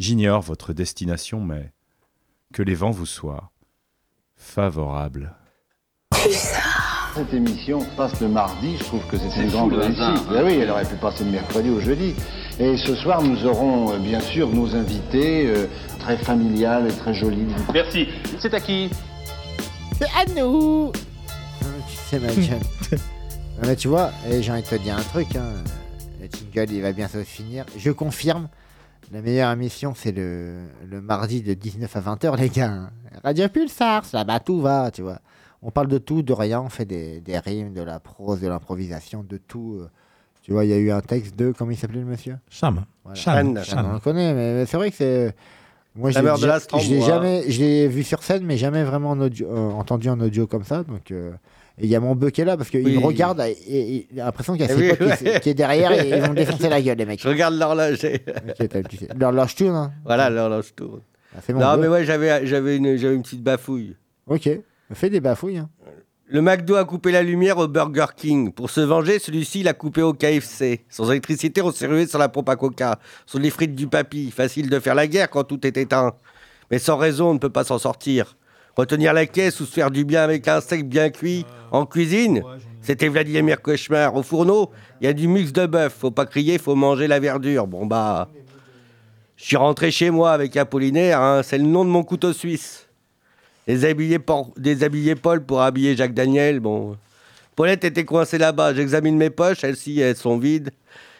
J'ignore 0.00 0.42
votre 0.42 0.72
destination, 0.72 1.40
mais 1.40 1.72
que 2.52 2.62
les 2.62 2.74
vents 2.74 2.90
vous 2.90 3.06
soient 3.06 3.52
favorables. 4.34 5.36
Cette 7.14 7.34
émission 7.34 7.80
passe 7.96 8.18
le 8.20 8.28
mardi, 8.28 8.76
je 8.78 8.84
trouve 8.84 9.02
que 9.06 9.18
c'est 9.18 9.28
C'est 9.30 9.42
une 9.42 9.50
grande 9.50 9.72
réussite. 9.74 10.00
hein. 10.00 10.14
Ben 10.30 10.44
oui, 10.46 10.58
elle 10.62 10.70
aurait 10.70 10.84
pu 10.86 10.94
passer 10.94 11.24
le 11.24 11.30
mercredi 11.30 11.68
ou 11.68 11.78
jeudi. 11.80 12.14
Et 12.58 12.76
ce 12.78 12.94
soir, 12.94 13.22
nous 13.22 13.44
aurons 13.44 13.92
euh, 13.92 13.98
bien 13.98 14.20
sûr 14.20 14.48
nos 14.48 14.74
invités, 14.74 15.46
euh, 15.46 15.66
très 15.98 16.16
familiales 16.16 16.86
et 16.88 16.92
très 16.92 17.12
jolies. 17.12 17.46
Merci. 17.72 18.08
C'est 18.38 18.54
à 18.54 18.60
qui 18.60 18.88
C'est 19.98 20.06
à 20.06 20.24
nous 20.40 20.90
Tu 21.88 21.96
sais, 22.08 22.18
ma 22.18 22.28
gueule. 22.28 22.98
Mais 23.66 23.76
tu 23.76 23.88
vois, 23.88 24.10
et 24.28 24.42
j'ai 24.42 24.50
envie 24.50 24.62
de 24.62 24.66
te 24.68 24.74
dire 24.76 24.96
un 24.96 25.02
truc, 25.02 25.36
hein. 25.36 25.52
le 26.20 26.26
jingle 26.26 26.72
il 26.72 26.80
va 26.82 26.92
bientôt 26.92 27.18
se 27.18 27.24
finir. 27.24 27.64
Je 27.76 27.90
confirme, 27.92 28.48
la 29.12 29.20
meilleure 29.20 29.52
émission 29.52 29.92
c'est 29.94 30.10
le, 30.12 30.62
le 30.90 31.00
mardi 31.00 31.42
de 31.42 31.52
19 31.54 31.94
à 31.94 32.00
20h, 32.00 32.38
les 32.40 32.48
gars. 32.48 32.90
Radio 33.22 33.48
Pulsar, 33.48 34.02
là-bas 34.14 34.40
tout 34.40 34.60
va, 34.60 34.90
tu 34.90 35.02
vois. 35.02 35.18
On 35.62 35.70
parle 35.70 35.88
de 35.88 35.98
tout, 35.98 36.22
de 36.22 36.32
rien, 36.32 36.60
on 36.60 36.68
fait 36.68 36.84
des, 36.84 37.20
des 37.20 37.38
rimes, 37.38 37.72
de 37.72 37.82
la 37.82 38.00
prose, 38.00 38.40
de 38.40 38.48
l'improvisation, 38.48 39.24
de 39.28 39.36
tout. 39.36 39.78
euh. 39.80 39.88
Tu 40.42 40.50
vois, 40.52 40.64
il 40.64 40.70
y 40.70 40.74
a 40.74 40.78
eu 40.78 40.90
un 40.90 41.00
texte 41.00 41.36
de. 41.36 41.52
Comment 41.56 41.70
il 41.70 41.76
s'appelait 41.76 42.00
le 42.00 42.06
monsieur? 42.06 42.36
Cham. 42.50 42.84
Voilà. 43.04 43.44
On 43.44 43.92
le 43.94 44.00
connaît, 44.00 44.34
mais, 44.34 44.54
mais 44.54 44.66
c'est 44.66 44.76
vrai 44.76 44.90
que 44.90 44.96
c'est. 44.96 45.34
Moi, 45.94 46.10
je 46.10 46.14
La 46.16 46.20
l'ai 46.22 46.24
mère 46.24 46.34
de 46.36 46.40
déjà- 46.40 46.52
l'Astran, 46.54 46.78
je 46.78 46.90
l'ai 46.90 46.98
moi. 46.98 47.06
jamais, 47.06 47.44
je 47.50 47.60
l'ai 47.60 47.86
vu 47.86 48.02
sur 48.02 48.22
scène, 48.22 48.44
mais 48.44 48.56
jamais 48.56 48.82
vraiment 48.82 49.10
en 49.10 49.20
audio- 49.20 49.46
euh, 49.50 49.70
entendu 49.72 50.08
en 50.08 50.18
audio 50.20 50.46
comme 50.46 50.64
ça. 50.64 50.82
Donc, 50.84 51.10
euh, 51.10 51.32
et 51.78 51.84
il 51.84 51.90
y 51.90 51.94
a 51.94 52.00
mon 52.00 52.14
bœuf 52.14 52.32
qui 52.32 52.40
est 52.40 52.44
là 52.46 52.56
parce 52.56 52.70
qu'il 52.70 52.82
Oui. 52.84 52.96
me 52.96 53.04
regarde 53.04 53.40
et, 53.40 53.50
et- 53.52 53.96
et 53.96 54.08
il 54.10 54.20
a 54.20 54.24
l'impression 54.24 54.54
qu'il 54.54 54.62
y 54.62 54.68
a 54.68 54.72
Eh 54.72 54.74
ses 54.74 54.80
oui, 54.90 54.96
potes 54.96 55.18
qui, 55.18 55.24
ouais. 55.24 55.40
qui 55.40 55.48
est 55.50 55.54
derrière 55.54 55.92
et 55.92 56.08
ils 56.08 56.22
vont 56.22 56.32
défoncer 56.34 56.68
la 56.70 56.80
gueule, 56.82 56.96
les 56.98 57.04
mecs. 57.06 57.20
Je 57.22 57.28
regarde 57.28 57.54
l'horloge. 57.54 57.98
Ok, 58.04 58.68
t'as- 58.68 58.82
tu 58.84 58.96
sais. 58.96 59.08
L'horloge 59.16 59.54
tourne. 59.54 59.74
Hein. 59.76 59.92
Voilà, 60.04 60.28
l'horloge 60.30 60.74
tourne. 60.74 61.00
Ah, 61.36 61.40
c'est 61.44 61.52
mon 61.52 61.60
non, 61.60 61.76
mais 61.76 61.88
ouais, 61.88 62.04
j'avais, 62.06 62.46
j'avais, 62.46 62.78
une, 62.78 62.96
j'avais 62.96 63.14
une 63.14 63.22
petite 63.22 63.42
bafouille. 63.42 63.94
Ok, 64.26 64.48
fais 64.94 65.10
des 65.10 65.20
bafouilles. 65.20 65.58
hein. 65.58 65.68
Le 66.26 66.40
McDo 66.40 66.76
a 66.76 66.84
coupé 66.86 67.12
la 67.12 67.22
lumière 67.22 67.58
au 67.58 67.68
Burger 67.68 68.06
King. 68.16 68.52
Pour 68.52 68.70
se 68.70 68.80
venger, 68.80 69.18
celui-ci 69.18 69.62
l'a 69.62 69.74
coupé 69.74 70.00
au 70.00 70.14
KFC. 70.14 70.84
Sans 70.88 71.10
électricité, 71.10 71.60
on 71.60 71.70
s'est 71.72 71.86
rué 71.86 72.06
sur 72.06 72.18
la 72.18 72.30
pompe 72.30 72.48
à 72.48 72.56
coca, 72.56 72.98
sur 73.26 73.38
les 73.38 73.50
frites 73.50 73.74
du 73.74 73.86
papy. 73.86 74.30
Facile 74.30 74.70
de 74.70 74.78
faire 74.80 74.94
la 74.94 75.06
guerre 75.06 75.28
quand 75.28 75.44
tout 75.44 75.66
est 75.66 75.76
éteint. 75.76 76.14
Mais 76.70 76.78
sans 76.78 76.96
raison, 76.96 77.30
on 77.30 77.34
ne 77.34 77.38
peut 77.38 77.50
pas 77.50 77.64
s'en 77.64 77.78
sortir. 77.78 78.38
Retenir 78.76 79.12
la 79.12 79.26
caisse 79.26 79.60
ou 79.60 79.66
se 79.66 79.72
faire 79.74 79.90
du 79.90 80.06
bien 80.06 80.22
avec 80.22 80.48
un 80.48 80.62
steak 80.62 80.88
bien 80.88 81.10
cuit 81.10 81.44
en 81.70 81.84
cuisine, 81.84 82.42
c'était 82.80 83.08
Vladimir 83.08 83.60
Cauchemar. 83.60 84.14
Au 84.16 84.22
fourneau, 84.22 84.70
il 85.02 85.04
y 85.04 85.08
a 85.08 85.12
du 85.12 85.28
mix 85.28 85.52
de 85.52 85.66
bœuf. 85.66 85.92
Faut 85.98 86.10
pas 86.10 86.24
crier, 86.24 86.56
faut 86.56 86.74
manger 86.74 87.08
la 87.08 87.20
verdure. 87.20 87.66
Bon 87.66 87.84
bah, 87.84 88.30
je 89.36 89.44
suis 89.44 89.56
rentré 89.56 89.90
chez 89.90 90.08
moi 90.10 90.32
avec 90.32 90.56
Apollinaire. 90.56 91.20
hein, 91.20 91.42
c'est 91.42 91.58
le 91.58 91.64
nom 91.64 91.84
de 91.84 91.90
mon 91.90 92.04
couteau 92.04 92.32
suisse. 92.32 92.88
Déshabiller, 93.66 94.18
déshabiller 94.56 95.14
Paul 95.14 95.44
pour 95.44 95.62
habiller 95.62 95.96
Jacques 95.96 96.14
Daniel. 96.14 96.60
Bon. 96.60 96.96
Paulette 97.54 97.84
était 97.84 98.04
coincée 98.04 98.38
là-bas. 98.38 98.74
J'examine 98.74 99.16
mes 99.16 99.30
poches. 99.30 99.62
Elles-ci, 99.62 100.00
elles 100.00 100.16
sont 100.16 100.38
vides. 100.38 100.70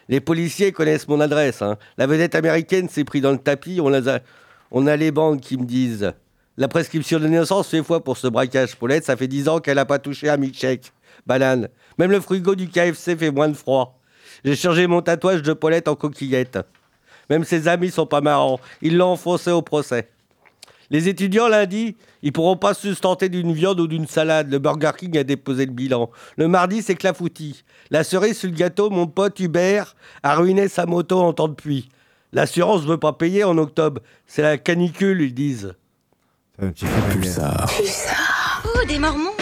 Les 0.09 0.21
policiers 0.21 0.73
connaissent 0.73 1.07
mon 1.09 1.21
adresse. 1.21 1.63
hein. 1.63 1.77
La 1.97 2.07
vedette 2.07 2.35
américaine 2.35 2.89
s'est 2.89 3.05
pris 3.05 3.21
dans 3.21 3.33
le 3.33 3.39
tapis. 3.39 3.81
On, 3.81 4.87
a, 4.87 4.97
les 4.97 5.11
bandes 5.13 5.41
qui 5.41 5.57
me 5.57 5.65
disent 5.65 6.13
La 6.57 6.69
prescription 6.69 7.21
de 7.21 7.29
naissance 7.29 7.69
fait 7.69 7.83
foi 7.83 8.03
pour 8.03 8.17
ce 8.17 8.27
braquage. 8.27 8.75
Paulette, 8.77 9.05
ça 9.05 9.17
fait 9.17 9.29
10 9.29 9.49
ans 9.49 9.61
qu'elle 9.61 9.77
n'a 9.77 9.85
pas 9.87 9.99
touché 9.99 10.29
un 10.29 10.37
milkshake. 10.37 10.93
Banane. 11.27 11.69
Même 11.99 12.11
le 12.11 12.21
frigo 12.21 12.57
du 12.57 12.69
KFC 12.69 13.17
fait 13.17 13.31
moins 13.31 13.49
de 13.49 13.55
froid. 13.55 14.01
J'ai 14.45 14.57
changé 14.57 14.89
mon 14.89 15.03
tatouage 15.03 15.43
de 15.43 15.53
Paulette 15.53 15.87
en 15.87 15.95
coquillette. 15.95 16.59
Même 17.31 17.45
ses 17.45 17.69
amis 17.69 17.91
sont 17.93 18.07
pas 18.07 18.21
marrants. 18.21 18.59
Ils 18.81 18.97
l'ont 18.97 19.13
enfoncé 19.13 19.53
au 19.53 19.63
procès. 19.63 20.09
Les 20.91 21.09
étudiants 21.09 21.49
lundi, 21.49 21.97
ils 22.23 22.33
pourront 22.33 22.57
pas 22.57 22.75
se 22.75 22.89
sustenter 22.89 23.29
d'une 23.29 23.53
viande 23.53 23.81
ou 23.81 23.87
d'une 23.87 24.07
salade. 24.07 24.51
Le 24.51 24.59
Burger 24.59 24.93
King 24.97 25.19
a 25.19 25.25
déposé 25.25 25.67
le 25.67 25.73
bilan. 25.73 26.11
Le 26.37 26.49
mardi, 26.49 26.83
c'est 26.83 26.95
clafoutis. 26.95 27.65
La 27.91 28.05
cerise 28.05 28.39
sur 28.39 28.49
le 28.49 28.57
gâteau, 28.57 28.91
mon 28.91 29.07
pote 29.07 29.41
Hubert 29.41 29.97
a 30.23 30.37
ruiné 30.37 30.69
sa 30.69 30.87
moto 30.87 31.21
en 31.21 31.33
temps 31.33 31.49
de 31.49 31.55
pluie. 31.55 31.89
L'assurance 32.33 32.83
veut 32.83 32.99
pas 32.99 33.13
payer 33.13 33.45
en 33.45 33.59
octobre. 33.59 34.01
C'est 34.27 34.43
la 34.43 34.57
canicule, 34.57 35.21
ils 35.21 35.35
disent. 35.35 35.75
Pulsar. 37.11 37.71
Oh, 38.65 38.87
des 38.87 38.99
Mormons 38.99 39.35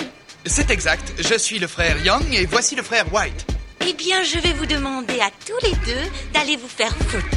C'est 0.47 0.71
exact, 0.71 1.13
je 1.19 1.39
suis 1.39 1.59
le 1.59 1.67
frère 1.67 2.03
Young 2.05 2.25
et 2.33 2.47
voici 2.47 2.75
le 2.75 2.83
frère 2.83 3.13
White. 3.13 3.47
Eh 3.87 3.93
bien, 3.93 4.23
je 4.23 4.39
vais 4.39 4.53
vous 4.53 4.67
demander 4.67 5.21
à 5.21 5.31
tous 5.47 5.67
les 5.67 5.75
deux 5.85 6.11
d'aller 6.33 6.57
vous 6.57 6.69
faire 6.69 6.95
foutre. 6.97 7.37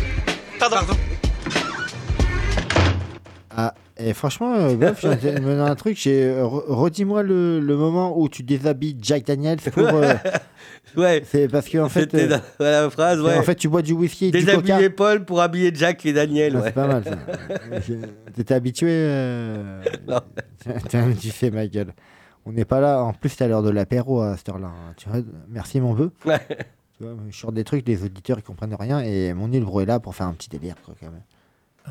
Pardon. 0.60 0.94
Ah, 3.56 3.74
et 3.98 4.14
franchement, 4.14 4.54
euh, 4.56 4.76
Bof, 4.76 5.02
je 5.02 5.08
viens 5.10 5.34
de 5.36 5.40
me 5.42 5.62
un 5.62 5.76
truc. 5.76 5.98
j'ai- 5.98 6.24
euh, 6.26 6.44
re- 6.44 6.66
Redis-moi 6.68 7.24
le, 7.24 7.60
le 7.60 7.78
moment 7.78 8.18
où 8.20 8.28
tu 8.30 8.44
déshabilles 8.44 8.98
Jack 9.02 9.26
Daniels 9.26 9.60
pour. 9.60 9.84
euh, 9.88 10.14
ouais. 10.98 11.22
C'est 11.26 11.48
parce 11.48 11.70
que 11.70 11.78
en 11.78 11.90
fait. 11.90 12.02
C'était 12.12 12.32
euh, 12.32 12.38
dans 12.60 12.66
la 12.66 12.90
phrase, 12.90 13.22
ouais. 13.22 13.38
En 13.38 13.44
fait, 13.44 13.56
tu 13.56 13.70
bois 13.70 13.82
du 13.82 13.94
whisky 13.94 14.28
et 14.28 14.32
du 14.32 14.46
coca. 14.46 14.62
Déshabiller 14.62 14.90
Paul 14.90 15.26
pour 15.26 15.42
habiller 15.42 15.72
Jack 15.74 16.06
et 16.06 16.14
Daniel. 16.14 16.54
Ah, 16.56 16.60
ouais. 16.60 16.66
C'est 16.68 16.74
pas 16.74 16.88
mal 16.88 17.04
ça. 17.04 17.18
T'étais 18.36 18.54
habitué 18.54 18.88
euh, 18.90 19.82
Tiens, 20.90 21.10
Tu 21.20 21.30
fais 21.30 21.52
ma 21.52 21.68
gueule. 21.68 21.94
On 22.46 22.52
n'est 22.52 22.66
pas 22.66 22.80
là. 22.82 23.02
En 23.04 23.14
plus, 23.14 23.30
c'est 23.30 23.44
à 23.44 23.48
l'heure 23.48 23.64
de 23.64 23.70
l'apéro 23.70 24.22
à 24.22 24.36
cette 24.38 24.50
heure-là. 24.50 24.68
hein. 24.68 24.94
Tu 24.98 25.08
vois, 25.10 25.20
merci 25.50 25.80
mon 25.80 25.94
bœuf. 25.94 26.12
Ouais. 26.26 26.40
Tu 26.98 27.04
vois, 27.04 27.14
je 27.30 27.38
sors 27.38 27.52
des 27.52 27.64
trucs, 27.64 27.88
les 27.88 28.04
auditeurs 28.04 28.38
ils 28.40 28.44
comprennent 28.44 28.76
rien 28.80 29.00
et 29.00 29.34
mon 29.34 29.52
île 29.52 29.66
est 29.82 29.86
là 29.86 30.00
pour 30.00 30.14
faire 30.16 30.28
un 30.28 30.34
petit 30.34 30.50
délire 30.50 30.76
quoi, 30.86 30.94
quand 31.00 31.08
même. 31.12 31.22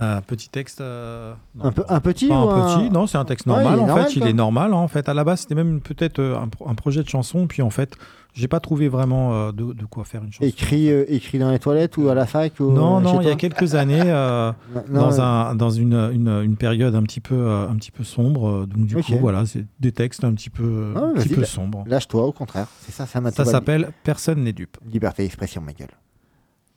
Un 0.00 0.22
petit 0.22 0.48
texte. 0.48 0.80
euh, 0.80 1.34
non, 1.54 1.66
Un 1.66 1.72
peu- 1.72 1.84
un 1.88 2.00
petit 2.00 2.26
pas 2.28 2.44
ou 2.44 2.48
un 2.50 2.66
un- 2.66 2.78
petit, 2.78 2.90
non, 2.90 3.06
c'est 3.06 3.18
un 3.18 3.24
texte 3.26 3.46
normal. 3.46 3.78
en 3.80 3.86
normal, 3.86 4.04
fait, 4.06 4.16
il 4.16 4.26
est 4.26 4.32
normal. 4.32 4.72
hein, 4.72 4.76
En 4.76 4.88
fait, 4.88 5.08
à 5.08 5.14
la 5.14 5.22
base, 5.22 5.40
c'était 5.40 5.54
même 5.54 5.80
peut-être 5.82 6.18
euh, 6.18 6.38
un, 6.38 6.48
pro- 6.48 6.66
un 6.68 6.74
projet 6.74 7.02
de 7.02 7.08
chanson. 7.08 7.46
Puis 7.46 7.60
en 7.60 7.68
fait, 7.68 7.94
j'ai 8.32 8.48
pas 8.48 8.58
trouvé 8.58 8.88
vraiment 8.88 9.34
euh, 9.34 9.52
de, 9.52 9.74
de 9.74 9.84
quoi 9.84 10.04
faire 10.04 10.24
une 10.24 10.32
chanson. 10.32 10.44
Écrit, 10.48 10.90
euh, 10.90 11.04
écrit 11.08 11.38
dans 11.38 11.50
les 11.50 11.58
toilettes 11.58 11.98
ou 11.98 12.08
à 12.08 12.14
la 12.14 12.24
fac 12.24 12.58
ou, 12.58 12.70
Non, 12.72 13.00
non, 13.02 13.20
il 13.20 13.26
y 13.28 13.30
a 13.30 13.34
quelques 13.34 13.74
années, 13.74 14.02
Non, 14.02 14.54
dans, 15.02 15.20
un, 15.20 15.54
dans 15.54 15.70
une, 15.70 15.92
une, 16.12 16.40
une 16.42 16.56
période 16.56 16.94
un 16.94 17.02
petit 17.02 17.20
peu, 17.20 17.50
un 17.50 17.74
petit 17.76 17.90
peu 17.90 18.02
sombre. 18.02 18.64
Donc, 18.66 18.86
du 18.86 18.96
coup, 18.96 19.18
voilà, 19.20 19.44
c'est 19.44 19.66
des 19.78 19.92
textes 19.92 20.24
un 20.24 20.32
petit 20.32 20.48
peu, 20.50 20.94
Ah, 20.96 21.00
un 21.00 21.12
petit 21.12 21.28
peu 21.34 21.44
sombres. 21.44 21.84
Lâche-toi, 21.86 22.24
au 22.24 22.32
contraire. 22.32 22.66
C'est 22.80 22.92
ça, 22.92 23.04
ça 23.04 23.20
m'a 23.20 23.30
Ça 23.30 23.44
s'appelle 23.44 23.90
Personne 24.04 24.42
n'est 24.42 24.54
dupe. 24.54 24.78
Liberté 24.90 25.22
d'expression, 25.22 25.60
ma 25.60 25.74
gueule. 25.74 25.88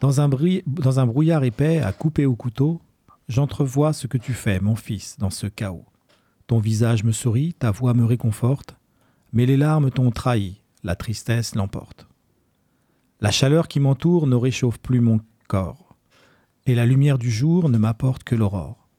Dans 0.01 0.19
un, 0.19 0.27
bri- 0.27 0.63
dans 0.67 0.99
un 0.99 1.05
brouillard 1.07 1.45
épais, 1.45 1.79
à 1.79 1.93
couper 1.93 2.25
au 2.25 2.35
couteau, 2.35 2.81
j'entrevois 3.27 3.93
ce 3.93 4.07
que 4.07 4.17
tu 4.17 4.33
fais, 4.33 4.59
mon 4.59 4.75
fils, 4.75 5.17
dans 5.17 5.29
ce 5.29 5.47
chaos. 5.47 5.85
Ton 6.47 6.59
visage 6.59 7.03
me 7.03 7.11
sourit, 7.11 7.53
ta 7.53 7.71
voix 7.71 7.93
me 7.93 8.05
réconforte, 8.05 8.77
mais 9.33 9.45
les 9.45 9.57
larmes 9.57 9.91
t'ont 9.91 10.11
trahi, 10.11 10.61
la 10.83 10.95
tristesse 10.95 11.55
l'emporte. 11.55 12.07
La 13.21 13.31
chaleur 13.31 13.67
qui 13.67 13.79
m'entoure 13.79 14.27
ne 14.27 14.35
réchauffe 14.35 14.77
plus 14.77 14.99
mon 14.99 15.19
corps, 15.47 15.95
et 16.65 16.75
la 16.75 16.85
lumière 16.85 17.17
du 17.17 17.31
jour 17.31 17.69
ne 17.69 17.77
m'apporte 17.77 18.23
que 18.23 18.35
l'aurore. 18.35 18.89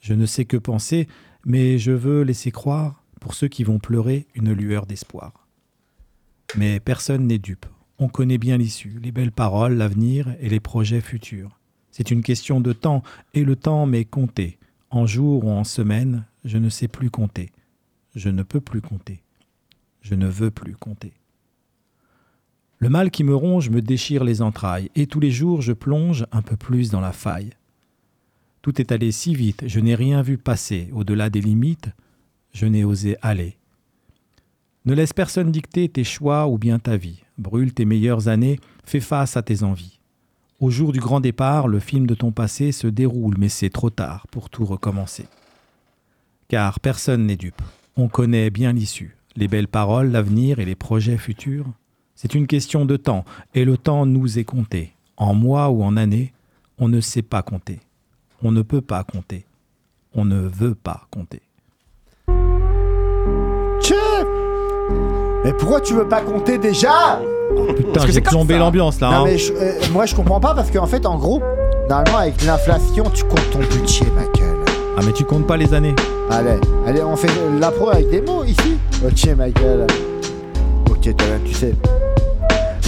Je 0.00 0.14
ne 0.14 0.26
sais 0.26 0.44
que 0.44 0.56
penser, 0.56 1.08
mais 1.44 1.78
je 1.78 1.92
veux 1.92 2.22
laisser 2.22 2.50
croire, 2.50 3.04
pour 3.20 3.34
ceux 3.34 3.48
qui 3.48 3.64
vont 3.64 3.78
pleurer, 3.78 4.26
une 4.34 4.52
lueur 4.52 4.86
d'espoir. 4.86 5.46
Mais 6.56 6.80
personne 6.80 7.26
n'est 7.26 7.38
dupe. 7.38 7.66
On 7.98 8.08
connaît 8.08 8.38
bien 8.38 8.56
l'issue, 8.56 8.98
les 9.02 9.12
belles 9.12 9.32
paroles, 9.32 9.74
l'avenir 9.74 10.34
et 10.40 10.48
les 10.48 10.60
projets 10.60 11.02
futurs. 11.02 11.59
C'est 12.00 12.12
une 12.12 12.22
question 12.22 12.62
de 12.62 12.72
temps, 12.72 13.02
et 13.34 13.44
le 13.44 13.56
temps 13.56 13.84
m'est 13.84 14.06
compté. 14.06 14.58
En 14.88 15.04
jours 15.04 15.44
ou 15.44 15.50
en 15.50 15.64
semaines, 15.64 16.24
je 16.46 16.56
ne 16.56 16.70
sais 16.70 16.88
plus 16.88 17.10
compter. 17.10 17.52
Je 18.14 18.30
ne 18.30 18.42
peux 18.42 18.62
plus 18.62 18.80
compter. 18.80 19.22
Je 20.00 20.14
ne 20.14 20.26
veux 20.26 20.50
plus 20.50 20.74
compter. 20.74 21.12
Le 22.78 22.88
mal 22.88 23.10
qui 23.10 23.22
me 23.22 23.34
ronge 23.34 23.68
me 23.68 23.82
déchire 23.82 24.24
les 24.24 24.40
entrailles, 24.40 24.90
et 24.96 25.06
tous 25.06 25.20
les 25.20 25.30
jours 25.30 25.60
je 25.60 25.74
plonge 25.74 26.24
un 26.32 26.40
peu 26.40 26.56
plus 26.56 26.88
dans 26.88 27.02
la 27.02 27.12
faille. 27.12 27.50
Tout 28.62 28.80
est 28.80 28.92
allé 28.92 29.12
si 29.12 29.34
vite, 29.34 29.64
je 29.66 29.78
n'ai 29.78 29.94
rien 29.94 30.22
vu 30.22 30.38
passer. 30.38 30.88
Au-delà 30.94 31.28
des 31.28 31.42
limites, 31.42 31.90
je 32.54 32.64
n'ai 32.64 32.82
osé 32.82 33.18
aller. 33.20 33.58
Ne 34.86 34.94
laisse 34.94 35.12
personne 35.12 35.52
dicter 35.52 35.86
tes 35.90 36.04
choix 36.04 36.48
ou 36.48 36.56
bien 36.56 36.78
ta 36.78 36.96
vie. 36.96 37.22
Brûle 37.36 37.74
tes 37.74 37.84
meilleures 37.84 38.28
années, 38.28 38.58
fais 38.86 39.00
face 39.00 39.36
à 39.36 39.42
tes 39.42 39.62
envies. 39.64 39.99
Au 40.60 40.68
jour 40.68 40.92
du 40.92 41.00
grand 41.00 41.20
départ, 41.20 41.68
le 41.68 41.78
film 41.80 42.06
de 42.06 42.14
ton 42.14 42.32
passé 42.32 42.70
se 42.70 42.86
déroule, 42.86 43.36
mais 43.38 43.48
c'est 43.48 43.70
trop 43.70 43.88
tard 43.88 44.26
pour 44.30 44.50
tout 44.50 44.66
recommencer. 44.66 45.26
Car 46.48 46.80
personne 46.80 47.24
n'est 47.24 47.36
dupe. 47.38 47.62
On 47.96 48.08
connaît 48.08 48.50
bien 48.50 48.74
l'issue. 48.74 49.16
Les 49.36 49.48
belles 49.48 49.68
paroles, 49.68 50.10
l'avenir 50.10 50.58
et 50.58 50.66
les 50.66 50.74
projets 50.74 51.16
futurs. 51.16 51.64
C'est 52.14 52.34
une 52.34 52.46
question 52.46 52.84
de 52.84 52.98
temps, 52.98 53.24
et 53.54 53.64
le 53.64 53.78
temps 53.78 54.04
nous 54.04 54.38
est 54.38 54.44
compté. 54.44 54.92
En 55.16 55.32
mois 55.32 55.70
ou 55.70 55.82
en 55.82 55.96
années, 55.96 56.34
on 56.76 56.88
ne 56.88 57.00
sait 57.00 57.22
pas 57.22 57.40
compter. 57.40 57.80
On 58.42 58.52
ne 58.52 58.60
peut 58.60 58.82
pas 58.82 59.02
compter. 59.02 59.46
On 60.12 60.26
ne 60.26 60.40
veut 60.40 60.74
pas 60.74 61.06
compter. 61.10 61.40
Tchè 63.80 63.94
Mais 65.42 65.54
pourquoi 65.54 65.80
tu 65.80 65.94
veux 65.94 66.08
pas 66.08 66.20
compter 66.20 66.58
déjà? 66.58 67.18
Putain, 67.76 68.06
j'ai 68.08 68.20
plombé 68.20 68.58
l'ambiance 68.58 69.00
là. 69.00 69.10
Non 69.10 69.16
hein. 69.16 69.22
mais 69.26 69.38
je- 69.38 69.52
euh, 69.52 69.72
moi 69.92 70.06
je 70.06 70.14
comprends 70.14 70.40
pas 70.40 70.54
parce 70.54 70.70
qu'en 70.70 70.86
fait 70.86 71.04
en 71.06 71.16
gros, 71.16 71.42
normalement 71.88 72.18
avec 72.18 72.42
l'inflation 72.44 73.04
tu 73.12 73.24
comptes 73.24 73.50
ton 73.52 73.58
budget 73.58 74.06
ma 74.14 74.22
gueule. 74.38 74.56
Ah 74.96 75.00
mais 75.04 75.12
tu 75.12 75.24
comptes 75.24 75.46
pas 75.46 75.56
les 75.56 75.72
années. 75.74 75.94
Allez, 76.30 76.58
allez 76.86 77.02
on 77.02 77.16
fait 77.16 77.30
l'impro 77.58 77.90
avec 77.90 78.10
des 78.10 78.20
mots 78.22 78.44
ici. 78.44 78.76
Ok 79.04 79.36
ma 79.36 79.50
gueule. 79.50 79.86
Ok 80.90 81.00
tu 81.44 81.54
sais. 81.54 81.74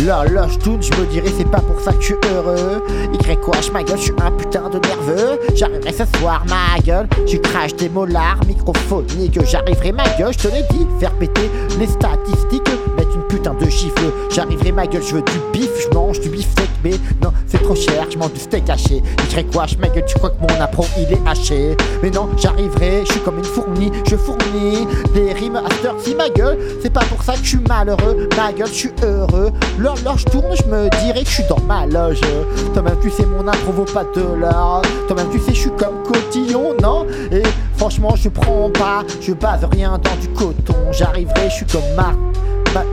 Là, 0.07 0.25
là, 0.25 0.47
je 0.49 0.59
tourne, 0.59 0.83
je 0.83 0.91
me 1.01 1.07
dirais, 1.07 1.29
c'est 1.37 1.49
pas 1.49 1.61
pour 1.61 1.79
ça 1.81 1.93
que 1.93 2.01
je 2.01 2.07
suis 2.07 2.15
heureux. 2.35 2.83
Y 3.13 3.37
quoi, 3.37 3.55
ma 3.73 3.83
gueule, 3.85 3.99
je 3.99 4.03
suis 4.05 4.13
un 4.25 4.31
putain 4.33 4.69
de 4.69 4.79
nerveux. 4.79 5.39
J'arriverai 5.55 5.93
ce 5.93 6.19
soir, 6.19 6.43
ma 6.49 6.81
gueule. 6.81 7.07
Je 7.27 7.37
crache 7.37 7.75
des 7.77 7.89
molars 7.89 8.39
microphoniques. 8.49 9.39
J'arriverai, 9.45 9.93
ma 9.93 10.09
gueule, 10.19 10.33
je 10.33 10.39
te 10.39 10.49
l'ai 10.49 10.63
dit. 10.71 10.87
Faire 10.99 11.13
péter 11.13 11.49
les 11.79 11.87
statistiques, 11.87 12.69
une 13.15 13.23
putain 13.23 13.55
de 13.55 13.69
chiffre. 13.69 14.03
J'arriverai, 14.31 14.73
ma 14.73 14.87
gueule, 14.87 15.03
je 15.03 15.15
veux 15.15 15.23
du 15.23 15.33
bif. 15.53 15.71
Je 15.83 15.95
mange 15.95 16.21
du 16.21 16.29
beefsteak, 16.29 16.71
mais 16.85 16.93
non, 17.23 17.33
c'est 17.47 17.63
trop 17.63 17.75
cher. 17.75 18.07
Je 18.11 18.19
mange 18.19 18.33
du 18.33 18.41
steak 18.41 18.69
haché. 18.69 19.03
Y 19.37 19.45
quoi, 19.53 19.67
ma 19.81 19.89
gueule, 19.89 20.05
tu 20.07 20.17
crois 20.19 20.31
que 20.31 20.41
mon 20.41 20.61
appro, 20.61 20.85
il 20.99 21.13
est 21.13 21.21
haché. 21.27 21.77
Mais 22.03 22.11
non, 22.11 22.29
j'arriverai, 22.37 23.05
je 23.07 23.13
suis 23.13 23.21
comme 23.21 23.39
une 23.39 23.45
fourmi. 23.45 23.91
Je 24.09 24.17
fournis 24.17 24.87
des 25.15 25.33
rimes 25.33 25.57
à 25.57 25.63
cette 25.75 25.85
heure-ci, 25.87 26.15
ma 26.15 26.29
gueule. 26.29 26.59
C'est 26.83 26.93
pas 26.93 27.05
pour 27.05 27.23
ça 27.23 27.33
que 27.33 27.43
je 27.43 27.49
suis 27.49 27.65
malheureux. 27.69 28.29
Ma 28.37 28.53
gueule, 28.53 28.69
je 28.69 28.73
suis 28.73 28.93
heureux. 29.03 29.51
L'horloge 29.79 30.25
tourne, 30.27 30.55
je 30.55 30.65
me 30.65 30.89
dirais 31.05 31.23
que 31.23 31.29
je 31.29 31.35
suis 31.35 31.45
dans 31.49 31.61
ma 31.67 31.87
loge. 31.87 32.21
Toi-même, 32.75 32.97
tu 33.01 33.11
sais, 33.11 33.25
mon 33.27 33.47
impro 33.47 33.73
vaut 33.73 33.85
pas 33.85 34.05
de 34.05 34.23
l'or. 34.41 34.83
Toi-même, 35.07 35.29
tu 35.31 35.39
sais, 35.39 35.53
je 35.55 35.61
suis 35.61 35.71
comme 35.71 36.03
cotillon, 36.07 36.75
non? 36.83 37.07
Et 37.31 37.43
franchement, 37.77 38.15
je 38.17 38.29
prends 38.29 38.71
pas, 38.71 39.03
je 39.21 39.33
base 39.33 39.65
rien 39.73 39.99
dans 39.99 40.17
du 40.21 40.29
coton. 40.29 40.75
J'arriverai, 40.93 41.49
je 41.51 41.55
suis 41.57 41.67
comme. 41.67 41.83
Ma- 41.97 42.15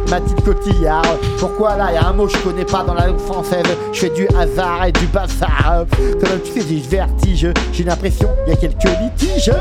Mathilde 0.10 0.41
Cotillard, 0.43 1.04
pourquoi 1.38 1.76
là 1.76 1.93
y 1.93 1.95
a 1.95 2.08
un 2.08 2.13
mot 2.13 2.28
je 2.28 2.38
connais 2.38 2.65
pas 2.65 2.84
dans 2.84 2.95
la 2.95 3.08
langue 3.08 3.19
française? 3.19 3.63
Je 3.93 4.00
fais 4.00 4.10
du 4.10 4.28
hasard 4.36 4.86
et 4.88 4.91
du 4.91 5.06
bazar. 5.06 5.86
Toi-même 6.19 6.39
tu 6.43 6.52
sais 6.52 6.67
j'ai 6.67 6.80
vertige. 6.80 7.48
J'ai 7.72 7.84
l'impression 7.84 8.30
il 8.48 8.50
y 8.50 8.54
a 8.54 8.56
quelques 8.56 8.89
litiges. 9.02 9.52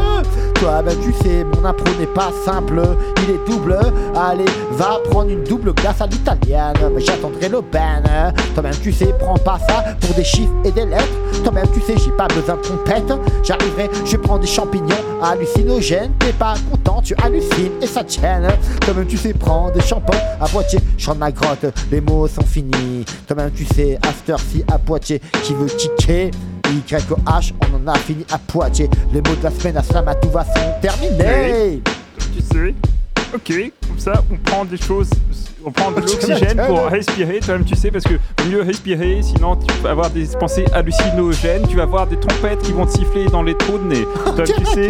Toi-même 0.54 0.96
tu 1.02 1.12
sais 1.22 1.44
mon 1.44 1.64
impro 1.66 1.84
n'est 2.00 2.06
pas 2.06 2.30
simple. 2.46 2.80
Il 3.24 3.34
est 3.34 3.46
double. 3.46 3.78
Allez 4.16 4.46
va 4.72 4.98
prendre 5.10 5.30
une 5.30 5.44
double 5.44 5.74
glace 5.74 6.00
à 6.00 6.06
l'italienne. 6.06 6.74
J'attendrai 6.96 7.50
l'aubaine. 7.50 8.32
Toi-même 8.54 8.76
tu 8.82 8.90
sais 8.90 9.14
prends 9.20 9.36
pas 9.36 9.58
ça 9.68 9.84
pour 10.00 10.14
des 10.14 10.24
chiffres 10.24 10.54
et 10.64 10.72
des 10.72 10.86
lettres. 10.86 11.04
Toi-même 11.44 11.68
tu 11.74 11.80
sais 11.82 11.98
j'ai 12.02 12.12
pas 12.12 12.26
besoin 12.28 12.56
de 12.56 12.62
trompette 12.62 13.12
J'arriverai 13.44 13.90
je 14.06 14.16
prends 14.16 14.38
des 14.38 14.46
champignons 14.46 14.96
hallucinogènes. 15.22 16.12
T'es 16.18 16.32
pas 16.32 16.54
content 16.70 17.02
tu 17.02 17.14
hallucines 17.22 17.72
et 17.82 17.86
ça 17.86 18.02
tienne 18.02 18.48
Toi-même 18.80 19.06
tu 19.06 19.18
sais 19.18 19.34
prends 19.34 19.70
des 19.70 19.82
shampoings 19.82 20.16
à 20.40 20.46
Poitiers. 20.46 20.80
Chante 20.96 21.18
ma 21.18 21.30
grotte 21.30 21.66
les 21.90 22.00
mots 22.00 22.26
sont 22.26 22.44
finis. 22.44 23.04
Toi-même 23.26 23.50
tu 23.52 23.64
sais 23.64 23.98
cette 24.18 24.30
heure-ci 24.30 24.64
à 24.72 24.78
Poitiers. 24.78 25.20
Qui 25.42 25.54
veut 25.54 25.66
kicker 25.66 26.30
YOH 26.68 27.54
on 27.62 27.76
en 27.76 27.92
a 27.92 27.98
fini 27.98 28.24
à 28.30 28.38
Poitiers. 28.38 28.90
Les 29.12 29.20
mots 29.22 29.36
de 29.36 29.44
la 29.44 29.50
semaine 29.50 29.76
à 29.76 29.82
Slamatouva 29.82 30.44
sont 30.44 30.80
terminés 30.80 31.82
Ok, 33.38 33.54
comme 33.88 33.98
ça, 34.00 34.14
on 34.32 34.36
prend 34.36 34.64
des 34.64 34.76
choses, 34.76 35.08
on 35.64 35.70
prend 35.70 35.92
de 35.92 35.96
l'oxygène 36.00 36.60
pour 36.66 36.86
respirer, 36.86 37.38
toi-même 37.38 37.64
tu 37.64 37.76
sais, 37.76 37.92
parce 37.92 38.02
que 38.04 38.14
mieux 38.50 38.62
respirer, 38.62 39.20
sinon 39.22 39.54
tu 39.54 39.72
vas 39.80 39.90
avoir 39.90 40.10
des 40.10 40.26
pensées 40.40 40.64
hallucinogènes, 40.72 41.64
tu 41.68 41.76
vas 41.76 41.84
avoir 41.84 42.08
des 42.08 42.16
trompettes 42.18 42.60
qui 42.62 42.72
vont 42.72 42.84
te 42.86 42.90
siffler 42.92 43.26
dans 43.26 43.44
les 43.44 43.56
trous 43.56 43.78
de 43.78 43.84
nez. 43.84 44.02
Toi-même 44.24 44.46
tu 44.46 44.64
sais, 44.64 44.88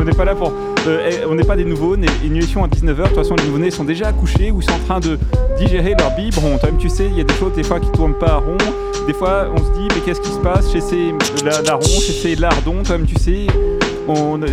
on 0.00 0.02
n'est 0.04 0.12
pas 0.12 0.24
là 0.24 0.34
pour. 0.34 0.52
euh, 0.88 1.08
eh, 1.08 1.24
on 1.24 1.36
n'est 1.36 1.44
pas 1.44 1.54
des 1.54 1.64
nouveaux-nés. 1.64 2.08
Une 2.24 2.34
émission 2.36 2.64
à 2.64 2.66
19h, 2.68 2.96
de 2.96 3.02
toute 3.04 3.14
façon, 3.14 3.36
les 3.36 3.44
nouveaux-nés 3.44 3.70
sont 3.70 3.84
déjà 3.84 4.08
accouchés 4.08 4.50
ou 4.50 4.60
sont 4.60 4.72
en 4.72 4.78
train 4.86 5.00
de 5.00 5.16
digérer 5.56 5.94
leur 5.96 6.10
biberon. 6.16 6.58
Toi-même 6.58 6.78
tu 6.78 6.88
sais, 6.88 7.06
il 7.06 7.16
y 7.16 7.20
a 7.20 7.24
des 7.24 7.34
choses 7.34 7.52
des 7.54 7.62
fois 7.62 7.78
qui 7.78 7.90
tournent 7.92 8.18
pas 8.18 8.32
à 8.32 8.36
rond. 8.38 8.58
Des 9.06 9.12
fois, 9.14 9.46
on 9.54 9.58
se 9.58 9.78
dit, 9.78 9.86
mais 9.94 10.00
qu'est-ce 10.04 10.20
qui 10.20 10.30
se 10.32 10.38
passe 10.38 10.72
chez 10.72 10.80
ces 10.80 11.12
la, 11.44 11.60
larrons, 11.62 11.82
chez 11.82 12.12
ces 12.12 12.34
lardons, 12.36 12.82
toi-même 12.82 13.06
tu 13.06 13.16
sais 13.22 13.46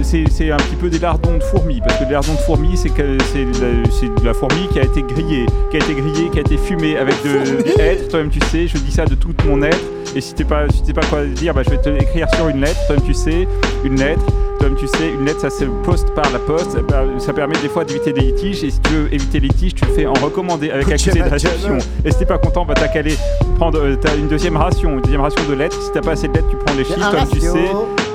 c'est 0.03 0.51
un 0.51 0.57
petit 0.57 0.75
peu 0.75 0.89
des 0.89 0.99
lardons 0.99 1.37
de 1.37 1.43
fourmis 1.43 1.79
parce 1.81 1.97
que 1.99 2.05
les 2.05 2.11
lardons 2.11 2.33
de 2.33 2.37
fourmis 2.39 2.77
c'est 2.77 2.89
que 2.89 3.17
c'est 3.33 3.45
de, 3.45 3.51
la- 3.83 3.89
c'est 3.91 4.07
de 4.21 4.25
la 4.25 4.33
fourmi 4.33 4.67
qui 4.71 4.79
a 4.79 4.83
été 4.83 5.01
grillée 5.03 5.45
qui 5.69 5.77
a 5.77 5.79
été 5.79 5.93
grillée 5.93 6.29
qui 6.29 6.37
a 6.37 6.41
été 6.41 6.57
fumée 6.57 6.97
avec 6.97 7.15
de, 7.23 7.79
être 7.81 8.07
toi-même 8.09 8.29
tu 8.29 8.39
sais 8.51 8.67
je 8.67 8.77
dis 8.77 8.91
ça 8.91 9.05
de 9.05 9.15
tout 9.15 9.33
mon 9.45 9.61
être. 9.63 9.77
Et 10.13 10.19
si 10.19 10.33
t'es 10.33 10.43
pas 10.43 10.65
si 10.69 10.91
pas 10.93 11.05
quoi 11.09 11.23
dire 11.23 11.53
bah, 11.53 11.61
je 11.63 11.69
vais 11.69 11.77
te 11.77 11.87
l'écrire 11.89 12.27
sur 12.35 12.49
une 12.49 12.59
lettre. 12.59 12.77
Toi-même 12.87 13.05
tu 13.05 13.13
sais 13.13 13.47
une 13.85 13.95
lettre. 13.97 14.23
Toi-même 14.59 14.77
tu 14.77 14.85
sais 14.87 15.09
une 15.09 15.25
lettre 15.25 15.39
ça 15.39 15.49
se 15.49 15.63
poste 15.85 16.13
par 16.13 16.29
la 16.31 16.39
poste. 16.39 16.77
Bah, 16.89 17.03
ça 17.17 17.31
permet 17.31 17.55
des 17.61 17.69
fois 17.69 17.85
d'éviter 17.85 18.11
des 18.11 18.21
litiges. 18.21 18.63
Et 18.63 18.71
si 18.71 18.79
tu 18.81 18.91
veux 18.93 19.13
éviter 19.13 19.39
les 19.39 19.47
litiges 19.47 19.73
tu 19.75 19.85
le 19.85 19.91
fais 19.91 20.05
en 20.05 20.13
recommandé 20.13 20.69
avec 20.69 20.87
accusé 20.91 21.19
de 21.19 21.29
réception. 21.29 21.77
et 22.03 22.11
si 22.11 22.17
t'es 22.19 22.25
pas 22.25 22.37
content 22.39 22.65
bah 22.65 22.73
t'as 22.75 22.87
qu'à 22.89 22.99
aller 22.99 23.15
prendre 23.57 23.79
euh, 23.79 23.95
t'as 23.95 24.15
une 24.17 24.27
deuxième 24.27 24.57
ration 24.57 24.91
une 24.95 25.01
deuxième 25.01 25.21
ration 25.21 25.41
de 25.49 25.53
lettres. 25.55 25.81
Si 25.81 25.91
t'as 25.93 26.01
pas 26.01 26.11
assez 26.11 26.27
de 26.27 26.33
lettres 26.33 26.49
tu 26.49 26.57
prends 26.57 26.75
les 26.75 26.83
chiffres. 26.83 26.99
toi-même 27.09 27.27
tu 27.31 27.39
sais 27.39 27.49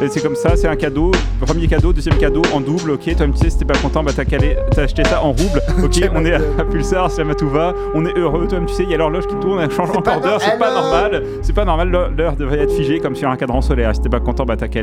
et 0.02 0.09
c'est 0.09 0.20
comme 0.20 0.35
ça, 0.37 0.56
c'est 0.56 0.68
un 0.68 0.76
cadeau. 0.76 1.11
Premier 1.40 1.66
cadeau, 1.66 1.92
deuxième 1.92 2.16
cadeau 2.18 2.42
en 2.54 2.61
double. 2.61 2.92
Ok, 2.92 3.14
toi, 3.16 3.26
tu 3.26 3.37
sais, 3.38 3.50
si 3.50 3.59
t'es 3.59 3.64
pas 3.64 3.78
content, 3.78 4.02
bah 4.02 4.12
t'as 4.14 4.24
calé- 4.24 4.56
t'as 4.70 4.82
acheté 4.82 5.04
ça 5.04 5.22
en 5.22 5.28
rouble. 5.32 5.61
Ok, 5.85 6.00
on 6.14 6.24
est 6.24 6.35
à, 6.35 6.40
à 6.59 6.64
Pulsar, 6.70 7.11
c'est 7.11 7.22
à 7.22 7.24
Matouva. 7.24 7.72
On 7.94 8.04
est 8.04 8.16
heureux, 8.16 8.46
toi, 8.48 8.59
tu 8.66 8.72
sais, 8.74 8.82
il 8.85 8.90
y 8.90 8.94
a 8.94 8.98
l'horloge 8.98 9.26
qui 9.26 9.35
tourne, 9.37 9.61
elle 9.61 9.70
change 9.70 9.90
encore 9.90 10.20
d'heure. 10.20 10.40
C'est 10.40 10.59
pas 10.59 10.72
normal. 10.72 11.22
C'est 11.42 11.52
pas 11.54 11.64
normal. 11.64 11.88
l'heure- 12.16 12.37
devrait 12.37 12.59
être 12.61 12.72
figée 12.72 12.98
comme 13.00 13.14
sur 13.16 13.28
un 13.30 13.37
cadran 13.37 13.61
solaire. 13.62 13.94
Si 13.94 14.00
t'es 14.00 14.09
pas 14.09 14.20
content, 14.20 14.44
bah 14.44 14.56
t'as 14.56 14.68
qu'à 14.68 14.82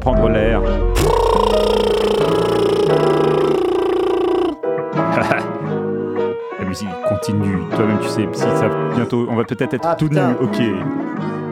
prendre 0.00 0.28
l'air. 0.28 0.60
La 6.58 6.64
musique 6.66 6.88
continue. 7.08 7.58
Toi-même, 7.74 7.98
tu 8.00 8.08
sais, 8.08 8.28
si 8.32 8.40
ça 8.40 8.68
bientôt, 8.94 9.26
on 9.28 9.36
va 9.36 9.44
peut-être 9.44 9.74
être 9.74 9.86
Ah, 9.88 9.94
tout 9.96 10.08
nu. 10.08 10.18
Ok. 10.40 10.60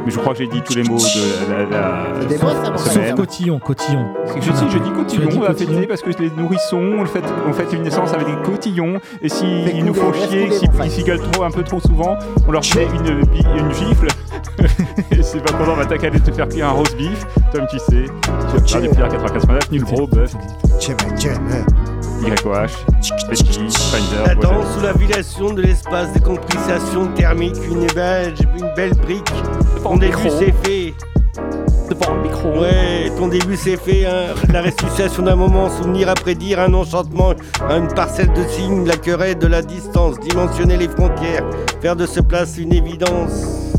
Mais 0.05 0.11
je 0.11 0.19
crois 0.19 0.33
que 0.33 0.39
j'ai 0.41 0.47
dit 0.49 0.63
tous 0.63 0.75
les 0.75 0.83
mots 0.83 0.99
de 0.99 1.51
la. 1.51 1.59
la, 1.65 2.13
la- 2.19 2.25
des 2.25 2.37
semaine. 2.37 3.07
Sauf 3.09 3.15
cotillon, 3.15 3.59
cotillon. 3.59 4.07
Je 4.35 4.41
dis, 4.41 4.59
je 4.71 4.79
dis 4.79 4.91
cotillon, 4.91 5.29
dit 5.29 5.37
on 5.37 5.41
va 5.41 5.49
cotillon 5.49 5.71
fêter 5.75 5.87
parce 5.87 6.03
que 6.03 6.11
les 6.21 6.31
nourrissons, 6.31 6.93
on 6.99 7.05
fait, 7.07 7.23
on 7.49 7.53
fait 7.53 7.73
une 7.73 7.83
naissance 7.83 8.13
avec 8.13 8.27
des 8.27 8.43
cotillons. 8.43 9.01
Et 9.21 9.29
s'ils 9.29 9.85
nous 9.85 9.95
font 9.95 10.13
chier, 10.13 10.49
s'ils 10.89 11.05
gueulent 11.05 11.21
trop, 11.33 11.45
un 11.45 11.51
peu 11.51 11.63
trop 11.63 11.81
souvent, 11.81 12.17
on 12.49 12.53
leur 12.53 12.65
fait 12.65 12.87
une, 12.87 13.21
une 13.59 13.73
gifle. 13.73 14.09
et 15.11 15.23
c'est 15.23 15.41
pas 15.43 15.53
content, 15.53 15.73
on 15.73 15.77
va 15.77 15.87
t'accaler 15.87 16.19
de 16.19 16.25
te 16.25 16.33
faire 16.33 16.49
cuire 16.49 16.67
un 16.69 16.73
roast 16.73 16.97
beef. 16.97 17.25
Tom, 17.53 17.67
tu 17.71 17.79
sais, 17.79 18.05
tu 18.25 18.57
vas 18.57 18.67
faire 18.67 18.81
du 18.81 18.89
Pierre 18.89 19.09
99, 19.09 19.71
nul 19.71 19.85
gros 19.85 20.07
bœuf. 20.07 20.35
YOH, 22.23 22.87
Petit, 23.29 23.69
Finder, 23.91 24.25
La 24.27 24.35
danse 24.37 24.75
sous 24.75 24.81
la 24.85 24.93
violation 24.93 25.53
de 25.53 25.63
l'espace 25.63 26.13
de 26.13 26.21
compensation 26.21 27.09
thermique, 27.15 27.57
une 27.69 27.87
belle, 27.95 28.35
une 28.59 28.71
belle 28.77 28.95
brique. 28.95 29.33
Ton 29.83 29.97
début 29.97 30.31
c'est 30.39 30.55
fait. 30.65 30.95
Devant 31.91 32.15
le 32.15 32.23
micro. 32.23 32.49
Ouais, 32.61 33.11
ton 33.19 33.27
début 33.29 33.57
c'est 33.57 33.77
fait. 33.77 34.07
hein. 34.07 34.35
La 34.53 34.63
restitution 34.63 35.25
d'un 35.25 35.35
moment, 35.37 35.69
souvenir 35.69 36.09
à 36.09 36.15
prédire, 36.15 36.61
un 36.61 36.73
enchantement, 36.75 37.33
une 37.71 37.89
parcelle 37.89 38.33
de 38.33 38.45
signes, 38.45 38.87
la 38.87 38.97
querelle 38.97 39.39
de 39.39 39.47
la 39.49 39.61
distance, 39.63 40.19
dimensionner 40.21 40.77
les 40.77 40.89
frontières, 40.89 41.45
faire 41.81 41.97
de 41.97 42.07
ce 42.07 42.21
place 42.21 42.57
une 42.57 42.73
évidence. 42.73 43.73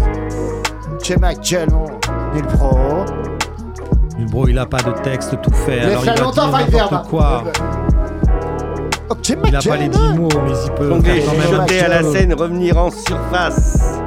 Chez 1.02 1.16
McGell, 1.18 1.70
mon 1.72 1.86
nul 2.34 2.46
pro. 2.48 2.78
Le 4.20 4.26
bro, 4.26 4.48
il 4.48 4.58
a 4.60 4.66
pas 4.66 4.78
de 4.78 4.92
texte 5.02 5.36
tout 5.42 5.52
fait. 5.66 5.80
Laisse 5.80 5.86
alors 5.88 6.04
il 6.04 6.06
va 6.06 6.16
longtemps, 6.22 6.48
dire 6.68 6.84
n'importe 6.84 7.10
quoi. 7.10 7.44
Ok, 9.10 9.36
Il 9.48 9.56
a 9.56 9.60
pas 9.62 9.78
les 9.78 9.90
10 9.90 10.00
mots, 10.16 10.30
mais 10.46 10.52
il 10.66 10.72
peut. 10.74 10.92
Chuchoter 11.04 11.82
à 11.82 11.88
la 11.90 12.04
scène, 12.04 12.34
revenir 12.34 12.78
en 12.78 12.90
surface. 12.90 14.00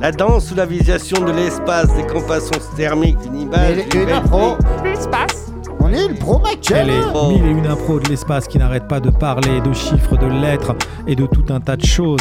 La 0.00 0.12
danse 0.12 0.46
sous 0.46 0.54
la 0.54 0.66
visualisation 0.66 1.24
de 1.24 1.32
l'espace, 1.32 1.86
des 1.94 2.06
compassions 2.06 2.60
thermiques, 2.76 3.16
une 3.26 3.36
image. 3.40 3.76
Mais 3.94 4.02
une 4.02 4.10
impro. 4.10 4.56
L'espace. 4.84 5.46
On 5.80 5.88
est 5.90 6.08
le 6.08 6.14
pro 6.14 6.42
Elle 6.74 6.90
est 6.90 7.28
mille 7.28 7.46
et 7.46 7.50
une 7.50 7.66
impro 7.66 7.98
de 8.00 8.08
l'espace 8.08 8.46
qui 8.48 8.58
n'arrête 8.58 8.88
pas 8.88 9.00
de 9.00 9.10
parler 9.10 9.60
de 9.60 9.72
chiffres, 9.72 10.16
de 10.16 10.26
lettres 10.26 10.74
et 11.06 11.14
de 11.14 11.26
tout 11.26 11.44
un 11.50 11.60
tas 11.60 11.76
de 11.76 11.84
choses. 11.84 12.20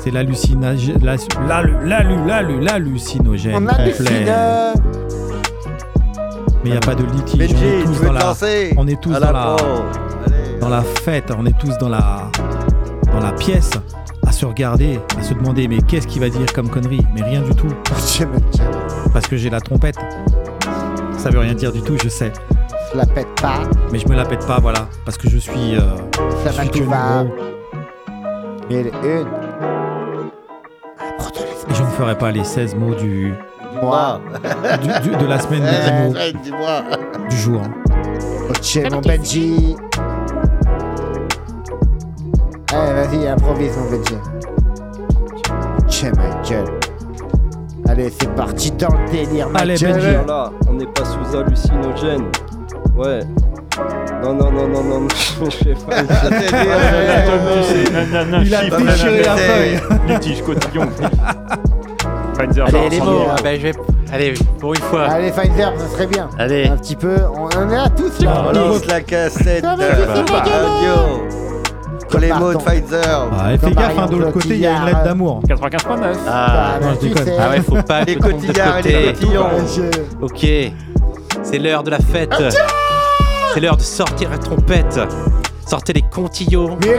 C'est 0.00 0.10
l'hallucinogène 0.10 0.96
On 3.54 3.66
complet. 3.66 3.74
hallucine. 3.74 4.32
Mais 6.64 6.70
il 6.70 6.70
n'y 6.70 6.76
a 6.76 6.80
pas 6.80 6.94
de 6.94 7.02
litige. 7.04 7.38
Benji, 7.38 7.54
on 7.64 7.80
est 7.80 7.84
tous 7.84 8.00
dans 8.04 8.12
la, 8.12 8.34
on 8.76 8.86
est 8.88 9.00
tous 9.00 9.14
À 9.14 9.20
dans 9.20 9.32
la. 9.32 9.56
Dans 10.62 10.68
la 10.68 10.82
fête, 10.82 11.30
on 11.36 11.44
est 11.46 11.58
tous 11.58 11.76
dans 11.78 11.88
la, 11.88 12.30
dans 13.12 13.20
la 13.20 13.32
pièce, 13.32 13.70
à 14.26 14.32
se 14.32 14.46
regarder, 14.46 14.98
à 15.18 15.22
se 15.22 15.34
demander 15.34 15.66
mais 15.68 15.78
qu'est-ce 15.82 16.06
qu'il 16.06 16.20
va 16.22 16.28
dire 16.28 16.46
comme 16.54 16.70
connerie? 16.70 17.04
Mais 17.14 17.22
rien 17.22 17.42
du 17.42 17.54
tout. 17.54 17.68
Parce 19.12 19.26
que 19.26 19.36
j'ai 19.36 19.50
la 19.50 19.60
trompette. 19.60 19.96
Ça 21.18 21.30
veut 21.30 21.40
rien 21.40 21.54
dire 21.54 21.72
du 21.72 21.82
tout, 21.82 21.96
je 22.02 22.08
sais. 22.08 22.32
Je 22.92 22.96
la 22.98 23.06
pète 23.06 23.28
pas. 23.40 23.60
Mais 23.92 23.98
je 23.98 24.08
me 24.08 24.14
la 24.14 24.24
pète 24.24 24.46
pas, 24.46 24.58
voilà. 24.60 24.86
Parce 25.04 25.18
que 25.18 25.28
je 25.28 25.38
suis. 25.38 25.74
euh, 25.76 25.80
Ça 26.44 26.52
je 26.52 26.56
va 26.56 26.62
suis 26.72 26.80
va. 26.82 27.24
Mille 28.70 28.90
une. 29.02 29.26
Et 31.70 31.74
je 31.74 31.82
ne 31.82 31.88
ferai 31.88 32.16
pas 32.16 32.30
les 32.30 32.44
16 32.44 32.74
mots 32.76 32.94
du. 32.94 33.34
Moi. 33.82 34.20
du- 34.82 35.10
du- 35.10 35.16
de 35.16 35.26
la 35.26 35.38
semaine 35.40 35.64
Eh, 36.20 36.32
des 36.32 36.50
mots 36.50 37.28
du 37.28 37.36
jour. 37.36 37.62
Mon 38.90 39.00
Benji. 39.00 39.76
Allez, 42.72 42.92
vas-y, 43.06 43.28
improvise, 43.28 43.76
mon 43.76 43.90
Benji. 43.90 44.14
Ok, 45.78 46.04
ma 46.16 46.42
gueule. 46.48 46.70
Allez, 47.88 48.10
c'est 48.18 48.30
parti 48.34 48.70
dans 48.72 48.88
le 48.88 49.10
délire, 49.10 49.48
ma 49.50 49.60
Allez, 49.60 49.74
gueule. 49.74 49.92
Benji. 49.94 50.16
Voilà, 50.24 50.50
on 50.68 50.72
n'est 50.74 50.86
pas 50.86 51.04
sous 51.04 51.36
hallucinogène. 51.36 52.26
Ouais. 52.96 53.20
Non, 54.22 54.34
non, 54.34 54.50
non, 54.52 54.68
non, 54.68 54.84
non, 54.84 55.08
je 55.44 55.50
fais 55.56 55.74
pas. 55.74 56.02
Il 58.44 58.54
a 58.54 58.62
déchiré 58.70 59.22
la 59.22 59.36
feuille. 59.36 59.80
Litige 60.08 60.42
cotillon. 60.42 60.88
Pfizer, 62.38 62.66
Allez, 62.66 62.88
les 62.90 63.00
mots. 63.00 63.26
Ah 63.30 63.36
ben, 63.42 63.58
je 63.58 63.62
vais... 63.66 63.72
Allez, 64.12 64.34
pour 64.58 64.74
une 64.74 64.80
fois. 64.80 65.04
Allez, 65.04 65.30
Pfizer, 65.30 65.72
ça 65.78 65.88
serait 65.88 66.06
bien. 66.06 66.28
Allez. 66.38 66.66
Un 66.68 66.76
petit 66.76 66.96
peu, 66.96 67.16
on 67.34 67.44
en 67.46 67.70
est 67.70 67.76
là 67.76 67.88
tous 67.90 68.20
là. 68.24 68.42
Balance 68.42 68.86
la 68.86 69.00
cassette 69.00 69.64
de 69.64 70.32
radio. 70.32 71.22
Pour 72.12 72.20
les 72.20 72.32
mots 72.32 72.52
de. 72.52 72.58
Pfizer. 72.58 73.28
Ah, 73.38 73.52
et 73.52 73.58
fais 73.58 73.64
Comme 73.66 73.74
gaffe, 73.74 73.98
hein, 73.98 74.06
de 74.06 74.16
l'autre 74.16 74.32
côté, 74.32 74.48
il 74.50 74.58
y 74.58 74.66
a 74.66 74.76
une 74.78 74.84
lettre 74.86 75.02
d'amour. 75.04 75.42
95.9. 75.48 76.16
Ah, 76.28 76.74
non, 76.80 76.88
je 76.94 76.98
tu 77.00 77.08
déconne. 77.08 77.32
ah 77.40 77.50
ouais, 77.50 77.60
faut 77.60 77.82
pas 77.82 78.04
Les 78.04 78.16
cotillards 78.16 78.78
et 78.78 78.82
les 78.82 79.12
cotillons. 79.14 79.46
Je- 79.74 80.24
Ok, 80.24 80.46
c'est 81.42 81.58
l'heure 81.58 81.82
de 81.82 81.90
la 81.90 81.98
fête. 81.98 82.34
C'est 83.54 83.60
l'heure 83.60 83.76
de 83.76 83.82
sortir 83.82 84.30
la 84.30 84.38
trompette. 84.38 85.00
Sortez 85.66 85.92
les 85.92 86.02
contillots. 86.02 86.76
Mais 86.80 86.98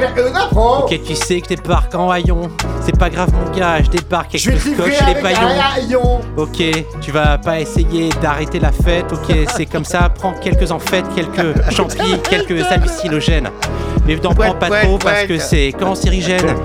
Ok, 0.83 0.99
tu 1.05 1.15
sais 1.15 1.41
que 1.41 1.49
je 1.49 1.55
débarque 1.55 1.93
en 1.95 2.09
haillon. 2.09 2.49
C'est 2.81 2.97
pas 2.97 3.09
grave, 3.09 3.29
mon 3.33 3.51
gars, 3.57 3.81
je 3.83 3.89
débarque 3.89 4.35
Je 4.37 4.49
vais 4.49 4.55
avec 4.55 4.63
te 4.63 4.69
le 4.69 4.75
scotch 4.75 5.01
et 5.01 5.13
les 5.13 5.21
paillons. 5.21 6.21
Ok, 6.37 6.85
tu 7.01 7.11
vas 7.11 7.37
pas 7.37 7.59
essayer 7.59 8.09
d'arrêter 8.21 8.59
la 8.59 8.71
fête, 8.71 9.05
ok, 9.11 9.35
c'est 9.55 9.65
comme 9.65 9.85
ça, 9.85 10.09
prends 10.09 10.33
quelques 10.33 10.71
en 10.71 10.79
fête, 10.79 11.05
quelques 11.15 11.71
champis, 11.71 12.19
quelques 12.29 12.65
hallucinogènes. 12.71 13.49
Mais 14.05 14.15
n'en 14.15 14.33
prends 14.33 14.55
pas 14.55 14.69
trop 14.69 14.97
parce 14.97 15.23
que 15.23 15.37
c'est 15.37 15.71
cancérigène. 15.71 16.55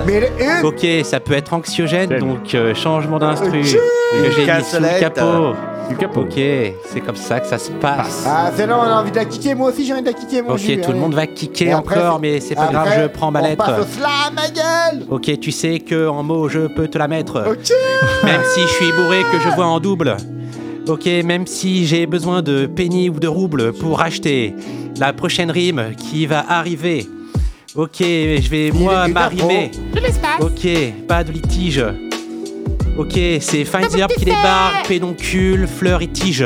Ok, 0.65 0.87
ça 1.05 1.21
peut 1.21 1.35
être 1.35 1.53
anxiogène, 1.53 2.19
donc 2.19 2.55
euh, 2.55 2.75
changement 2.75 3.19
d'instru. 3.19 3.63
Que 3.63 4.31
j'ai 4.31 4.47
mis 4.53 4.65
sous 4.65 4.81
le 4.81 5.01
capot. 5.01 5.55
Du 5.89 5.97
capot. 5.97 6.21
Ok, 6.23 6.35
c'est 6.37 7.01
comme 7.05 7.17
ça 7.17 7.41
que 7.41 7.47
ça 7.47 7.59
se 7.59 7.71
passe. 7.71 8.25
Ah, 8.27 8.51
c'est 8.55 8.67
non, 8.67 8.77
on 8.77 8.83
a 8.83 9.01
envie 9.01 9.11
de 9.11 9.17
la 9.17 9.25
kicker, 9.25 9.55
moi 9.57 9.71
aussi 9.71 9.85
j'ai 9.87 9.93
envie 9.95 10.03
de 10.03 10.07
la 10.09 10.13
kicker, 10.13 10.43
mon 10.45 10.53
Ok, 10.53 10.59
jus, 10.59 10.81
tout 10.81 10.93
le 10.93 10.99
monde 10.99 11.15
va 11.15 11.27
kicker 11.27 11.69
Et 11.69 11.73
après, 11.73 11.97
encore, 11.99 12.15
c'est- 12.17 12.21
mais 12.21 12.41
c'est 12.41 12.55
pas 12.55 12.63
après, 12.65 12.73
grave, 12.75 13.01
je 13.03 13.07
prends 13.09 13.31
ma 13.31 13.41
On 13.41 13.45
lettre. 13.45 13.65
passe 13.65 13.81
au 13.81 13.87
slam, 13.87 14.35
ma 14.35 14.49
gueule 14.49 15.07
Ok, 15.11 15.41
tu 15.41 15.51
sais 15.51 15.81
que 15.81 16.07
en 16.09 16.23
mots, 16.23 16.49
je 16.49 16.67
peux 16.67 16.89
te 16.89 16.99
la 16.99 17.09
mettre. 17.09 17.43
Ok 17.51 17.73
Même 18.25 18.41
si 18.55 18.61
je 18.61 18.67
suis 18.75 18.93
bourré, 18.93 19.23
que 19.33 19.41
je 19.41 19.49
vois 19.55 19.67
en 19.67 19.81
double. 19.81 20.17
Ok, 20.89 21.07
même 21.25 21.47
si 21.47 21.87
j'ai 21.87 22.07
besoin 22.07 22.43
de 22.43 22.67
penny 22.67 23.09
ou 23.11 23.19
de 23.19 23.29
roubles 23.29 23.73
pour 23.73 24.01
acheter 24.03 24.55
la 24.99 25.13
prochaine 25.13 25.51
rime 25.51 25.93
qui 25.97 26.27
va 26.27 26.45
arriver. 26.49 27.07
Ok, 27.77 27.99
je 28.01 28.49
vais 28.49 28.71
moi 28.73 29.07
m'arrimer. 29.09 29.71
Ok, 30.41 30.67
pas 31.07 31.23
de 31.25 31.33
litige. 31.33 31.85
Ok, 32.99 33.17
c'est 33.41 33.65
Finzer 33.65 34.09
qui 34.09 34.25
débarque, 34.25 34.89
pédoncule, 34.89 35.69
fleur 35.69 36.03
et 36.03 36.09
tige. 36.09 36.45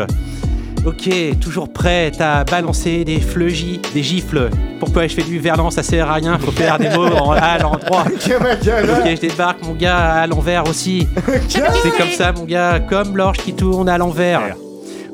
Ok, 0.85 1.09
toujours 1.41 1.73
prête 1.73 2.21
à 2.21 2.45
balancer 2.45 3.05
des 3.05 3.21
fleugis, 3.21 3.81
des 3.95 4.03
gifles. 4.03 4.51
Pourquoi 4.79 5.07
je 5.07 5.15
fais 5.15 5.23
du 5.23 5.39
verlan, 5.39 5.71
ça 5.71 5.83
sert 5.83 6.11
à 6.11 6.15
rien, 6.15 6.39
faut 6.39 6.51
faire 6.51 6.79
des 6.79 6.91
mots 6.91 7.07
en, 7.23 7.31
à 7.31 7.57
l'endroit. 7.57 8.05
Gueule 8.63 8.91
Ok, 8.91 9.07
je 9.07 9.21
débarque, 9.21 9.65
mon 9.65 9.75
gars, 9.75 9.97
à 9.97 10.27
l'envers 10.27 10.69
aussi. 10.69 11.09
C'est 11.49 11.97
comme 11.97 12.11
ça, 12.11 12.33
mon 12.33 12.45
gars, 12.45 12.81
comme 12.81 13.17
l'orge 13.17 13.39
qui 13.39 13.55
tourne 13.55 13.89
à 13.89 13.97
l'envers. 13.97 14.55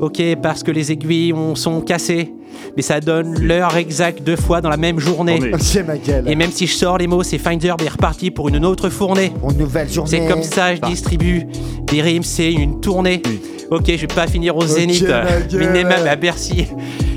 Ok, 0.00 0.20
parce 0.42 0.64
que 0.64 0.72
les 0.72 0.90
aiguilles 0.90 1.32
on, 1.32 1.54
sont 1.54 1.82
cassées. 1.82 2.32
Mais 2.76 2.82
ça 2.82 3.00
donne 3.00 3.38
l'heure 3.40 3.76
exacte 3.76 4.22
deux 4.22 4.36
fois 4.36 4.60
dans 4.60 4.68
la 4.68 4.76
même 4.76 4.98
journée. 4.98 5.40
Ma 5.86 5.96
gueule 5.96 6.24
Et 6.28 6.34
même 6.34 6.50
si 6.50 6.66
je 6.66 6.74
sors 6.74 6.98
les 6.98 7.06
mots, 7.06 7.22
c'est 7.22 7.38
Finder 7.38 7.74
est 7.84 7.88
reparti 7.88 8.30
pour 8.30 8.48
une 8.48 8.64
autre 8.64 8.88
fournée. 8.88 9.32
Une 9.48 9.58
nouvelle 9.58 9.90
journée 9.90 10.10
C'est 10.10 10.26
comme 10.26 10.42
ça, 10.42 10.74
je 10.74 10.80
distribue 10.82 11.46
des 11.84 12.02
rimes, 12.02 12.22
c'est 12.22 12.52
une 12.52 12.80
tournée. 12.80 13.22
Ok, 13.70 13.84
je 13.86 14.00
vais 14.00 14.06
pas 14.06 14.26
finir 14.26 14.56
au 14.56 14.66
Zénith, 14.66 15.06
mais 15.52 15.66
même 15.66 15.92
à 15.92 16.16
Bercy. 16.16 16.66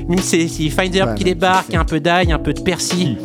Même 0.08 0.18
c'est 0.18 0.48
si 0.48 0.68
Finder 0.70 1.02
Ouais, 1.02 1.14
qui 1.16 1.24
mais 1.24 1.34
débarque, 1.34 1.74
un 1.74 1.84
peu 1.84 2.00
d'ail, 2.00 2.32
un 2.32 2.38
peu 2.38 2.52
de 2.52 2.60
persil. 2.60 3.16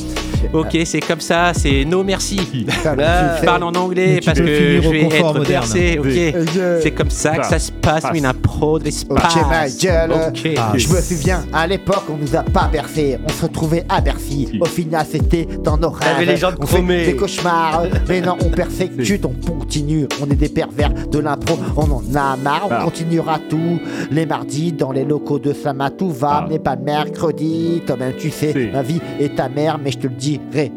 Ok, 0.53 0.77
c'est 0.85 0.99
comme 0.99 1.19
ça, 1.21 1.51
c'est 1.53 1.83
no 1.85 2.03
merci. 2.03 2.39
Je 2.53 3.45
parle 3.45 3.63
en 3.63 3.73
anglais 3.73 4.19
parce 4.23 4.39
que 4.39 4.45
je 4.81 4.89
vais 4.89 5.01
être 5.03 5.43
bercé. 5.47 5.99
Ok, 5.99 6.79
c'est 6.81 6.91
comme 6.91 7.09
ça 7.09 7.37
que 7.37 7.45
ça 7.45 7.59
se 7.59 7.71
passe, 7.71 8.03
une 8.13 8.25
impro 8.25 8.79
de 8.79 8.85
l'espace. 8.85 9.35
Ok, 9.35 9.41
ma 9.49 9.67
gueule 9.69 10.11
Ok. 10.11 10.49
Je 10.75 10.87
me 10.93 11.01
souviens, 11.01 11.43
à 11.53 11.67
l'époque, 11.67 12.03
on 12.09 12.17
nous 12.17 12.35
a 12.35 12.43
pas 12.43 12.67
bercé. 12.71 13.17
On 13.25 13.29
se 13.29 13.41
retrouvait 13.43 13.83
à 13.89 14.01
Bercy. 14.01 14.57
Au 14.61 14.65
final, 14.65 15.05
c'était 15.09 15.47
dans 15.63 15.77
nos 15.77 15.89
rêves. 15.89 16.07
T'avais 16.13 16.25
les 16.25 16.37
jambes 16.37 16.55
on 16.59 16.65
fait 16.65 16.81
des 17.05 17.15
cauchemars. 17.15 17.83
Mais 18.07 18.21
non, 18.21 18.37
on 18.41 18.49
persécute, 18.49 19.25
on 19.25 19.33
continue. 19.49 20.07
On 20.21 20.29
est 20.31 20.35
des 20.35 20.49
pervers 20.49 20.91
de 20.93 21.19
l'impro. 21.19 21.57
On 21.75 21.83
en 21.91 22.01
a 22.15 22.35
marre. 22.37 22.67
On 22.67 22.69
Ah. 22.71 22.81
continuera 22.83 23.39
tous 23.49 23.79
les 24.11 24.25
mardis 24.25 24.71
dans 24.73 24.91
les 24.91 25.03
locaux 25.05 25.39
de 25.39 25.53
Samatou. 25.53 26.09
Va, 26.11 26.43
Ah. 26.43 26.47
mais 26.49 26.59
pas 26.59 26.75
le 26.75 26.83
mercredi. 26.83 27.81
Toi-même, 27.85 28.13
tu 28.17 28.29
sais, 28.31 28.69
ma 28.73 28.81
vie 28.81 28.99
est 29.19 29.35
ta 29.35 29.49
mère, 29.49 29.77
mais 29.83 29.91
je 29.91 29.97
te 29.99 30.07
le 30.07 30.13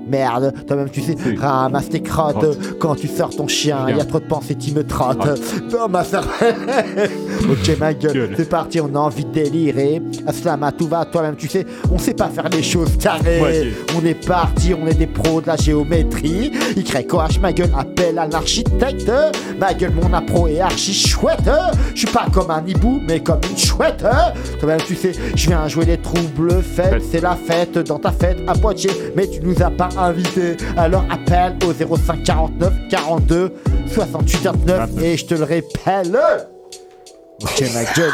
merde. 0.08 0.52
Toi-même, 0.66 0.90
tu 0.90 1.00
sais, 1.00 1.16
ramasse 1.38 1.88
tes 1.88 2.00
crottes. 2.00 2.36
Crotte. 2.36 2.78
Quand 2.78 2.94
tu 2.94 3.08
sors 3.08 3.34
ton 3.34 3.48
chien, 3.48 3.86
il 3.88 3.96
y 3.96 4.00
a 4.00 4.04
trop 4.04 4.20
de 4.20 4.24
pensées 4.24 4.54
qui 4.54 4.72
me 4.72 4.84
trottent. 4.84 5.18
Ah. 5.22 5.34
Non, 5.72 5.88
ma 5.88 6.02
ok, 7.50 7.78
ma 7.78 7.94
gueule. 7.94 8.12
Gueule. 8.12 8.34
C'est 8.36 8.48
parti, 8.48 8.80
on 8.80 8.94
a 8.94 8.98
envie 8.98 9.24
de 9.24 9.30
délirer. 9.30 10.02
Aslam, 10.26 10.68
tout 10.76 10.86
va, 10.86 11.04
toi-même, 11.04 11.36
tu 11.36 11.48
sais, 11.48 11.66
on 11.90 11.98
sait 11.98 12.14
pas 12.14 12.28
faire 12.28 12.48
les 12.48 12.62
choses 12.62 12.96
carrées. 12.98 13.72
On 13.96 14.04
est 14.04 14.26
parti, 14.26 14.74
on 14.74 14.86
est 14.86 14.94
des 14.94 15.06
pros 15.06 15.40
de 15.40 15.46
la 15.46 15.56
géométrie. 15.56 16.52
YOH, 16.76 17.40
ma 17.40 17.52
gueule, 17.52 17.70
appelle 17.76 18.18
un 18.18 18.30
architecte. 18.32 19.10
Ma 19.58 19.74
gueule, 19.74 19.92
mon 19.92 20.12
appro 20.12 20.48
est 20.48 20.60
archi 20.60 20.92
chouette. 20.92 21.50
Je 21.94 22.00
suis 22.00 22.08
pas 22.08 22.26
comme 22.32 22.50
un 22.50 22.62
hibou, 22.66 23.00
mais 23.06 23.20
comme 23.20 23.40
une 23.50 23.58
chouette. 23.58 24.04
Toi-même, 24.58 24.80
tu 24.86 24.94
sais, 24.94 25.12
je 25.34 25.46
viens 25.46 25.66
jouer 25.68 25.84
les 25.84 25.98
troubles. 25.98 26.62
Fête. 26.62 27.02
C'est 27.10 27.20
la 27.20 27.36
fête 27.36 27.78
dans 27.78 27.98
ta 27.98 28.12
fête 28.12 28.38
à 28.46 28.54
Poitiers. 28.54 28.90
Mais 29.16 29.26
tu 29.26 29.39
nous 29.42 29.62
as 29.62 29.70
pas 29.70 29.88
invités. 29.96 30.56
Alors 30.76 31.04
appelle 31.10 31.56
au 31.66 31.72
05 31.96 32.22
49 32.22 32.72
42 32.90 33.54
68 33.92 34.42
29 34.42 34.90
et 35.02 35.16
je 35.16 35.26
te 35.26 35.34
le 35.34 35.44
répète. 35.44 36.08
Ok, 37.42 37.64
ma 37.72 37.84
gueule. 37.94 38.12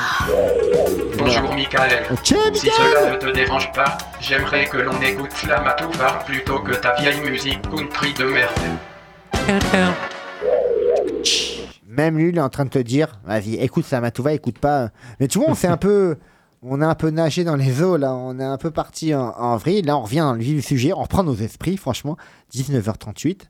Bonjour 1.18 1.52
Michael. 1.54 2.04
Ok, 2.12 2.18
Si 2.26 2.34
Michael. 2.34 2.72
cela 2.76 3.10
ne 3.12 3.16
te 3.16 3.32
dérange 3.34 3.72
pas, 3.72 3.98
j'aimerais 4.20 4.66
que 4.66 4.76
l'on 4.76 5.00
écoute 5.02 5.30
la 5.48 5.60
Matouvar 5.62 6.24
plutôt 6.24 6.60
que 6.60 6.72
ta 6.76 6.94
vieille 6.94 7.20
musique 7.28 7.60
country 7.62 8.12
de 8.14 8.24
merde. 8.24 8.50
Même 11.88 12.18
lui, 12.18 12.28
il 12.28 12.36
est 12.36 12.40
en 12.42 12.48
train 12.48 12.64
de 12.64 12.70
te 12.70 12.78
dire, 12.78 13.18
vas-y, 13.24 13.54
écoute 13.56 13.84
ça, 13.84 14.00
Matouva, 14.00 14.32
écoute 14.32 14.58
pas. 14.58 14.90
Mais 15.18 15.28
tu 15.28 15.38
vois, 15.38 15.48
on 15.48 15.54
s'est 15.54 15.66
un 15.68 15.76
peu, 15.76 16.16
on 16.62 16.80
a 16.80 16.86
un 16.86 16.94
peu 16.94 17.10
nagé 17.10 17.44
dans 17.44 17.56
les 17.56 17.82
eaux 17.82 17.96
là, 17.96 18.14
on 18.14 18.38
est 18.38 18.44
un 18.44 18.56
peu 18.58 18.70
parti 18.70 19.14
en, 19.14 19.28
en 19.36 19.56
vrille. 19.56 19.82
Là, 19.82 19.96
on 19.96 20.02
revient 20.02 20.18
dans 20.20 20.32
le 20.34 20.40
vif 20.40 20.54
du 20.56 20.62
sujet, 20.62 20.92
on 20.92 21.02
reprend 21.02 21.22
nos 21.22 21.34
esprits, 21.36 21.76
franchement. 21.76 22.16
19h38. 22.54 23.42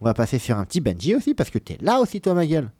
On 0.00 0.04
va 0.04 0.14
passer 0.14 0.38
sur 0.38 0.56
un 0.56 0.64
petit 0.64 0.80
Benji 0.80 1.14
aussi 1.16 1.34
parce 1.34 1.50
que 1.50 1.58
t'es 1.58 1.76
là 1.80 2.00
aussi, 2.00 2.20
toi, 2.20 2.34
ma 2.34 2.46
gueule. 2.46 2.70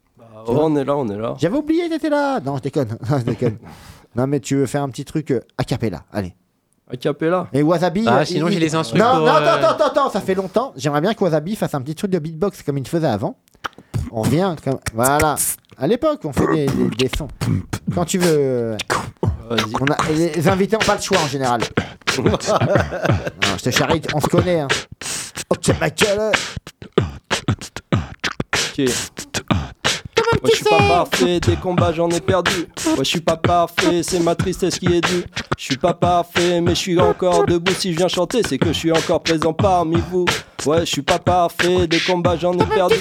Oh, 0.47 0.57
on 0.61 0.75
est 0.77 0.85
là, 0.85 0.95
on 0.95 1.07
est 1.09 1.17
là. 1.17 1.35
J'avais 1.37 1.57
oublié, 1.57 1.89
t'étais 1.89 2.09
là. 2.09 2.39
Non, 2.39 2.57
je 2.57 2.61
déconne. 2.61 2.97
Non, 3.09 3.17
je 3.19 3.23
déconne. 3.25 3.57
non, 4.15 4.25
mais 4.27 4.39
tu 4.39 4.55
veux 4.55 4.65
faire 4.65 4.83
un 4.83 4.89
petit 4.89 5.03
truc 5.05 5.31
euh, 5.31 5.41
a 5.57 5.63
cappella, 5.65 6.03
allez. 6.13 6.33
A 6.91 6.95
cappella. 6.97 7.47
Et 7.51 7.61
Wasabi. 7.61 8.05
Ah, 8.07 8.19
euh, 8.19 8.25
sinon, 8.25 8.47
il- 8.47 8.53
j'ai 8.53 8.59
les 8.59 8.73
instrus 8.73 8.99
Non, 9.01 9.09
pour, 9.11 9.19
non, 9.19 9.25
euh, 9.27 9.31
attends, 9.31 9.51
attends, 9.67 9.69
attends, 9.75 9.85
attends, 9.87 10.09
ça 10.11 10.21
fait 10.21 10.33
longtemps. 10.35 10.71
J'aimerais 10.77 11.01
bien 11.01 11.13
que 11.13 11.21
Wasabi 11.23 11.55
fasse 11.55 11.73
un 11.75 11.81
petit 11.81 11.93
truc 11.95 12.09
de 12.11 12.19
beatbox 12.19 12.63
comme 12.63 12.77
il 12.77 12.87
faisait 12.87 13.05
avant. 13.07 13.37
On 14.11 14.21
revient 14.21 14.55
comme. 14.63 14.79
Voilà. 14.93 15.35
À 15.77 15.87
l'époque, 15.87 16.21
on 16.23 16.31
fait 16.33 16.47
des, 16.53 16.65
des- 16.67 16.89
des 16.89 17.11
sons. 17.17 17.27
Quand 17.93 18.05
tu 18.05 18.17
veux. 18.17 18.77
On 19.49 19.85
a, 19.85 19.97
les 20.11 20.47
invités 20.47 20.75
n'ont 20.75 20.85
pas 20.85 20.95
le 20.95 21.01
choix 21.01 21.17
en 21.17 21.27
général. 21.27 21.61
non, 22.23 22.37
je 23.57 23.63
te 23.63 23.71
charrie, 23.71 24.01
on 24.13 24.21
se 24.21 24.27
connaît. 24.27 24.59
Hein. 24.59 24.67
Ok, 25.49 25.71
ma 25.79 25.89
gueule. 25.89 26.31
Ok. 28.53 28.75
tu 28.75 28.91
je 30.45 30.55
suis 30.55 30.63
pas 30.63 30.77
parfait, 30.77 31.39
des 31.39 31.55
combats 31.55 31.91
j'en 31.91 32.09
ai 32.09 32.21
perdu. 32.21 32.67
Ouais, 32.85 32.97
je 32.99 33.03
suis 33.03 33.21
pas 33.21 33.37
parfait, 33.37 34.03
c'est 34.03 34.19
ma 34.19 34.35
tristesse 34.35 34.77
qui 34.77 34.85
est 34.85 35.01
due. 35.01 35.23
Je 35.57 35.63
suis 35.63 35.77
pas 35.77 35.95
parfait, 35.95 36.61
mais 36.61 36.75
je 36.75 36.79
suis 36.79 36.99
encore 36.99 37.45
debout. 37.45 37.73
Si 37.73 37.91
je 37.91 37.97
viens 37.97 38.07
chanter, 38.07 38.41
c'est 38.47 38.59
que 38.59 38.67
je 38.67 38.77
suis 38.77 38.91
encore 38.91 39.21
présent 39.23 39.53
parmi 39.53 39.97
vous. 40.11 40.25
Ouais, 40.65 40.81
je 40.81 40.85
suis 40.85 41.01
pas 41.01 41.19
parfait, 41.19 41.87
des 41.87 41.99
combats 41.99 42.37
j'en 42.37 42.53
ai 42.53 42.65
perdu. 42.65 42.95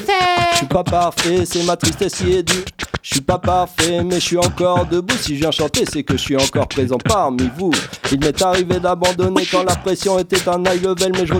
Je 0.53 0.57
suis 0.57 0.66
pas 0.66 0.84
parfait, 0.84 1.44
c'est 1.44 1.64
ma 1.64 1.76
tristesse 1.76 2.14
qui 2.14 2.32
est 2.32 2.42
due. 2.42 2.64
Je 3.09 3.14
suis 3.14 3.20
pas 3.22 3.38
parfait, 3.38 4.04
mais 4.04 4.16
je 4.16 4.20
suis 4.20 4.36
encore 4.36 4.84
debout. 4.84 5.16
Si 5.18 5.34
je 5.34 5.40
viens 5.40 5.50
chanter, 5.50 5.84
c'est 5.90 6.02
que 6.02 6.12
je 6.12 6.22
suis 6.22 6.36
encore 6.36 6.68
présent 6.68 6.98
parmi 6.98 7.48
vous. 7.56 7.70
Il 8.12 8.20
m'est 8.20 8.42
arrivé 8.42 8.78
d'abandonner 8.78 9.46
quand 9.50 9.62
la 9.62 9.76
pression 9.76 10.18
était 10.18 10.46
un 10.46 10.62
high 10.62 10.82
level, 10.82 11.12
mais 11.14 11.24
je. 11.24 11.32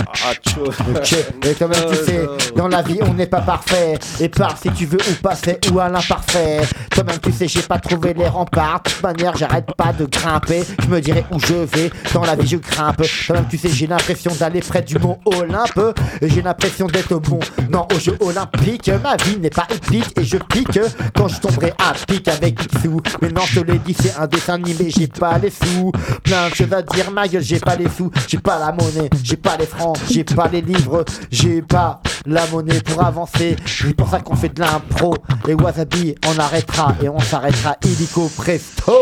Ah, 0.00 0.34
tchou. 0.34 0.64
Ok, 0.64 1.14
et 1.44 1.54
toi-même 1.54 1.84
tu 1.90 1.96
sais, 1.96 2.26
dans 2.54 2.68
la 2.68 2.82
vie 2.82 2.98
on 3.02 3.14
n'est 3.14 3.26
pas 3.26 3.40
parfait. 3.40 3.98
Et 4.20 4.28
pars 4.28 4.56
si 4.60 4.70
tu 4.70 4.86
veux 4.86 4.98
ou 4.98 5.14
passer 5.22 5.58
ou 5.72 5.80
à 5.80 5.88
l'imparfait. 5.88 6.62
Toi-même 6.90 7.18
tu 7.18 7.32
sais, 7.32 7.48
j'ai 7.48 7.62
pas 7.62 7.78
trouvé 7.78 8.14
les 8.14 8.28
remparts. 8.28 8.82
De 8.84 8.90
toute 8.90 9.02
manière, 9.02 9.36
j'arrête 9.36 9.66
pas 9.76 9.92
de 9.92 10.06
grimper. 10.06 10.62
Je 10.82 10.86
me 10.88 11.00
dirais 11.00 11.24
où 11.30 11.38
je 11.38 11.54
vais, 11.54 11.90
dans 12.14 12.24
la 12.24 12.34
vie 12.34 12.46
je 12.46 12.56
grimpe. 12.56 13.02
Toi-même 13.26 13.46
tu 13.48 13.58
sais, 13.58 13.68
j'ai 13.68 13.86
l'impression 13.86 14.32
d'aller 14.38 14.60
près 14.60 14.82
du 14.82 14.98
mont 14.98 15.18
Olympe. 15.24 15.96
Et 16.20 16.28
j'ai 16.28 16.42
l'impression 16.42 16.86
d'être 16.86 17.14
bon, 17.18 17.40
non, 17.70 17.86
aux 17.94 17.98
Jeux 17.98 18.16
Olympiques. 18.20 18.90
Ma 19.02 19.16
vie 19.16 19.38
n'est 19.38 19.50
pas 19.50 19.66
épique 19.70 20.18
et 20.18 20.24
je 20.24 20.36
pique 20.38 20.78
quand 21.14 21.28
je 21.28 21.40
tomberai 21.40 21.72
à 21.78 21.92
pic 22.06 22.28
avec 22.28 22.56
Xou. 22.74 23.00
Mais 23.22 23.30
non, 23.30 23.42
je 23.46 23.60
te 23.60 23.66
l'ai 23.66 23.78
dit, 23.78 23.94
c'est 24.00 24.16
un 24.18 24.26
dessin 24.26 24.54
animé, 24.54 24.90
j'ai 24.90 25.06
pas 25.06 25.38
les 25.38 25.50
sous. 25.50 25.92
Plein 26.24 26.48
de 26.48 26.54
choses 26.54 26.72
à 26.72 26.82
dire, 26.82 27.10
ma 27.10 27.28
gueule, 27.28 27.42
j'ai 27.42 27.58
pas 27.58 27.76
les 27.76 27.88
sous, 27.88 28.10
j'ai 28.26 28.38
pas 28.38 28.58
la 28.58 28.72
monnaie, 28.72 29.10
j'ai 29.22 29.36
pas 29.36 29.56
les 29.56 29.66
francs, 29.66 29.85
j'ai 30.10 30.24
pas 30.24 30.48
les 30.48 30.60
livres, 30.62 31.04
j'ai 31.30 31.62
pas 31.62 32.00
la 32.26 32.46
monnaie 32.48 32.80
pour 32.80 33.04
avancer. 33.04 33.56
C'est 33.66 33.94
pour 33.94 34.08
ça 34.08 34.20
qu'on 34.20 34.36
fait 34.36 34.48
de 34.48 34.60
l'impro. 34.60 35.14
Et 35.48 35.54
Wasabi, 35.54 36.14
on 36.26 36.38
arrêtera 36.38 36.94
et 37.02 37.08
on 37.08 37.20
s'arrêtera 37.20 37.76
illico 37.84 38.28
presto. 38.36 38.92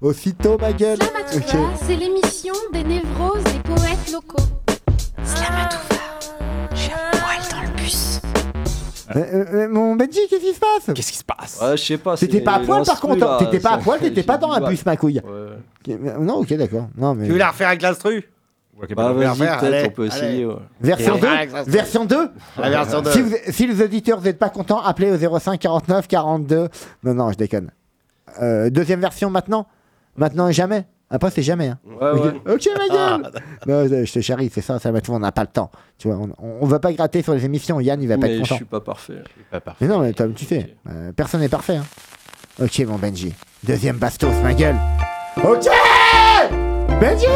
Aussitôt, 0.00 0.58
ma 0.60 0.72
gueule. 0.72 0.98
Ok. 1.34 1.42
Slamatouva, 1.48 1.70
c'est 1.86 1.96
l'émission 1.96 2.54
des 2.72 2.84
névroses 2.84 3.44
des 3.44 3.58
poètes 3.60 4.12
locaux. 4.12 4.44
Slamatouva, 5.24 6.00
j'ai 6.74 6.92
un 6.92 7.10
poil 7.12 7.38
dans 7.50 7.62
le 7.62 7.82
bus. 7.82 8.20
Euh, 9.14 9.44
euh, 9.54 9.68
mon 9.68 9.96
Benji, 9.96 10.20
qu'est-ce 10.28 10.42
qui 10.42 10.54
se 10.54 10.60
passe? 10.60 10.94
Qu'est-ce 10.94 11.12
qui 11.12 11.18
se 11.18 11.24
passe? 11.24 11.58
Ouais, 11.62 11.76
je 11.76 11.82
sais 11.82 11.96
pas. 11.96 12.16
T'étais 12.16 12.38
c'est 12.38 12.44
pas 12.44 12.54
à 12.54 12.60
poil 12.60 12.84
par 12.84 13.00
contre, 13.00 13.20
là, 13.20 13.38
t'étais 13.38 13.60
pas 13.60 13.70
à 13.70 13.78
poil, 13.78 14.00
t'étais 14.00 14.22
pas 14.22 14.36
dans 14.36 14.52
un 14.52 14.68
bus, 14.68 14.84
ma 14.84 14.96
couille. 14.96 15.22
Ouais. 15.24 15.98
Non, 16.20 16.40
ok, 16.40 16.52
d'accord. 16.54 16.88
Non, 16.96 17.14
mais. 17.14 17.26
Tu 17.26 17.32
veux 17.32 17.38
la 17.38 17.50
refaire 17.50 17.68
avec 17.68 17.82
l'instru? 17.82 18.28
Bah, 18.94 19.12
vas-y, 19.12 19.26
refaire, 19.28 19.58
peut-être, 19.58 19.74
allez, 19.74 19.86
on 19.86 19.90
peut 19.90 20.02
allez. 20.02 20.16
essayer. 20.16 20.46
ouais. 20.46 20.54
Version 20.80 21.16
Et 21.16 21.20
2 21.20 21.26
avec 21.28 21.52
l'instru. 21.52 21.72
Version 21.72 22.04
2 22.04 22.30
La 22.58 22.70
version 22.70 23.00
2. 23.02 23.10
Si, 23.10 23.22
vous- 23.22 23.36
si 23.48 23.66
les 23.66 23.82
auditeurs 23.82 24.20
n'êtes 24.20 24.38
pas 24.38 24.50
contents, 24.50 24.80
appelez 24.82 25.10
au 25.26 25.38
05 25.38 25.58
49 25.60 26.06
42. 26.08 26.68
Non, 27.04 27.14
non, 27.14 27.32
je 27.32 27.36
déconne. 27.38 27.70
Euh, 28.42 28.68
deuxième 28.70 29.00
version 29.00 29.30
maintenant 29.30 29.66
Maintenant 30.18 30.48
et 30.48 30.52
jamais 30.52 30.84
Après, 31.08 31.30
c'est 31.30 31.42
jamais. 31.42 31.68
hein. 31.68 31.78
Ouais, 31.86 32.10
ok, 32.10 32.24
ouais. 32.24 32.52
Ok, 32.54 32.68
ma 32.76 32.94
gueule 32.94 33.30
Non, 33.66 33.86
je 33.88 34.04
je 34.04 34.12
te 34.12 34.20
charrie, 34.20 34.50
c'est 34.52 34.60
ça, 34.60 34.78
ça 34.78 34.90
va 34.92 35.00
tout, 35.00 35.12
on 35.12 35.18
n'a 35.20 35.32
pas 35.32 35.42
le 35.42 35.46
temps. 35.48 35.70
Tu 35.98 36.08
vois, 36.08 36.16
on, 36.18 36.28
on, 36.44 36.58
on 36.62 36.66
va 36.66 36.78
pas 36.78 36.92
gratter 36.92 37.22
sur 37.22 37.32
les 37.34 37.44
émissions. 37.46 37.80
Yann, 37.80 38.02
il 38.02 38.08
va 38.08 38.16
pas 38.18 38.26
Mais 38.26 38.32
être 38.34 38.44
je 38.44 38.48
content. 38.48 38.56
suis 38.56 38.64
pas 38.66 38.80
parfait. 38.80 39.22
Mais 39.80 39.86
non, 39.88 40.00
mais 40.00 40.12
Tom, 40.12 40.34
tu 40.34 40.44
sais, 40.44 40.74
euh, 40.90 41.12
personne 41.12 41.40
n'est 41.40 41.48
parfait. 41.48 41.76
hein. 41.76 41.84
Ok, 42.62 42.78
mon 42.86 42.96
Benji. 42.96 43.34
Deuxième 43.64 43.96
bastos, 43.96 44.32
ma 44.42 44.52
gueule. 44.54 44.76
Ok 45.44 45.66
Benji 47.00 47.26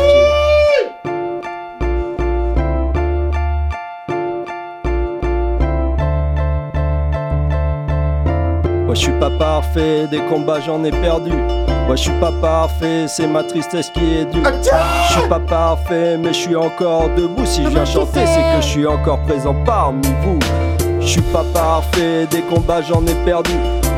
Ouais, 8.90 8.96
je 8.96 9.02
suis 9.02 9.20
pas 9.20 9.30
parfait, 9.30 10.08
des 10.08 10.18
combats 10.18 10.58
j'en 10.58 10.82
ai 10.82 10.90
perdu. 10.90 11.30
Ouais, 11.30 11.96
je 11.96 12.02
suis 12.02 12.18
pas 12.18 12.32
parfait, 12.32 13.06
c'est 13.06 13.28
ma 13.28 13.44
tristesse 13.44 13.88
qui 13.90 14.00
est 14.00 14.24
due. 14.24 14.42
Je 14.42 15.12
suis 15.12 15.28
pas 15.28 15.38
parfait, 15.38 16.16
mais 16.18 16.32
je 16.32 16.38
suis 16.38 16.56
encore 16.56 17.08
debout. 17.10 17.46
Si 17.46 17.62
je 17.62 17.68
viens 17.68 17.84
chanter, 17.84 18.26
c'est 18.26 18.42
que 18.42 18.60
je 18.60 18.66
suis 18.66 18.86
encore 18.88 19.20
présent 19.22 19.54
parmi 19.64 20.08
vous. 20.24 20.40
Je 20.98 21.06
suis 21.06 21.22
pas 21.22 21.44
parfait, 21.54 22.26
des 22.32 22.40
combats 22.40 22.82
j'en 22.82 23.06
ai 23.06 23.14
perdu. 23.24 23.52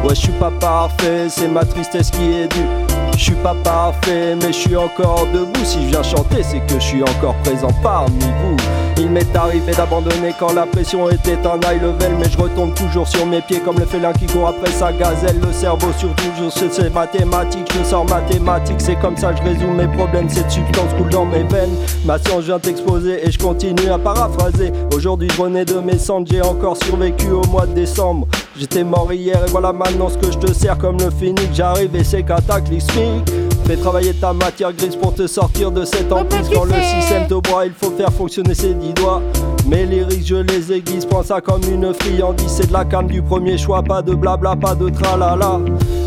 Ouais, 0.05 0.11
je 0.11 0.21
suis 0.21 0.33
pas 0.33 0.53
parfait, 0.61 1.27
c'est 1.31 1.49
ma 1.49 1.65
tristesse 1.65 2.11
qui 2.11 2.31
est 2.31 2.49
due. 2.49 2.69
Je 3.17 3.23
suis 3.23 3.35
pas 3.37 3.57
parfait, 3.65 4.37
mais 4.43 4.49
je 4.49 4.59
suis 4.59 4.77
encore 4.77 5.27
debout. 5.33 5.65
Si 5.65 5.81
je 5.85 5.87
viens 5.87 6.03
chanter, 6.03 6.43
c'est 6.43 6.61
que 6.67 6.75
je 6.75 6.85
suis 6.85 7.03
encore 7.03 7.37
présent 7.37 7.71
parmi 7.83 8.19
vous. 8.21 8.57
Il 8.99 9.11
m'est 9.11 9.37
arrivé 9.37 9.73
d'abandonner 9.73 10.35
quand 10.39 10.53
la 10.53 10.67
pression 10.67 11.09
était 11.11 11.39
un 11.47 11.57
high 11.59 11.83
level, 11.83 12.13
mais 12.19 12.29
je 12.31 12.39
retombe 12.39 12.75
toujours 12.75 13.09
sur 13.09 13.27
mes 13.27 13.41
pieds 13.41 13.61
comme 13.61 13.79
le 13.79 13.87
félin 13.87 14.13
qui 14.13 14.27
court 14.27 14.49
après 14.49 14.71
sa 14.71 14.93
gazelle. 14.93 15.41
Le 15.41 15.53
cerveau 15.53 15.89
sur 15.99 16.15
toujours, 16.15 16.53
c'est 16.53 16.73
c'est 16.73 16.93
mathématique. 16.93 17.71
Je 17.79 17.85
sors 17.85 18.05
mathématique, 18.05 18.81
c'est 18.81 18.97
comme 18.97 19.17
ça 19.17 19.35
je 19.35 19.43
résous 19.43 19.71
mes 19.71 19.89
problèmes. 19.89 20.29
Cette 20.29 20.51
substance 20.51 20.93
coule 20.97 21.11
dans 21.11 21.25
mes 21.25 21.43
veines. 21.43 21.75
Ma 22.05 22.19
science 22.19 22.45
vient 22.45 22.59
d'exploser 22.59 23.27
et 23.27 23.31
je 23.31 23.39
continue 23.39 23.89
à 23.91 23.99
paraphraser. 23.99 24.73
Aujourd'hui, 24.95 25.29
je 25.31 25.65
de 25.65 25.81
mes 25.81 25.99
cendres, 25.99 26.29
j'ai 26.31 26.43
encore 26.43 26.77
survécu 26.77 27.31
au 27.31 27.45
mois 27.49 27.67
de 27.67 27.75
décembre. 27.75 28.27
J'étais 28.59 28.85
mort 28.85 29.13
hier 29.13 29.43
et 29.47 29.51
voilà 29.51 29.73
maintenant 29.73 30.09
ce 30.09 30.19
que 30.19 30.31
je 30.31 30.39
te 30.39 30.53
sers 30.53 30.77
comme 30.79 30.99
le 30.99 31.11
phénix. 31.11 31.49
J'arrive 31.55 31.95
et 31.97 32.05
c'est 32.05 32.23
cataclysmique. 32.23 33.31
Fais 33.65 33.77
travailler 33.77 34.13
ta 34.15 34.33
matière 34.33 34.73
grise 34.73 34.97
pour 34.97 35.15
te 35.15 35.27
sortir 35.27 35.71
de 35.71 35.85
cette 35.85 36.13
emprise. 36.13 36.49
Quand 36.53 36.65
le 36.65 36.75
système 36.83 37.27
te 37.27 37.35
broie, 37.35 37.67
il 37.67 37.73
faut 37.73 37.91
faire 37.97 38.13
fonctionner 38.13 38.55
ses 38.55 38.75
dix 38.75 38.93
doigts. 38.93 39.23
Mes 39.67 39.87
lyrics, 39.87 40.27
je 40.27 40.37
les 40.37 40.73
aiguise, 40.73 41.07
prends 41.07 41.23
ça 41.23 41.41
comme 41.41 41.63
une 41.73 41.95
friandise. 41.95 42.49
C'est 42.49 42.67
de 42.67 42.73
la 42.73 42.85
cam 42.85 43.07
du 43.07 43.23
premier 43.23 43.57
choix, 43.57 43.83
pas 43.83 44.03
de 44.03 44.15
blabla, 44.15 44.57
pas 44.57 44.75
de 44.75 44.89
tralala. 44.91 45.61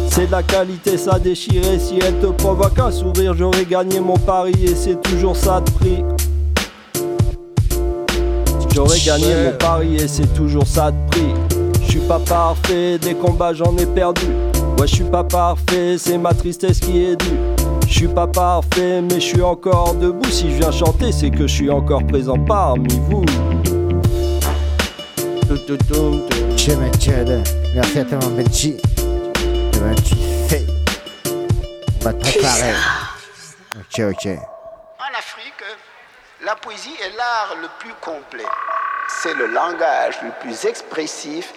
C'est 0.10 0.28
de 0.28 0.32
la 0.32 0.44
qualité, 0.44 0.98
ça 0.98 1.18
déchire. 1.18 1.64
Et 1.74 1.80
si 1.80 2.00
elle 2.06 2.20
te 2.20 2.28
provoque 2.28 2.78
un 2.78 2.92
sourire, 2.92 3.34
j'aurais 3.34 3.66
gagné 3.66 4.00
mon 4.00 4.18
pari 4.18 4.54
et 4.64 4.76
c'est 4.76 5.02
toujours 5.02 5.38
ça 5.38 5.62
de 5.62 5.72
prix. 5.72 6.04
J'aurais 8.74 9.00
gagné 9.00 9.34
mon 9.46 9.58
pari 9.58 9.96
et 9.96 10.08
c'est 10.08 10.34
toujours 10.34 10.68
ça 10.68 10.92
de 10.92 10.98
prix. 11.10 11.34
Je 11.82 11.92
suis 11.92 12.00
pas 12.02 12.20
parfait, 12.20 12.98
des 12.98 13.14
combats 13.14 13.54
j'en 13.54 13.76
ai 13.78 13.86
perdu. 13.86 14.28
Ouais, 14.78 14.88
je 14.88 14.96
suis 14.96 15.04
pas 15.06 15.24
parfait, 15.24 15.98
c'est 15.98 16.18
ma 16.18 16.34
tristesse 16.34 16.80
qui 16.80 17.06
est 17.06 17.16
due. 17.16 17.38
Je 17.88 17.94
suis 17.94 18.08
pas 18.08 18.28
parfait, 18.28 19.02
mais 19.02 19.16
je 19.16 19.26
suis 19.26 19.42
encore 19.42 19.94
debout. 19.96 20.30
Si 20.30 20.52
je 20.52 20.56
viens 20.58 20.72
chanter, 20.72 21.12
c'est 21.12 21.30
que 21.30 21.48
je 21.48 21.54
suis 21.54 21.70
encore 21.70 22.06
présent 22.08 22.38
parmi 22.38 22.94
vous. 23.10 23.24
Merci 27.74 28.00
à 28.00 28.06
toi, 28.06 28.20
mon 28.22 28.32
Benji. 28.32 28.78
Ben, 29.74 29.96
tu 29.96 30.16
sais. 30.50 30.66
On 32.02 32.04
va 32.04 32.14
te 32.14 32.22
préparer. 32.22 32.74
Ok, 33.78 34.00
ok. 34.12 34.28
En 35.00 35.18
Afrique, 35.18 35.64
la 36.44 36.56
poésie 36.56 36.96
est 37.02 37.16
l'art 37.16 37.56
le 37.62 37.68
plus 37.80 37.94
complet. 38.02 38.46
C'est 39.22 39.34
le 39.36 39.48
langage 39.48 40.16
le 40.24 40.32
plus 40.42 40.66
expressif 40.66 41.54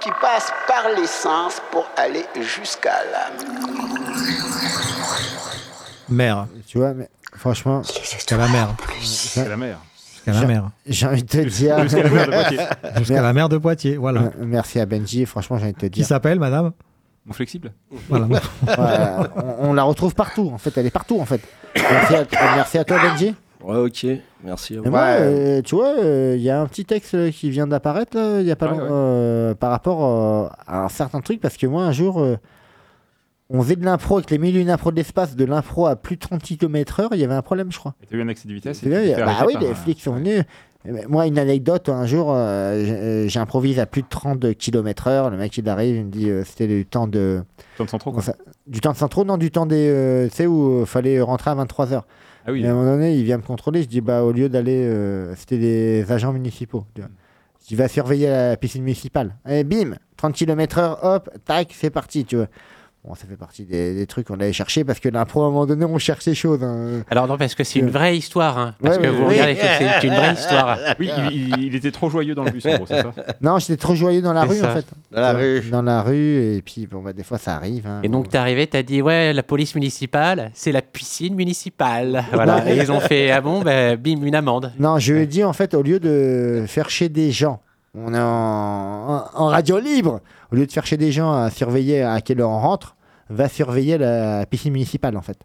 qui 0.00 0.10
passe 0.20 0.52
par 0.66 0.84
les 0.96 1.06
sens 1.06 1.60
pour 1.70 1.86
aller 1.96 2.24
jusqu'à 2.40 2.92
l'âme. 3.12 3.48
Mère. 6.08 6.46
Tu 6.66 6.78
vois, 6.78 6.94
mais 6.94 7.08
franchement. 7.36 7.82
Jusqu'à 7.82 8.36
la 8.36 8.48
mer. 8.48 8.68
Jusqu'à 9.00 9.48
la 9.48 9.56
mer. 9.56 9.78
Jusqu'à 10.14 10.32
la 10.32 10.40
J'ai- 10.40 10.46
mer. 10.46 10.70
J'ai 10.86 11.06
envie 11.06 11.22
de 11.22 11.28
te 11.28 11.38
dire. 11.38 11.78
Jusqu'à 11.88 12.02
la 12.02 12.12
mer 12.12 12.18
de 12.28 12.28
Poitiers. 12.30 12.66
Jusqu'à 12.98 13.22
la 13.22 13.32
mer 13.32 13.48
de 13.48 13.58
Poitiers, 13.58 13.96
voilà. 13.96 14.22
Merci 14.38 14.80
à 14.80 14.86
Benji, 14.86 15.26
franchement, 15.26 15.58
j'ai 15.58 15.64
envie 15.64 15.72
de 15.74 15.78
te 15.78 15.86
Qui 15.86 15.90
dire. 15.90 16.06
s'appelle, 16.06 16.38
madame? 16.38 16.72
Mon 17.26 17.32
flexible. 17.34 17.72
Voilà. 18.08 18.26
Ouais, 18.66 19.26
on, 19.36 19.70
on 19.70 19.72
la 19.74 19.82
retrouve 19.82 20.14
partout, 20.14 20.50
en 20.52 20.58
fait, 20.58 20.76
elle 20.78 20.86
est 20.86 20.90
partout, 20.90 21.20
en 21.20 21.26
fait. 21.26 21.40
Merci 21.76 22.14
à, 22.14 22.24
merci 22.56 22.78
à 22.78 22.84
toi, 22.84 22.98
Benji. 22.98 23.34
Ouais, 23.64 23.76
ok, 23.76 24.06
merci 24.44 24.74
à 24.74 24.76
Et 24.76 24.80
vous. 24.80 24.90
moi, 24.90 25.00
euh, 25.18 25.62
tu 25.62 25.74
vois, 25.74 25.94
il 26.00 26.40
y 26.40 26.48
a 26.48 26.60
un 26.60 26.66
petit 26.66 26.84
texte 26.84 27.14
euh, 27.14 27.30
qui 27.32 27.50
vient 27.50 27.66
d'apparaître, 27.66 28.16
il 28.40 28.46
y 28.46 28.52
a 28.52 28.56
pas 28.56 28.66
Ouais, 28.66 28.72
long- 28.78 28.82
ouais. 28.84 28.88
euh, 28.90 29.54
par 29.54 29.70
rapport 29.70 30.04
euh, 30.04 30.48
à 30.66 30.84
un 30.84 30.88
certain 30.88 31.20
truc, 31.20 31.40
parce 31.40 31.56
que 31.56 31.66
moi, 31.66 31.82
un 31.82 31.90
jour, 31.92 32.20
euh, 32.20 32.36
on 33.50 33.60
faisait 33.62 33.76
de 33.76 33.84
l'impro 33.84 34.18
avec 34.18 34.30
les 34.30 34.38
mille 34.38 34.56
une 34.56 34.70
impro 34.70 34.90
de 34.92 34.96
l'espace, 34.96 35.34
de 35.34 35.44
l'impro 35.44 35.86
à 35.86 35.96
plus 35.96 36.14
de 36.16 36.20
30 36.20 36.40
km/h, 36.42 37.08
il 37.12 37.18
y 37.18 37.24
avait 37.24 37.34
un 37.34 37.42
problème, 37.42 37.72
je 37.72 37.78
crois. 37.78 37.94
T'as 38.08 38.16
eu 38.16 38.22
un 38.22 38.28
accès 38.28 38.46
de 38.46 38.52
vitesse 38.54 38.82
et 38.84 38.88
bah 39.16 39.44
oui, 39.46 39.54
les 39.60 39.70
un- 39.70 39.74
flics 39.74 40.00
sont 40.02 40.12
venus. 40.14 40.44
Eh 40.88 40.92
ben, 40.92 41.06
Moi, 41.08 41.26
une 41.26 41.38
anecdote, 41.40 41.88
un 41.88 42.06
jour, 42.06 42.30
euh, 42.30 42.36
euh, 42.36 43.28
j'improvise 43.28 43.80
à 43.80 43.86
plus 43.86 44.02
de 44.02 44.06
30 44.08 44.54
km/h. 44.56 45.30
Le 45.30 45.36
mec, 45.36 45.58
il 45.58 45.68
arrive, 45.68 45.96
il 45.96 46.04
me 46.04 46.10
dit 46.10 46.30
euh, 46.30 46.44
c'était 46.44 46.68
du 46.68 46.86
temps 46.86 47.08
de. 47.08 47.42
Temps 47.76 47.84
de 47.84 47.90
centraux, 47.90 48.12
quoi. 48.12 48.22
Du 48.68 48.80
temps 48.80 48.92
de 48.92 48.96
centraux, 48.96 49.24
non, 49.24 49.36
du 49.38 49.50
temps 49.50 49.66
des. 49.66 49.88
euh, 49.90 50.28
tu 50.28 50.36
sais, 50.36 50.46
où 50.46 50.80
il 50.82 50.86
fallait 50.86 51.20
rentrer 51.20 51.50
à 51.50 51.54
23h. 51.56 52.02
Ah 52.48 52.50
à 52.50 52.70
un 52.70 52.74
moment 52.74 52.84
donné, 52.92 53.14
il 53.14 53.24
vient 53.24 53.36
me 53.36 53.42
contrôler. 53.42 53.82
Je 53.82 53.88
dis 53.88 54.00
bah, 54.00 54.22
au 54.24 54.32
lieu 54.32 54.48
d'aller. 54.48 54.82
euh, 54.86 55.34
c'était 55.36 55.58
des 55.58 56.10
agents 56.10 56.32
municipaux. 56.32 56.86
tu 56.94 57.02
vois. 57.02 57.10
Je 57.60 57.66
dis 57.68 57.74
va 57.74 57.88
surveiller 57.88 58.28
la 58.28 58.56
piscine 58.56 58.82
municipale. 58.82 59.36
Et 59.46 59.64
bim 59.64 59.96
30 60.16 60.34
km/h, 60.34 60.98
hop, 61.02 61.28
tac, 61.44 61.74
c'est 61.74 61.90
parti, 61.90 62.24
tu 62.24 62.36
vois. 62.36 62.46
Bon, 63.04 63.14
ça 63.14 63.26
fait 63.28 63.36
partie 63.36 63.64
des, 63.64 63.94
des 63.94 64.06
trucs 64.08 64.26
qu'on 64.26 64.34
allait 64.34 64.52
chercher 64.52 64.82
parce 64.84 64.98
que 64.98 65.08
l'impro, 65.08 65.42
à 65.42 65.46
un 65.46 65.50
moment 65.50 65.66
donné, 65.66 65.84
on 65.84 65.98
cherche 65.98 66.24
ces 66.24 66.34
choses. 66.34 66.62
hein. 66.64 67.02
Alors 67.10 67.28
non, 67.28 67.38
parce 67.38 67.54
que 67.54 67.62
c'est 67.62 67.78
une 67.78 67.90
vraie 67.90 68.16
histoire. 68.18 68.58
hein. 68.58 68.74
Parce 68.82 68.96
Ouais, 68.96 69.04
que 69.04 69.08
vous 69.08 69.22
ouais. 69.22 69.28
regardez 69.34 69.54
que 69.54 69.60
c'est 69.60 70.06
une 70.08 70.14
vraie 70.14 70.32
histoire. 70.34 70.78
Oui, 70.98 71.08
il, 71.30 71.32
il- 71.58 71.64
il 71.68 71.74
était 71.76 71.92
trop 71.92 72.10
joyeux 72.10 72.34
dans 72.34 72.42
le 72.42 72.50
bus, 72.50 72.66
en 72.66 72.74
gros, 72.74 72.86
c'est 72.86 73.00
ça? 73.00 73.12
Non, 73.40 73.58
j'étais 73.60 73.76
trop 73.76 73.94
joyeux 73.94 74.20
dans 74.20 74.32
la 74.32 74.42
rue, 74.44 74.56
ça. 74.56 74.72
en 74.72 74.74
fait. 74.74 74.84
Dans 75.12 75.20
la 75.20 75.32
rue. 75.32 75.60
Dans 75.70 75.82
la 75.82 76.02
rue, 76.02 76.56
et 76.56 76.60
puis, 76.62 76.86
bon, 76.88 77.00
bah, 77.00 77.12
des 77.12 77.22
fois, 77.22 77.38
ça 77.38 77.54
arrive. 77.54 77.86
hein. 77.86 78.00
Et 78.02 78.08
donc 78.08 78.28
t'es 78.30 78.36
arrivé, 78.38 78.66
t'as 78.66 78.82
dit 78.82 79.00
ouais, 79.00 79.32
la 79.32 79.44
police 79.44 79.76
municipale, 79.76 80.50
c'est 80.52 80.72
la 80.72 80.82
piscine 80.82 81.34
municipale. 81.36 82.24
Voilà. 82.32 82.68
Et 82.70 82.76
ils 82.76 82.90
ont 82.92 83.00
fait 83.00 83.30
ah 83.30 83.40
bon, 83.40 83.62
ben 83.62 83.96
bim 83.96 84.22
une 84.24 84.34
amende. 84.34 84.72
Non, 84.78 84.98
je 84.98 85.14
lui 85.14 85.22
ai 85.22 85.26
dit, 85.26 85.44
en 85.44 85.52
fait, 85.52 85.72
au 85.74 85.82
lieu 85.82 86.00
de 86.00 86.64
faire 86.66 86.90
chier 86.90 87.08
des 87.08 87.30
gens, 87.30 87.60
on 87.94 88.12
est 88.12 88.18
en, 88.18 88.22
en- 88.22 89.24
en 89.34 89.46
radio 89.46 89.78
libre, 89.78 90.20
au 90.52 90.56
lieu 90.56 90.66
de 90.66 90.72
faire 90.72 90.86
chier 90.86 90.96
des 90.96 91.12
gens 91.12 91.32
à 91.32 91.50
surveiller 91.50 92.02
à 92.02 92.20
quelle 92.20 92.40
heure 92.40 92.50
on 92.50 92.58
rentre, 92.60 92.96
va 93.30 93.48
surveiller 93.48 93.98
la 93.98 94.46
piscine 94.46 94.72
municipale, 94.72 95.16
en 95.16 95.22
fait. 95.22 95.38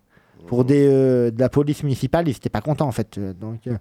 Pour 0.48 0.66
des, 0.66 0.88
euh, 0.88 1.32
de 1.32 1.40
la 1.40 1.50
police 1.50 1.84
municipale, 1.84 2.28
ils 2.28 2.32
n'étaient 2.34 2.50
pas 2.50 2.62
contents, 2.62 2.88
en 2.88 2.92
fait. 2.92 3.18
Donc, 3.40 3.60
euh, 3.68 3.76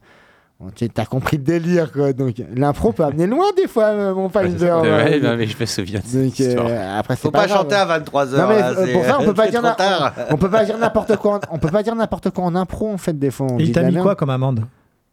bon, 0.61 0.71
tu 0.75 0.89
as 0.97 1.07
compris 1.07 1.37
le 1.37 1.43
délire, 1.43 1.91
quoi. 1.93 2.13
Donc, 2.13 2.37
l'impro 2.55 2.93
peut 2.93 3.03
amener 3.05 3.27
loin, 3.27 3.47
des 3.57 3.67
fois, 3.67 3.87
euh, 3.87 4.15
mon 4.15 4.29
Pfizer. 4.29 4.81
Ouais, 4.83 5.19
non, 5.21 5.37
mais 5.37 5.47
je 5.47 5.57
me 5.59 5.67
souviens 5.67 6.01
de 6.01 6.25
Donc, 6.25 6.41
euh, 6.41 6.99
après, 6.99 7.17
c'est 7.17 7.23
Faut 7.23 7.31
pas 7.33 7.49
chanter 7.49 7.75
à 7.75 7.85
23h. 7.99 8.37
Non, 8.41 8.49
mais 8.49 8.59
là, 8.61 8.75
pour 8.93 9.05
ça, 9.05 9.19
on 9.21 9.25
peut 9.27 9.35
pas 9.35 9.49
dire 9.49 9.61
on, 9.65 10.35
on 10.35 10.37
peut 10.37 10.51
pas 10.51 10.65
dire 10.65 10.79
n'importe 10.79 11.17
quoi. 11.17 11.37
en- 11.37 11.41
On 11.55 11.59
peut 11.59 11.69
pas 11.71 11.83
dire 11.83 11.95
n'importe 11.97 12.31
quoi 12.31 12.45
en 12.45 12.55
impro 12.55 12.91
en 12.93 12.99
fait 12.99 13.19
des 13.19 13.31
fois. 13.33 13.47
on 13.51 13.59
il 13.59 13.69
de 13.69 13.73
t'a 13.73 13.83
mis 13.83 13.97
quoi 13.97 14.15
comme 14.15 14.31
amende? 14.31 14.65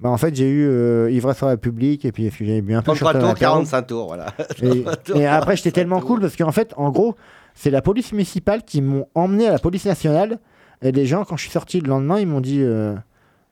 Bah 0.01 0.09
en 0.09 0.17
fait 0.17 0.33
j'ai 0.35 0.47
eu 0.49 0.65
euh, 0.65 1.11
ivresse 1.11 1.37
sur 1.37 1.47
la 1.47 1.57
public 1.57 2.05
et 2.05 2.11
puis 2.13 2.25
est-ce 2.25 2.37
que 2.39 2.45
j'avais 2.45 2.61
bu 2.61 2.73
un 2.73 2.81
peu 2.81 2.93
33 2.93 3.11
sur 3.11 3.19
tours, 3.19 3.27
la 3.27 3.35
parole. 3.35 3.39
45 3.39 3.81
tours, 3.87 4.07
voilà. 4.07 4.27
Et, 4.61 4.83
33 4.83 4.95
tours, 4.95 5.17
et 5.17 5.27
après 5.27 5.55
j'étais 5.57 5.71
45 5.71 5.73
tellement 5.73 5.99
tours. 5.99 6.07
cool 6.07 6.19
parce 6.21 6.35
qu'en 6.37 6.51
fait 6.53 6.73
en 6.77 6.89
gros 6.89 7.15
c'est 7.53 7.69
la 7.69 7.81
police 7.81 8.13
municipale 8.13 8.63
qui 8.65 8.81
m'ont 8.81 9.07
emmené 9.13 9.47
à 9.47 9.51
la 9.51 9.59
police 9.59 9.85
nationale 9.85 10.39
et 10.81 10.91
les 10.93 11.05
gens 11.05 11.25
quand 11.25 11.35
je 11.35 11.41
suis 11.43 11.51
sorti 11.51 11.81
le 11.81 11.89
lendemain 11.89 12.17
ils 12.19 12.27
m'ont 12.27 12.39
dit 12.39 12.59
euh, 12.61 12.95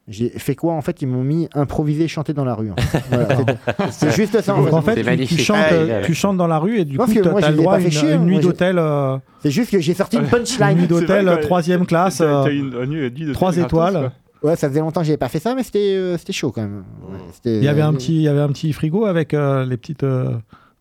j'ai 0.08 0.30
fait 0.30 0.56
quoi 0.56 0.72
en 0.72 0.80
fait 0.82 1.02
ils 1.02 1.08
m'ont 1.10 1.22
mis 1.26 1.50
improviser 1.54 2.08
chanter 2.08 2.32
dans 2.32 2.46
la 2.46 2.56
rue. 2.56 2.72
en 2.72 2.76
fait. 2.78 3.04
Voilà, 3.10 3.92
c'est- 3.92 4.12
juste 4.16 4.40
ça 4.40 4.56
en 4.56 4.60
Donc 4.60 4.70
fait. 4.70 4.74
en 4.74 4.82
fait, 4.82 5.18
tu, 5.18 5.36
tu 5.36 5.38
chantes, 5.44 5.58
euh, 5.74 6.02
tu 6.06 6.14
chantes 6.14 6.38
dans 6.38 6.48
la 6.48 6.60
rue 6.60 6.80
et 6.80 6.86
du 6.86 6.98
Non, 6.98 7.04
coup, 7.04 7.12
t'as 7.14 7.42
je 7.42 7.52
le 7.52 7.58
droit 7.58 7.74
à 7.76 7.80
une, 7.82 7.92
chier, 7.92 8.12
une 8.14 8.18
moi, 8.20 8.26
nuit 8.26 8.36
j'ai- 8.38 8.42
d'hôtel. 8.44 8.78
euh, 8.80 9.18
C'est 9.44 9.52
juste 9.52 9.70
que 9.70 9.80
j'ai 9.82 9.94
sorti 9.94 10.16
une 10.16 10.24
Une 10.24 10.30
punchline. 10.30 10.78
nuit 10.78 10.88
d'hôtel, 10.88 11.40
troisième 11.42 11.86
classe, 11.86 12.22
euh, 12.22 12.46
une- 12.46 13.12
une 13.18 13.34
trois 13.34 13.58
étoiles. 13.58 14.12
Ouais, 14.44 14.56
ça 14.56 14.70
faisait 14.70 14.80
longtemps 14.82 15.02
que 15.02 15.08
j'avais 15.08 15.18
pas 15.18 15.30
fait 15.30 15.40
ça, 15.40 15.56
mais 15.56 15.64
c'était 15.64 15.96
euh, 15.96 16.18
c'était 16.18 16.34
chaud 16.34 16.52
quand 16.52 16.62
même. 16.62 16.84
Ouais, 17.10 17.18
c'était- 17.34 17.58
Il 17.58 17.64
y 17.64 17.68
avait 17.68 17.82
un 17.82 17.94
petit, 17.94 18.16
il 18.16 18.22
y 18.22 18.28
avait 18.28 18.42
un 18.42 18.50
petit 18.50 18.72
frigo 18.74 19.06
avec 19.06 19.34
euh, 19.34 19.66
les 19.66 19.78
petites, 19.78 20.04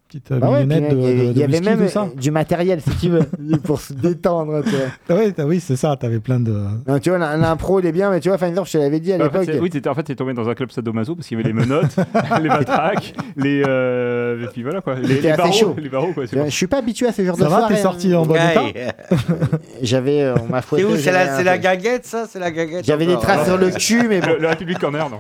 petites 0.09 0.31
euh, 0.33 0.39
Bah 0.39 0.51
ouais, 0.51 0.59
puis 0.65 0.67
mignonnettes 0.67 0.93
de, 0.93 0.97
il 0.99 1.03
y 1.03 1.07
avait, 1.07 1.17
de- 1.17 1.23
il 1.25 1.31
y 1.31 1.35
de 1.35 1.43
avait 1.45 1.53
whisky, 1.59 1.65
même 1.77 1.89
ça. 1.89 2.03
euh, 2.03 2.21
du 2.21 2.31
matériel, 2.31 2.81
si 2.81 2.91
tu 2.97 3.09
veux, 3.11 3.25
pour 3.65 3.81
se 3.81 3.93
détendre. 3.93 4.63
Tu 4.63 4.71
vois. 4.71 4.87
Ah 5.09 5.15
ouais, 5.15 5.35
oui, 5.45 5.61
c'est 5.61 5.77
ça. 5.77 5.97
T'avais 5.97 6.19
plein 6.21 6.41
de. 6.41 6.53
Non, 6.87 6.99
tu 6.99 7.11
vois, 7.11 7.19
l'im- 7.19 7.37
l'impro, 7.37 7.81
il 7.81 7.87
est 7.87 7.93
bien, 7.93 8.11
mais 8.11 8.21
tu 8.21 8.29
vois, 8.29 8.39
Finder, 8.39 8.61
je 8.65 8.73
te 8.73 8.79
l'avais 8.79 9.01
dit 9.01 9.13
à 9.13 9.19
Bah, 9.19 9.27
en 9.27 9.31
fait, 9.31 9.47
l'époque. 9.53 9.71
oui, 9.75 9.83
en 9.91 9.95
fait, 9.95 10.03
t'es 10.05 10.15
tombé 10.15 10.33
dans 10.35 10.49
un 10.49 10.55
club 10.55 10.71
sadomaso 10.71 11.15
parce 11.15 11.27
qu'il 11.29 11.39
y 11.39 11.41
avait 11.41 11.49
les 11.53 11.55
menottes, 11.59 11.97
les 12.43 12.49
matraques, 12.49 13.15
les. 13.37 13.63
euh, 13.67 14.45
et 14.45 14.47
puis 14.49 14.63
voilà 14.63 14.81
quoi. 14.81 14.95
Les, 14.97 15.21
les 15.21 15.29
assez 15.31 15.37
barreaux. 15.43 15.53
chaud. 15.53 15.77
Les 15.79 15.89
barreaux, 15.89 16.13
quoi. 16.13 16.25
Je 16.31 16.37
bon. 16.37 16.45
je 16.47 16.51
suis 16.51 16.67
pas 16.67 16.79
habitué 16.79 17.07
à 17.09 17.13
ce 17.13 17.25
genre 17.25 17.37
Ça 17.37 17.45
de 17.45 17.51
va, 17.51 17.59
soirée. 17.59 17.75
t'es 17.75 17.81
sorti 17.83 18.13
hein. 18.15 18.19
en 18.19 18.27
bon 18.27 18.35
état 18.35 18.63
J'avais, 19.83 20.23
euh, 20.23 20.35
on 20.43 20.51
m'a 20.51 20.61
C'est 20.63 20.67
fouetté. 20.69 20.85
où 20.87 20.97
C'est 20.97 21.13
la, 21.13 21.35
un 21.35 21.37
c'est 21.37 21.45
la 21.45 21.57
peu- 21.57 21.63
gaguette, 21.63 22.07
ça? 22.07 22.27
C'est 22.29 22.39
la 22.39 22.51
gaguette 22.51 22.85
J'avais 22.85 23.07
des 23.07 23.17
traces 23.17 23.47
sur 23.47 23.57
le 23.59 23.71
cul, 23.71 24.07
mais 24.09 24.21
bon, 24.21 24.37
Le, 24.41 24.49
République 24.49 24.79
Corner, 24.79 25.09
non. 25.11 25.19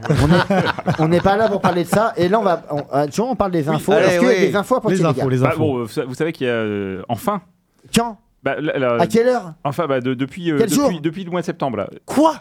on 0.98 1.08
n'est 1.08 1.20
pas 1.20 1.36
là 1.36 1.48
pour 1.48 1.60
parler 1.60 1.84
de 1.84 1.88
ça. 1.88 2.12
Et 2.16 2.28
là, 2.28 2.38
on 2.40 2.42
va, 2.44 2.62
tu 3.10 3.20
vois, 3.20 3.30
on 3.30 3.36
parle 3.36 3.52
des 3.52 3.68
infos. 3.68 3.92
Est-ce 3.92 4.18
qu'il 4.18 4.28
y 4.28 4.30
a 4.30 4.34
oui. 4.34 4.48
des 4.48 4.56
infos 4.56 4.75
à 4.84 4.90
Les 4.90 5.04
infos, 5.04 5.20
gars 5.20 5.26
les 5.28 5.38
Bah, 5.38 5.48
infos. 5.48 5.58
bon, 5.58 5.78
euh, 5.80 6.04
vous 6.06 6.14
savez 6.14 6.32
qu'il 6.32 6.46
y 6.46 6.50
a 6.50 6.54
euh, 6.54 7.02
enfin. 7.08 7.40
Quand 7.94 8.18
Bah, 8.42 8.56
la- 8.60 8.78
la- 8.78 8.94
À 9.02 9.06
quelle 9.06 9.28
heure 9.28 9.54
Enfin, 9.64 9.86
bah, 9.86 10.00
de- 10.00 10.14
depuis, 10.14 10.50
euh, 10.52 10.58
Quel 10.58 10.68
jour 10.70 10.84
depuis, 10.88 11.00
depuis 11.00 11.24
le 11.24 11.30
mois 11.30 11.40
de 11.40 11.46
septembre. 11.46 11.76
Là. 11.78 11.88
Quoi 12.04 12.34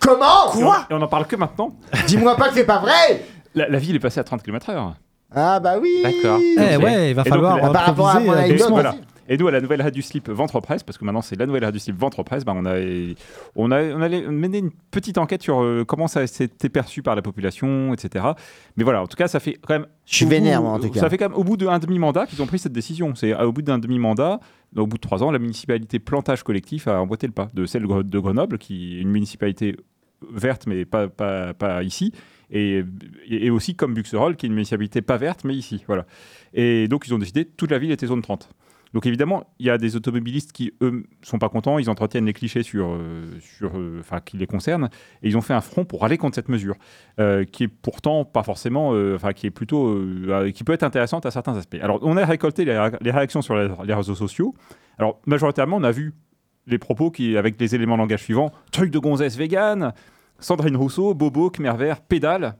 Comment 0.00 0.52
Et 0.58 0.64
on- 0.64 0.72
Et 0.72 0.76
on 0.92 1.02
en 1.02 1.08
parle 1.08 1.26
que 1.26 1.36
maintenant. 1.36 1.74
Dis-moi 2.06 2.36
pas 2.36 2.48
que 2.48 2.54
c'est 2.54 2.64
pas 2.66 2.78
vrai 2.78 3.24
La, 3.54 3.68
la 3.68 3.78
ville 3.78 3.96
est 3.96 4.00
passée 4.00 4.20
à 4.20 4.24
30 4.24 4.42
km/h. 4.42 4.92
Ah 5.34 5.60
bah 5.60 5.74
oui 5.80 5.90
D'accord. 6.02 6.38
Eh 6.40 6.76
ouais, 6.76 7.10
il 7.10 7.14
va 7.14 7.22
Et 7.22 7.24
donc, 7.24 7.28
falloir 7.28 7.72
Par 7.72 7.84
rapport 7.86 8.08
à 8.08 8.12
improviser 8.12 8.26
mon 8.26 8.32
euh, 8.32 8.38
anecdote, 8.38 8.58
doucement. 8.58 8.74
Voilà. 8.74 8.94
Et 9.32 9.38
nous, 9.38 9.48
à 9.48 9.50
la 9.50 9.62
nouvelle 9.62 9.80
radio 9.80 10.02
slip 10.02 10.28
Ventre 10.28 10.60
Presse, 10.60 10.82
parce 10.82 10.98
que 10.98 11.06
maintenant 11.06 11.22
c'est 11.22 11.36
la 11.36 11.46
nouvelle 11.46 11.64
radio 11.64 11.80
slip 11.80 11.96
Ventre 11.96 12.22
Presse, 12.22 12.44
bah, 12.44 12.52
on, 12.54 12.66
a, 12.66 12.76
on, 13.56 13.70
a, 13.70 13.82
on 13.82 14.02
allait 14.02 14.26
mener 14.28 14.58
une 14.58 14.70
petite 14.90 15.16
enquête 15.16 15.42
sur 15.42 15.62
euh, 15.62 15.84
comment 15.86 16.06
ça 16.06 16.26
s'était 16.26 16.68
perçu 16.68 17.02
par 17.02 17.16
la 17.16 17.22
population, 17.22 17.94
etc. 17.94 18.26
Mais 18.76 18.84
voilà, 18.84 19.02
en 19.02 19.06
tout 19.06 19.16
cas, 19.16 19.28
ça 19.28 19.40
fait 19.40 19.54
quand 19.54 19.72
même. 19.72 19.86
Je 20.04 20.16
suis 20.16 20.26
vénère, 20.26 20.58
bout- 20.60 20.66
moi, 20.66 20.74
en 20.74 20.80
tout 20.80 20.90
cas. 20.90 21.00
Ça 21.00 21.08
fait 21.08 21.16
quand 21.16 21.30
même 21.30 21.38
au 21.38 21.44
bout 21.44 21.56
d'un 21.56 21.78
demi-mandat 21.78 22.26
qu'ils 22.26 22.42
ont 22.42 22.46
pris 22.46 22.58
cette 22.58 22.72
décision. 22.74 23.14
C'est 23.14 23.34
au 23.34 23.52
bout 23.52 23.62
d'un 23.62 23.78
demi-mandat, 23.78 24.38
au 24.76 24.86
bout 24.86 24.96
de 24.98 25.00
trois 25.00 25.22
ans, 25.22 25.30
la 25.30 25.38
municipalité 25.38 25.98
Plantage 25.98 26.42
Collectif 26.42 26.86
a 26.86 27.00
emboîté 27.00 27.26
le 27.26 27.32
pas 27.32 27.48
de 27.54 27.64
celle 27.64 27.86
de 27.86 28.18
Grenoble, 28.18 28.58
qui 28.58 28.98
est 28.98 29.00
une 29.00 29.10
municipalité 29.10 29.76
verte, 30.30 30.66
mais 30.66 30.84
pas, 30.84 31.08
pas, 31.08 31.54
pas 31.54 31.82
ici. 31.82 32.12
Et, 32.54 32.84
et 33.30 33.48
aussi 33.48 33.74
comme 33.76 33.94
Buxerolles, 33.94 34.36
qui 34.36 34.44
est 34.44 34.48
une 34.48 34.54
municipalité 34.54 35.00
pas 35.00 35.16
verte, 35.16 35.42
mais 35.44 35.54
ici. 35.54 35.82
Voilà. 35.86 36.04
Et 36.52 36.86
donc, 36.86 37.06
ils 37.06 37.14
ont 37.14 37.18
décidé 37.18 37.46
toute 37.46 37.70
la 37.70 37.78
ville 37.78 37.90
était 37.92 38.06
zone 38.06 38.20
30. 38.20 38.50
Donc 38.92 39.06
évidemment, 39.06 39.44
il 39.58 39.66
y 39.66 39.70
a 39.70 39.78
des 39.78 39.96
automobilistes 39.96 40.52
qui, 40.52 40.72
eux, 40.82 41.04
sont 41.22 41.38
pas 41.38 41.48
contents, 41.48 41.78
ils 41.78 41.88
entretiennent 41.88 42.26
les 42.26 42.34
clichés 42.34 42.62
sur, 42.62 42.88
euh, 42.90 43.24
sur, 43.40 43.72
euh, 43.76 44.02
qui 44.24 44.36
les 44.36 44.46
concernent, 44.46 44.90
et 45.22 45.28
ils 45.28 45.36
ont 45.36 45.40
fait 45.40 45.54
un 45.54 45.62
front 45.62 45.84
pour 45.84 46.04
aller 46.04 46.18
contre 46.18 46.34
cette 46.34 46.48
mesure, 46.48 46.76
euh, 47.18 47.44
qui 47.44 47.64
est 47.64 47.68
pourtant 47.68 48.24
pas 48.24 48.42
forcément, 48.42 48.92
qui 49.34 49.46
est 49.46 49.50
plutôt, 49.50 49.98
qui 50.54 50.64
peut 50.64 50.72
être 50.74 50.82
intéressante 50.82 51.24
à 51.24 51.30
certains 51.30 51.56
aspects. 51.56 51.78
Alors, 51.80 51.98
on 52.02 52.16
a 52.16 52.24
récolté 52.24 52.64
les, 52.64 52.78
ré- 52.78 52.98
les 53.00 53.10
réactions 53.10 53.40
sur 53.40 53.56
les, 53.56 53.68
les 53.84 53.94
réseaux 53.94 54.14
sociaux. 54.14 54.54
Alors, 54.98 55.20
majoritairement, 55.26 55.78
on 55.78 55.84
a 55.84 55.90
vu 55.90 56.12
les 56.66 56.78
propos 56.78 57.10
qui, 57.10 57.36
avec 57.36 57.58
les 57.60 57.74
éléments 57.74 57.96
de 57.96 58.02
langage 58.02 58.22
suivants, 58.22 58.52
truc 58.72 58.90
de 58.90 58.98
gonzesse 58.98 59.36
vegan, 59.36 59.92
Sandrine 60.38 60.76
Rousseau, 60.76 61.14
Bobo, 61.14 61.50
Khmer 61.50 61.76
Vert, 61.76 62.00
pédale, 62.02 62.56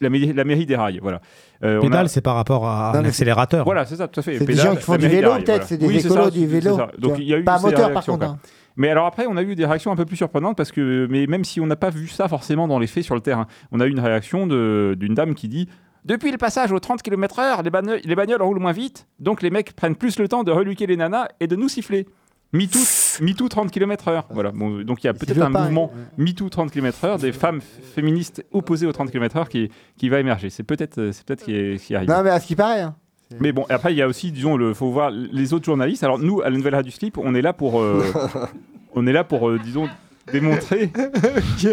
la, 0.00 0.08
mairie- 0.10 0.32
la 0.32 0.44
mairie 0.44 0.66
des 0.66 0.76
rails, 0.76 0.98
voilà. 1.02 1.20
Euh, 1.62 1.78
a- 1.78 1.80
Pédale, 1.80 2.08
c'est 2.08 2.20
par 2.20 2.34
rapport 2.34 2.66
à 2.66 2.92
Non, 2.94 3.00
un 3.00 3.04
accélérateur. 3.04 3.64
voilà, 3.64 3.84
c'est 3.84 3.96
ça, 3.96 4.08
tout 4.08 4.20
à 4.20 4.22
fait. 4.22 4.38
C'est 4.38 4.44
des 4.46 4.54
gens 4.56 4.74
qui 4.74 4.82
font 4.82 4.96
du 4.96 5.08
vélo, 5.08 5.30
peut-être, 5.34 5.46
voilà. 5.46 5.64
c'est 5.66 5.76
des 5.76 5.86
Oui, 5.86 5.98
écolos 5.98 6.24
ça, 6.24 6.30
du 6.30 6.46
vélo, 6.46 6.76
ça. 6.76 6.90
Donc 6.98 7.18
il 7.18 7.24
y 7.24 7.34
a 7.34 7.38
eu 7.38 7.44
Pas 7.44 7.58
moteur, 7.60 7.92
par 7.92 8.04
contre, 8.04 8.24
hein. 8.26 8.38
Mais 8.76 8.88
alors 8.88 9.04
après, 9.06 9.26
on 9.28 9.36
a 9.36 9.42
eu 9.42 9.54
des 9.54 9.66
réactions 9.66 9.90
un 9.92 9.96
peu 9.96 10.06
plus 10.06 10.16
surprenantes 10.16 10.56
parce 10.56 10.72
que, 10.72 11.06
mais 11.10 11.26
même 11.26 11.44
si 11.44 11.60
on 11.60 11.66
n'a 11.66 11.76
pas 11.76 11.90
vu 11.90 12.06
ça 12.08 12.28
forcément 12.28 12.66
dans 12.68 12.78
les 12.78 12.86
faits 12.86 13.02
sur 13.04 13.14
le 13.14 13.20
terrain, 13.20 13.46
on 13.72 13.80
a 13.80 13.86
eu 13.86 13.90
une 13.90 14.00
réaction 14.00 14.46
de- 14.46 14.96
d'une 14.98 15.12
dame 15.14 15.34
qui 15.34 15.48
dit 15.48 15.68
Depuis 16.06 16.30
le 16.30 16.38
passage 16.38 16.72
aux 16.72 16.78
30 16.78 17.02
km/h, 17.02 17.62
les, 17.62 17.68
bagnoles- 17.70 18.00
les 18.02 18.14
bagnoles 18.14 18.40
roulent 18.40 18.60
moins 18.60 18.72
vite, 18.72 19.06
donc 19.18 19.42
les 19.42 19.50
mecs 19.50 19.74
prennent 19.74 19.96
plus 19.96 20.18
le 20.18 20.28
temps 20.28 20.44
de 20.44 20.52
reluquer 20.52 20.86
les 20.86 20.96
nanas 20.96 21.26
et 21.40 21.46
de 21.46 21.56
nous 21.56 21.68
siffler. 21.68 22.06
MeToo, 22.52 22.78
MeToo 23.20 23.48
30 23.48 23.70
km/h. 23.70 24.24
Voilà. 24.30 24.50
Bon, 24.50 24.82
donc 24.82 25.02
il 25.04 25.06
y 25.06 25.10
a 25.10 25.14
peut-être 25.14 25.40
un 25.40 25.50
pas, 25.52 25.62
mouvement 25.62 25.92
ouais. 26.18 26.24
MeToo 26.24 26.48
30 26.48 26.70
km/h 26.72 27.20
des 27.20 27.32
femmes 27.32 27.60
féministes 27.94 28.44
opposées 28.52 28.86
aux 28.86 28.92
30 28.92 29.10
km/h 29.10 29.48
qui, 29.48 29.70
qui 29.96 30.08
va 30.08 30.18
émerger. 30.18 30.50
C'est 30.50 30.64
peut-être 30.64 31.10
c'est 31.12 31.24
peut-être 31.24 31.44
qui, 31.44 31.94
arrive. 31.94 32.08
Non, 32.08 32.22
mais 32.24 32.30
à 32.30 32.40
ce 32.40 32.46
qui 32.46 32.56
paraît. 32.56 32.80
hein. 32.80 32.96
Mais 33.38 33.52
bon, 33.52 33.64
après, 33.68 33.92
il 33.92 33.96
y 33.96 34.02
a 34.02 34.08
aussi, 34.08 34.32
disons, 34.32 34.56
le 34.56 34.74
faut 34.74 34.90
voir 34.90 35.10
les 35.12 35.52
autres 35.54 35.64
journalistes. 35.64 36.02
Alors, 36.02 36.18
nous, 36.18 36.40
à 36.40 36.50
la 36.50 36.56
Nouvelle 36.56 36.74
Radio 36.74 36.90
Slip, 36.90 37.16
on 37.18 37.32
est 37.36 37.42
là 37.42 37.52
pour, 37.52 37.80
euh, 37.80 38.04
on 38.96 39.06
est 39.06 39.12
là 39.12 39.22
pour, 39.22 39.48
euh, 39.48 39.60
disons, 39.62 39.88
démontrer. 40.32 40.90
Je- 41.56 41.68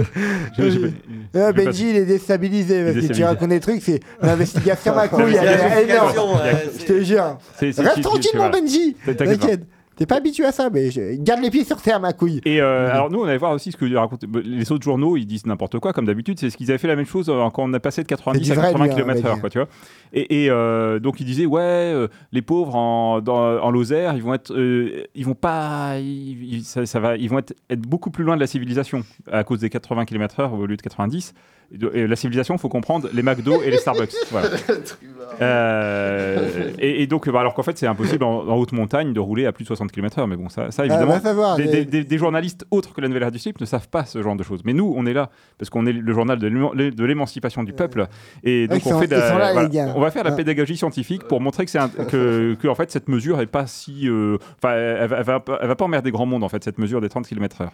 je- 0.58 0.70
je- 0.70 0.88
Ah, 1.34 1.52
je- 1.52 1.52
Benji, 1.56 1.90
il 1.90 1.96
est 1.96 2.06
déstabilisé 2.06 2.84
parce 2.94 3.08
que 3.08 3.14
tu 3.14 3.24
racontes 3.24 3.50
des 3.50 3.60
trucs, 3.60 3.82
c'est 3.82 4.00
l'investigation 4.22 4.94
ma 4.94 5.08
couille, 5.08 5.34
elle 5.36 5.48
est 5.48 5.58
L'investigation, 5.58 6.12
énorme. 6.14 6.40
Je 6.80 6.86
te 6.86 7.02
jure. 7.04 7.38
Reste 7.60 8.02
tranquille, 8.04 8.32
mon. 8.36 8.50
Benji. 8.52 8.96
T'inquiète. 9.18 9.66
T'es 9.98 10.06
pas 10.06 10.18
habitué 10.18 10.46
à 10.46 10.52
ça, 10.52 10.70
mais 10.72 10.92
je- 10.92 11.16
garde 11.22 11.42
les 11.42 11.50
pieds 11.50 11.64
sur 11.64 11.82
terre, 11.82 12.00
ma 12.00 12.14
couille. 12.14 12.40
Et 12.46 12.62
euh, 12.62 12.92
alors 12.92 13.10
nous, 13.12 13.20
on 13.20 13.24
allait 13.26 13.38
voir 13.38 13.52
aussi 13.52 13.72
ce 13.72 13.78
que 13.78 13.94
racontent 13.96 14.28
les 14.44 14.72
autres 14.72 14.84
journaux. 14.84 15.18
Ils 15.18 15.26
disent 15.26 15.46
n'importe 15.46 15.80
quoi, 15.80 15.92
comme 15.92 16.06
d'habitude. 16.06 16.40
C'est 16.40 16.50
ce 16.52 16.58
qu'ils 16.58 16.70
avaient 16.70 16.78
fait 16.78 16.88
la 16.88 16.96
même 16.96 17.06
chose 17.08 17.30
euh, 17.30 17.50
quand 17.52 17.64
on 17.64 17.74
a 17.74 17.80
passé 17.80 18.04
de 18.04 18.08
90 18.08 18.46
C'est 18.46 18.52
à 18.52 18.56
du 18.56 18.60
vrai, 18.62 18.72
80 18.72 18.86
lui, 18.86 18.92
hein, 18.92 18.96
on 19.04 19.06
va 19.08 19.14
km/h, 19.16 19.40
quoi, 19.42 19.50
tu 19.50 19.58
vois. 19.58 19.68
Et, 20.14 20.44
et, 20.46 20.50
euh, 20.52 21.00
donc 21.00 21.20
ils 21.20 21.26
disaient 21.26 21.46
ouais, 21.48 21.62
euh, 21.62 22.08
les 22.32 22.42
pauvres 22.42 22.76
en, 22.76 23.22
dans- 23.22 23.60
en 23.60 23.72
Lozère, 23.72 24.14
ils 24.16 24.22
vont 24.24 24.34
être, 24.36 24.56
ils 25.16 25.26
vont 25.26 25.34
pas, 25.36 25.96
ils, 26.00 26.54
ils- 26.58 26.64
ça, 26.64 26.86
ça 26.86 27.00
va, 27.00 27.18
ils 27.18 27.30
vont 27.30 27.40
être, 27.40 27.54
être 27.70 27.82
beaucoup 27.82 28.12
plus 28.12 28.24
loin 28.24 28.36
de 28.36 28.42
la 28.42 28.48
civilisation 28.48 29.04
à 29.32 29.44
cause 29.44 29.60
des 29.62 29.70
80 29.70 30.06
km/h 30.06 30.52
au 30.54 30.66
lieu 30.68 30.78
de 30.78 30.82
90. 30.82 31.34
La 31.72 32.16
civilisation, 32.16 32.58
faut 32.58 32.70
comprendre 32.70 33.10
les 33.14 33.24
McDo 33.24 33.62
et 33.62 33.72
les 33.72 33.78
Starbucks. 33.78 34.14
Voilà. 34.32 34.50
Euh, 35.42 36.72
et, 36.80 37.04
et 37.04 37.08
donc, 37.08 37.30
bah, 37.30 37.42
alors 37.42 37.54
qu'en 37.54 37.64
fait, 37.64 37.78
c'est 37.78 37.88
impossible 37.88 38.24
en, 38.24 38.48
en 38.48 38.56
haute 38.56 38.72
montagne 38.72 39.14
de 39.14 39.20
rouler 39.20 39.46
à 39.46 39.52
plus 39.52 39.64
de 39.64 39.68
60 39.68 39.92
km/h. 39.92 40.26
Mais 40.28 40.36
bon, 40.36 40.50
ça, 40.50 40.72
ça 40.72 40.86
évidemment, 40.86 41.20
savoir, 41.20 41.58
des, 41.58 41.64
les- 41.64 41.72
des- 41.72 41.86
des- 41.86 42.04
des 42.04 42.18
journalistes 42.18 42.66
autres 42.72 42.94
que 42.94 43.02
la 43.02 43.08
Nouvelle 43.08 43.24
Radio 43.26 43.40
Slip 43.40 43.60
ne 43.60 43.66
savent 43.66 43.90
pas 43.90 44.06
ce 44.06 44.22
genre 44.22 44.36
de 44.36 44.44
choses. 44.44 44.62
Mais 44.66 44.74
nous, 44.74 44.94
on 44.96 45.06
est 45.06 45.14
là 45.14 45.30
parce 45.58 45.70
qu'on 45.70 45.86
est 45.86 45.94
le 45.94 46.14
journal 46.14 46.40
de 46.40 46.48
l'éman- 46.48 46.74
de 46.76 47.06
l'émancipation 47.06 47.64
du 47.64 47.74
peuple. 47.74 48.08
Et 48.44 48.68
donc, 48.68 48.86
ils 48.86 48.94
on 48.94 49.00
fait 49.00 49.08
la- 49.08 49.18
là, 49.18 49.54
voilà, 49.68 49.94
on 49.96 50.00
va 50.00 50.12
faire 50.12 50.24
la 50.24 50.32
Ouais. 50.32 50.38
pédagogie 50.38 50.78
scientifique 50.78 51.24
pour 51.26 51.42
montrer 51.42 51.66
que 51.66 51.78
un- 51.78 51.90
que, 51.90 52.56
que, 52.62 52.68
en 52.68 52.76
fait 52.76 52.90
cette 52.92 53.08
mesure 53.10 53.40
est 53.42 53.46
pas 53.48 53.68
si, 53.68 54.08
euh, 54.08 54.38
enfin, 54.64 54.74
elle, 54.76 55.08
va- 55.10 55.18
elle 55.18 55.24
va, 55.26 55.40
pas- 55.40 55.60
elle 55.62 55.68
va 55.68 55.76
pas 55.76 55.86
emmerder 55.86 56.12
grand 56.12 56.26
monde 56.26 56.44
en 56.44 56.50
fait 56.50 56.64
cette 56.64 56.78
mesure 56.78 57.02
des 57.02 57.10
30 57.10 57.28
km/h. 57.28 57.68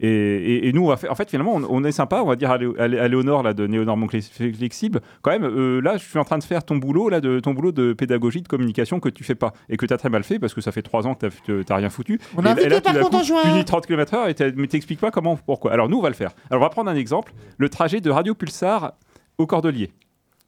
Et, 0.00 0.08
et- 0.08 0.68
et 0.68 0.72
nous, 0.72 0.84
on 0.84 0.88
va 0.88 0.96
faire, 0.96 1.10
en 1.10 1.14
fait, 1.16 1.28
finalement, 1.30 1.54
on, 1.56 1.64
on 1.68 1.84
est 1.84 1.90
sympa. 1.92 2.20
On 2.22 2.26
va 2.28 2.36
dire 2.36 2.50
à, 2.52 2.58
Léo- 2.58 2.76
à 2.78 2.86
Lé- 2.86 2.98
à 2.98 3.08
Léonore 3.08 3.37
Là, 3.42 3.54
de 3.54 3.66
néonormons 3.66 4.06
clé- 4.06 4.20
flexibles, 4.20 5.00
quand 5.22 5.30
même, 5.30 5.44
euh, 5.44 5.80
là, 5.80 5.96
je 5.96 6.04
suis 6.04 6.18
en 6.18 6.24
train 6.24 6.38
de 6.38 6.44
faire 6.44 6.64
ton 6.64 6.76
boulot, 6.76 7.08
là, 7.08 7.20
de, 7.20 7.40
ton 7.40 7.54
boulot 7.54 7.72
de 7.72 7.92
pédagogie, 7.92 8.42
de 8.42 8.48
communication 8.48 9.00
que 9.00 9.08
tu 9.08 9.24
fais 9.24 9.34
pas 9.34 9.52
et 9.68 9.76
que 9.76 9.86
tu 9.86 9.92
as 9.94 9.98
très 9.98 10.08
mal 10.10 10.24
fait 10.24 10.38
parce 10.38 10.54
que 10.54 10.60
ça 10.60 10.72
fait 10.72 10.82
trois 10.82 11.06
ans 11.06 11.14
que 11.14 11.28
tu 11.62 11.64
n'as 11.68 11.76
rien 11.76 11.90
foutu. 11.90 12.20
On 12.36 12.42
et, 12.42 12.46
a 12.46 12.48
et 12.48 12.52
invité 12.52 12.68
là, 12.68 12.80
par 12.80 12.94
contre 12.98 13.18
coup, 13.20 13.34
tu 13.44 13.52
dis 13.52 13.64
30 13.64 13.86
km/h 13.86 14.28
et 14.30 14.34
t'as- 14.34 14.50
mais 14.56 14.66
t'expliques 14.66 15.00
pas 15.00 15.10
comment, 15.10 15.36
pourquoi. 15.36 15.72
Alors, 15.72 15.88
nous, 15.88 15.98
on 15.98 16.02
va 16.02 16.08
le 16.08 16.14
faire. 16.14 16.30
Alors, 16.50 16.62
on 16.62 16.66
va 16.66 16.70
prendre 16.70 16.90
un 16.90 16.96
exemple 16.96 17.32
le 17.56 17.68
trajet 17.68 18.00
de 18.00 18.10
Radio 18.10 18.34
Pulsar 18.34 18.92
au 19.38 19.46
Cordelier. 19.46 19.90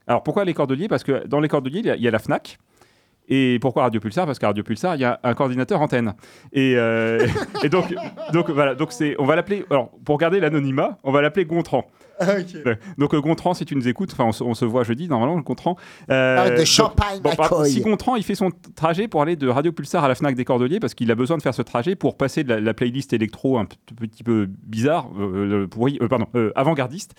Alors, 0.07 0.22
pourquoi 0.22 0.45
les 0.45 0.55
Cordeliers? 0.55 0.88
Parce 0.88 1.05
que 1.05 1.26
dans 1.26 1.41
les 1.41 1.49
Cordeliers, 1.49 1.80
il 1.80 1.86
y 1.86 1.91
a- 1.91 1.97
il 1.97 2.03
y 2.03 2.09
a 2.09 2.11
la 2.11 2.18
Fnac. 2.18 2.59
Et 3.32 3.59
pourquoi 3.61 3.84
Radio 3.84 4.01
Pulsar? 4.01 4.26
Parce 4.26 4.41
qu'à 4.41 4.49
Radio 4.49 4.64
Pulsar, 4.64 4.97
il 4.97 5.03
y 5.03 5.05
a 5.05 5.20
un 5.22 5.34
coordinateur 5.34 5.80
antenne. 5.80 6.14
Et, 6.53 6.74
euh, 6.76 7.24
et 7.62 7.68
donc, 7.68 7.95
donc 8.32 8.51
voilà, 8.51 8.74
donc 8.74 8.91
c'est, 8.91 9.14
on 9.20 9.24
va 9.24 9.36
l'appeler. 9.36 9.64
Alors, 9.70 9.91
pour 10.05 10.18
garder 10.18 10.41
l'anonymat, 10.41 10.99
on 11.05 11.12
va 11.12 11.22
l'appeler 11.22 11.45
Gontran. 11.45 11.86
Ouais. 12.66 12.78
Donc 12.98 13.14
euh, 13.14 13.20
Gontran, 13.20 13.54
si 13.54 13.64
tu 13.64 13.74
nous 13.76 13.88
écoutes, 13.88 14.10
enfin 14.12 14.24
on, 14.24 14.32
se- 14.32 14.44
on 14.44 14.54
se 14.54 14.64
voit 14.64 14.82
jeudi 14.84 15.08
normalement, 15.08 15.38
Gontran. 15.40 15.76
Euh, 16.10 16.50
de 16.50 16.56
donc, 16.58 16.66
champagne, 16.66 17.20
bon, 17.22 17.30
si 17.64 17.80
Gontran, 17.80 18.16
il 18.16 18.22
fait 18.22 18.34
son 18.34 18.50
trajet 18.74 19.08
pour 19.08 19.22
aller 19.22 19.36
de 19.36 19.48
Radio 19.48 19.72
Pulsar 19.72 20.04
à 20.04 20.08
la 20.08 20.14
Fnac 20.14 20.34
des 20.34 20.44
Cordeliers 20.44 20.80
parce 20.80 20.94
qu'il 20.94 21.10
a 21.10 21.14
besoin 21.14 21.36
de 21.36 21.42
faire 21.42 21.54
ce 21.54 21.62
trajet 21.62 21.96
pour 21.96 22.16
passer 22.16 22.44
de 22.44 22.48
la, 22.50 22.60
la 22.60 22.74
playlist 22.74 23.12
électro 23.12 23.58
un 23.58 23.64
petit 23.64 24.22
peu 24.22 24.48
bizarre, 24.64 25.08
euh, 25.18 25.66
pour- 25.66 25.82
oui, 25.82 25.98
euh, 26.02 26.08
pardon, 26.08 26.26
avant-gardiste, 26.54 27.14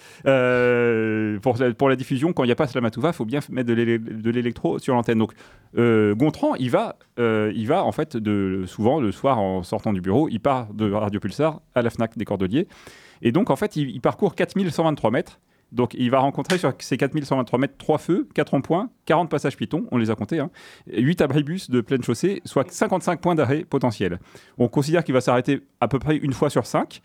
pour, 1.42 1.58
la, 1.58 1.74
pour 1.74 1.90
la 1.90 1.96
diffusion. 1.96 2.34
Quand 2.34 2.44
il 2.44 2.48
n'y 2.48 2.52
a 2.54 2.56
pas 2.56 2.68
Slamatouva, 2.68 3.10
il 3.10 3.14
faut 3.14 3.26
bien 3.26 3.40
mettre 3.50 3.68
de 3.74 4.30
l'électro 4.32 4.80
sur 4.80 4.94
l'antenne. 4.96 5.20
Donc 5.20 5.34
Gontran, 5.76 6.56
il 6.56 6.70
va, 6.70 6.96
il 7.18 7.66
va 7.68 7.84
en 7.84 7.92
fait 7.92 8.18
de, 8.18 8.64
souvent 8.68 9.00
le 9.00 9.12
soir 9.12 9.40
en 9.40 9.64
sortant 9.64 9.94
du 9.94 10.02
bureau, 10.02 10.28
il 10.30 10.40
part 10.40 10.74
de 10.74 10.92
Radio 10.92 11.20
Pulsar 11.20 11.62
à 11.76 11.82
la 11.82 11.90
Fnac 11.90 12.18
des 12.18 12.26
Cordeliers. 12.26 12.68
Et 13.22 13.32
donc 13.32 13.50
en 13.50 13.56
fait, 13.56 13.76
il, 13.76 13.90
il 13.90 14.02
parcourt 14.02 14.36
4123 14.36 15.12
mètres. 15.12 15.40
Donc 15.72 15.94
il 15.98 16.12
va 16.12 16.20
rencontrer 16.20 16.58
sur 16.58 16.74
ces 16.80 16.98
4123 16.98 17.58
mètres 17.58 17.76
3 17.78 17.98
feux, 17.98 18.28
4 18.36 18.50
ronds-points, 18.50 18.90
40 19.06 19.30
passages 19.30 19.56
piétons, 19.56 19.86
on 19.92 19.98
les 19.98 20.10
a 20.10 20.16
comptés, 20.16 20.40
hein, 20.40 20.50
8 20.92 21.22
abribus 21.22 21.70
de 21.70 21.80
pleine 21.80 22.04
chaussée, 22.04 22.42
soit 22.44 22.70
55 22.70 23.22
points 23.22 23.36
d'arrêt 23.36 23.64
potentiels. 23.64 24.20
On 24.58 24.68
considère 24.68 25.06
qu'il 25.06 25.14
va 25.14 25.22
s'arrêter 25.22 25.62
à 25.80 25.88
peu 25.88 25.98
près 25.98 26.18
une 26.18 26.34
fois 26.34 26.50
sur 26.50 26.66
5. 26.66 27.02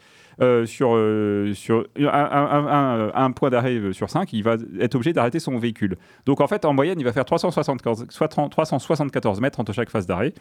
sur, 0.66 0.96
euh, 0.96 1.54
sur 1.54 1.86
un, 1.96 3.10
un- 3.14 3.30
point 3.30 3.50
d'arrêt 3.50 3.76
euh, 3.76 3.92
sur 3.92 4.10
5, 4.10 4.32
il 4.32 4.42
va 4.42 4.56
être 4.80 4.94
obligé 4.96 5.12
d'arrêter 5.12 5.38
son 5.38 5.56
véhicule. 5.58 5.96
Donc 6.26 6.40
en 6.40 6.46
fait, 6.48 6.64
en 6.64 6.74
moyenne, 6.74 6.98
il 7.00 7.04
va 7.04 7.12
faire 7.12 7.24
374, 7.24 8.06
soit 8.10 8.28
30 8.28 8.50
374 8.50 9.40
mètres 9.40 9.60
entre 9.60 9.72
chaque 9.72 9.90
phase 9.90 10.06
d'arrêt. 10.06 10.34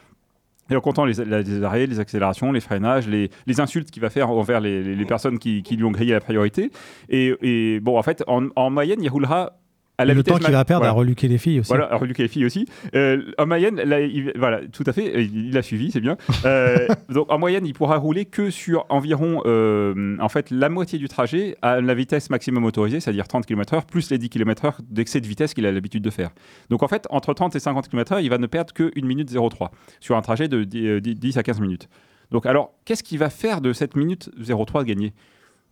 Et 0.70 0.76
en 0.76 0.82
comptant 0.82 1.05
les, 1.05 1.20
arrêts, 1.63 1.86
les 1.86 1.99
accélérations, 1.99 2.51
les 2.51 2.59
freinages, 2.59 3.07
les, 3.07 3.30
les 3.45 3.59
insultes 3.59 3.91
qu'il 3.91 4.01
va 4.01 4.09
faire 4.09 4.30
envers 4.32 4.59
les, 4.59 4.82
les- 4.82 4.95
les 4.95 5.05
personnes 5.05 5.38
qui, 5.38 5.61
qui 5.61 5.76
lui 5.76 5.84
ont 5.84 5.91
grillé 5.91 6.13
la 6.13 6.20
priorité. 6.22 6.72
Et, 7.09 7.36
et 7.41 7.80
bon, 7.80 7.97
en 7.99 8.03
fait, 8.03 8.24
en, 8.28 8.47
en 8.55 8.70
moyenne, 8.72 9.01
il 9.03 9.09
roulera 9.09 9.59
à 9.97 10.05
la 10.05 10.13
le 10.13 10.23
temps 10.23 10.37
qu'il 10.37 10.51
va 10.51 10.65
perdre 10.65 10.81
voilà. 10.81 10.91
à 10.91 10.95
reluquer 10.95 11.27
les 11.27 11.37
filles 11.37 11.59
aussi. 11.61 11.69
Voilà, 11.69 11.91
à 11.91 11.97
reluquer 11.97 12.23
les 12.23 12.29
filles 12.29 12.45
aussi. 12.45 12.65
Euh, 12.95 13.31
en 13.37 13.45
moyenne, 13.47 13.75
là, 13.77 14.01
il- 14.01 14.33
voilà, 14.35 14.61
tout 14.71 14.83
à 14.85 14.93
fait, 14.93 15.23
il 15.23 15.47
il 15.47 15.57
a 15.57 15.61
suivi, 15.61 15.91
c'est 15.91 16.01
bien. 16.01 16.17
Euh, 16.45 16.87
donc 17.09 17.31
en 17.31 17.37
moyenne, 17.39 17.65
il 17.65 17.73
pourra 17.73 17.97
rouler 17.97 18.25
que 18.25 18.49
sur 18.49 18.85
environ, 18.89 19.41
euh, 19.45 20.17
en 20.19 20.29
fait, 20.29 20.51
la 20.51 20.69
moitié 20.69 20.99
du 20.99 21.07
trajet 21.07 21.55
à 21.61 21.79
la 21.81 21.93
vitesse 21.93 22.29
maximum 22.29 22.65
autorisée, 22.65 22.99
c'est-à-dire 22.99 23.27
30 23.27 23.45
km/h, 23.45 23.85
plus 23.85 24.09
les 24.11 24.17
10 24.17 24.29
km/h 24.29 24.73
d'excès 24.89 25.21
de 25.21 25.27
vitesse 25.27 25.53
qu'il 25.53 25.65
a 25.65 25.71
l'habitude 25.71 26.03
de 26.03 26.09
faire. 26.09 26.31
Donc 26.69 26.83
en 26.83 26.87
fait, 26.87 27.07
entre 27.09 27.33
30 27.33 27.55
et 27.55 27.59
50 27.59 27.87
km/h, 27.89 28.21
il 28.23 28.29
va 28.29 28.37
ne 28.37 28.47
perdre 28.47 28.73
que 28.73 28.91
1 28.97 29.05
minute 29.05 29.31
03 29.31 29.71
sur 29.99 30.15
un 30.17 30.21
trajet 30.21 30.47
de 30.47 30.63
10, 30.63 30.87
euh, 30.87 30.99
10 31.01 31.37
à 31.37 31.43
15 31.43 31.61
minutes. 31.61 31.87
Donc 32.31 32.45
alors, 32.45 32.73
qu'est-ce 32.85 33.03
qu'il 33.03 33.19
va 33.19 33.29
faire 33.29 33.61
de 33.61 33.71
cette 33.71 33.95
minute 33.95 34.29
03 34.37 34.83
gagnée? 34.83 35.13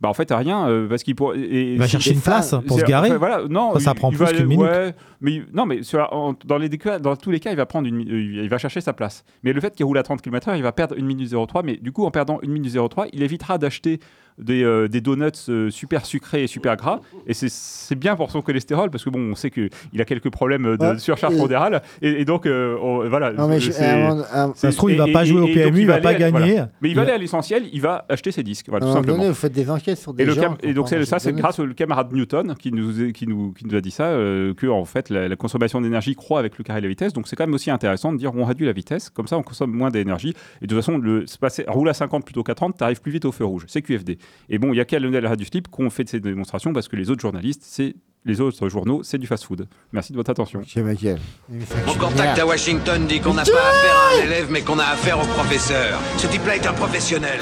Bah 0.00 0.08
en 0.08 0.14
fait 0.14 0.30
rien 0.32 0.68
euh, 0.68 0.88
parce 0.88 1.02
qu'il 1.02 1.14
pour- 1.14 1.34
et- 1.34 1.72
Il 1.74 1.78
va 1.78 1.86
chercher 1.86 2.12
une 2.12 2.20
place 2.20 2.54
pour 2.66 2.78
se 2.78 2.84
garer. 2.84 3.08
enfin, 3.10 3.18
voilà 3.18 3.42
non 3.48 3.72
Ça, 3.74 3.80
ça 3.80 3.92
il- 3.92 3.98
prend 3.98 4.10
il 4.10 4.16
plus 4.18 4.26
qu'une 4.32 4.46
minute. 4.46 4.64
ouais, 4.66 4.94
mais 5.20 5.42
non 5.54 5.64
mais 5.66 5.82
sur- 5.82 6.08
en- 6.12 6.34
dans 6.44 6.58
les 6.58 6.68
cas- 6.70 6.98
dans 6.98 7.16
tous 7.16 7.30
les 7.30 7.40
cas 7.40 7.50
il 7.50 7.56
va 7.56 7.64
prendre 7.64 7.86
une 7.88 8.00
euh, 8.00 8.42
il 8.42 8.48
va 8.48 8.58
chercher 8.58 8.80
sa 8.80 8.92
place 8.92 9.24
mais 9.44 9.52
le 9.52 9.60
fait 9.60 9.74
qu'il 9.74 9.86
roule 9.86 9.96
à 9.98 10.02
30 10.02 10.20
km/h 10.20 10.56
il 10.56 10.62
va 10.62 10.72
perdre 10.72 10.94
1 10.98 11.04
minute 11.04 11.30
03 11.32 11.62
mais 11.62 11.76
du 11.76 11.92
coup 11.92 12.04
en 12.04 12.10
perdant 12.10 12.38
1 12.42 12.48
minute 12.50 12.74
03 12.76 13.06
il 13.12 13.22
évitera 13.22 13.56
d'acheter 13.56 14.00
des, 14.38 14.62
euh, 14.64 14.88
des 14.88 15.00
donuts 15.00 15.30
euh, 15.48 15.70
super 15.70 16.04
sucrés 16.04 16.42
et 16.44 16.46
super 16.46 16.76
gras 16.76 17.00
et 17.26 17.34
c'est- 17.34 17.48
c'est 17.52 17.94
bien 17.94 18.16
pour 18.16 18.30
son 18.32 18.42
cholestérol 18.42 18.90
parce 18.90 19.04
que 19.04 19.10
bon 19.10 19.20
on 19.30 19.34
sait 19.34 19.50
que 19.50 19.68
il 19.92 20.00
a 20.00 20.04
quelques 20.04 20.30
problèmes 20.30 20.76
de 20.76 20.84
Ouais, 20.84 20.98
surcharge 20.98 21.36
pondérale 21.36 21.82
et, 22.02 22.20
et 22.20 22.24
donc 22.24 22.46
euh, 22.46 22.76
on- 22.82 23.08
voilà 23.08 23.32
Non, 23.32 23.46
mais 23.48 23.60
je- 23.60 23.70
Ça 23.70 24.70
se 24.72 24.76
trouve, 24.76 24.90
il 24.92 24.98
va 24.98 25.08
et- 25.08 25.12
pas 25.12 25.22
et- 25.22 25.26
jouer 25.26 25.40
au 25.40 25.46
PMU, 25.46 25.80
il 25.82 25.86
va 25.86 25.94
aller 25.94 26.02
pas 26.02 26.12
voilà. 26.30 26.46
gagner. 26.46 26.62
mais 26.80 26.90
il 26.90 26.94
va 26.96 27.02
aller 27.02 27.10
va- 27.12 27.14
à 27.16 27.18
l'essentiel 27.18 27.64
il 27.72 27.80
va 27.80 28.04
acheter 28.08 28.32
ses 28.32 28.42
disques 28.42 28.66
voilà, 28.68 28.80
tout 28.80 28.88
moment 28.88 28.98
simplement 29.00 29.18
donné, 29.18 29.28
vous 29.28 29.34
faites 29.34 29.52
des 29.52 29.70
enquêtes 29.70 29.98
sur 29.98 30.12
des 30.14 30.24
et, 30.24 30.30
gens. 30.30 30.40
cam- 30.40 30.56
et 30.62 30.74
donc 30.74 30.88
ça, 30.88 31.18
c'est 31.18 31.32
grâce 31.32 31.58
au 31.60 31.66
camarade 31.68 32.12
Newton 32.12 32.54
qui 32.58 32.72
nous, 32.72 33.12
qui 33.12 33.26
nous, 33.26 33.52
qui 33.52 33.66
nous 33.66 33.74
a 33.76 33.80
dit 33.80 33.90
ça, 33.90 34.06
euh, 34.06 34.52
que 34.54 34.66
en 34.66 34.84
fait 34.84 35.10
la, 35.10 35.28
la 35.28 35.36
consommation 35.36 35.80
d'énergie 35.80 36.14
croît 36.14 36.40
avec 36.40 36.58
le 36.58 36.64
carré 36.64 36.80
de 36.80 36.86
la 36.86 36.88
vitesse. 36.88 37.12
Donc 37.12 37.28
c'est 37.28 37.36
quand 37.36 37.46
même 37.46 37.54
aussi 37.54 37.70
intéressant 37.70 38.12
de 38.12 38.18
dire 38.18 38.32
on 38.34 38.44
réduit 38.44 38.66
la 38.66 38.72
vitesse, 38.72 39.10
comme 39.10 39.26
ça 39.26 39.36
on 39.38 39.42
consomme 39.42 39.70
moins 39.72 39.90
d'énergie. 39.90 40.34
Et 40.60 40.66
de 40.66 40.74
toute 40.74 40.82
façon, 40.84 40.98
le, 40.98 41.24
passer, 41.40 41.64
rouler 41.68 41.90
à 41.90 41.94
50 41.94 42.24
plutôt 42.24 42.42
qu'à 42.42 42.54
30, 42.54 42.76
t'arrives 42.76 43.00
plus 43.00 43.12
vite 43.12 43.24
au 43.24 43.32
feu 43.32 43.44
rouge. 43.44 43.64
C'est 43.68 43.82
QFD. 43.82 44.18
Et 44.48 44.58
bon, 44.58 44.72
il 44.72 44.76
y 44.76 44.80
a 44.80 44.84
qu'à 44.84 44.98
Lionel 44.98 45.26
Radio 45.26 45.46
Slip 45.46 45.68
qu'on 45.68 45.90
fait 45.90 46.04
de 46.04 46.08
ces 46.08 46.20
démonstrations 46.20 46.72
parce 46.72 46.88
que 46.88 46.96
les 46.96 47.10
autres 47.10 47.22
journalistes, 47.22 47.62
c'est 47.64 47.94
les 48.26 48.40
autres 48.40 48.68
journaux, 48.68 49.02
c'est 49.02 49.18
du 49.18 49.26
fast-food. 49.26 49.68
Merci 49.92 50.12
de 50.12 50.16
votre 50.16 50.30
attention. 50.30 50.62
Mon 50.76 51.94
contact 51.94 52.38
à 52.38 52.46
Washington 52.46 53.06
dit 53.06 53.20
qu'on 53.20 53.34
n'a 53.34 53.44
pas 53.44 53.50
affaire 53.50 53.96
à 53.96 54.14
un 54.14 54.24
élève, 54.24 54.50
mais 54.50 54.62
qu'on 54.62 54.78
a 54.78 54.84
affaire 54.84 55.18
au 55.18 55.26
professeur. 55.26 56.00
Ce 56.16 56.26
type-là 56.26 56.56
est 56.56 56.66
un 56.66 56.72
professionnel. 56.72 57.40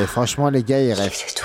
Et 0.00 0.06
franchement, 0.06 0.50
les 0.50 0.64
gars, 0.64 0.80
il 0.80 0.92
reste. 0.92 1.44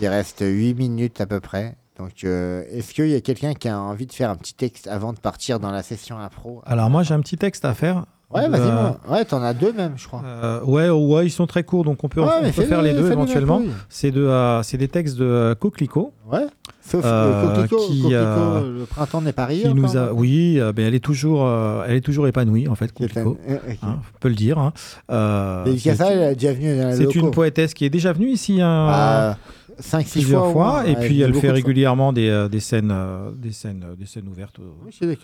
Il 0.00 0.08
reste 0.08 0.44
8 0.46 0.74
minutes 0.74 1.20
à 1.20 1.26
peu 1.26 1.40
près. 1.40 1.76
Donc, 1.98 2.24
euh, 2.24 2.64
est-ce 2.70 2.92
qu'il 2.92 3.08
y 3.08 3.14
a 3.14 3.20
quelqu'un 3.20 3.54
qui 3.54 3.68
a 3.68 3.78
envie 3.78 4.06
de 4.06 4.12
faire 4.12 4.28
un 4.28 4.36
petit 4.36 4.54
texte 4.54 4.88
avant 4.88 5.12
de 5.12 5.18
partir 5.18 5.60
dans 5.60 5.70
la 5.70 5.82
session 5.82 6.18
impro? 6.18 6.60
Alors 6.66 6.90
moi 6.90 7.04
j'ai 7.04 7.14
un 7.14 7.20
petit 7.20 7.36
texte 7.36 7.64
à 7.64 7.72
faire. 7.72 8.04
Ouais, 8.34 8.48
vas-y, 8.48 8.60
Euh, 8.62 8.72
moi. 8.72 8.96
Ouais, 9.08 9.24
t'en 9.24 9.42
as 9.42 9.54
deux 9.54 9.72
même, 9.72 9.92
je 9.96 10.06
crois. 10.08 10.22
Euh, 10.24 10.60
ouais, 10.64 10.90
ouais, 10.90 11.26
ils 11.26 11.30
sont 11.30 11.46
très 11.46 11.62
courts, 11.62 11.84
donc 11.84 12.02
on 12.02 12.08
peut, 12.08 12.20
Ouais, 12.20 12.26
on 12.42 12.50
peut 12.50 12.62
faire 12.62 12.82
les 12.82 12.92
deux 12.92 13.10
éventuellement. 13.10 13.62
C'est 13.88 14.10
de, 14.10 14.22
euh, 14.24 14.62
c'est 14.62 14.76
des 14.76 14.88
textes 14.88 15.16
de 15.16 15.54
Coquelicot. 15.58 16.12
Ouais. 16.30 16.46
Sauf 16.86 17.02
Euh, 17.04 17.40
que 17.40 17.46
Coquelicot, 17.62 17.86
qui, 17.88 18.02
Coquelicot, 18.02 18.14
euh, 18.14 18.78
le 18.80 18.84
printemps 18.84 19.22
n'est 19.22 19.32
pas 19.32 19.46
rire. 19.46 19.74
nous 19.74 19.96
a, 19.96 20.12
oui, 20.12 20.60
euh, 20.60 20.72
ben 20.72 20.86
elle 20.86 20.94
est 20.94 21.00
toujours, 21.04 21.46
euh, 21.46 21.82
elle 21.88 21.96
est 21.96 22.00
toujours 22.02 22.26
épanouie 22.28 22.68
en 22.68 22.74
fait, 22.74 22.92
Coquelicot. 22.92 23.38
Euh, 23.48 23.56
ok. 23.56 23.78
Hein, 23.82 23.98
on 24.14 24.18
peut 24.20 24.28
le 24.28 24.34
dire. 24.34 24.58
Hein. 24.58 24.72
Euh, 25.10 25.64
c'est 25.78 27.14
une 27.14 27.30
poétesse 27.30 27.72
qui 27.74 27.84
est 27.86 27.90
déjà 27.90 28.12
venue 28.12 28.28
ici 28.28 28.60
hein, 28.60 28.86
Ah, 28.90 29.38
cinq, 29.78 30.06
six 30.06 30.18
plusieurs 30.20 30.50
fois 30.52 30.80
au 30.80 30.82
fois, 30.82 30.86
et 30.86 30.94
puis 30.96 31.22
elle 31.22 31.32
fait 31.34 31.48
de 31.48 31.52
régulièrement 31.52 32.12
des, 32.12 32.28
euh, 32.28 32.48
des 32.48 32.60
scènes, 32.60 32.90
euh, 32.92 33.30
des 33.34 33.52
scènes, 33.52 33.84
euh, 33.90 33.96
des 33.96 34.04
scènes 34.06 34.28
ouvertes. 34.28 34.58
euh, 34.60 34.64
Oui, 34.84 35.18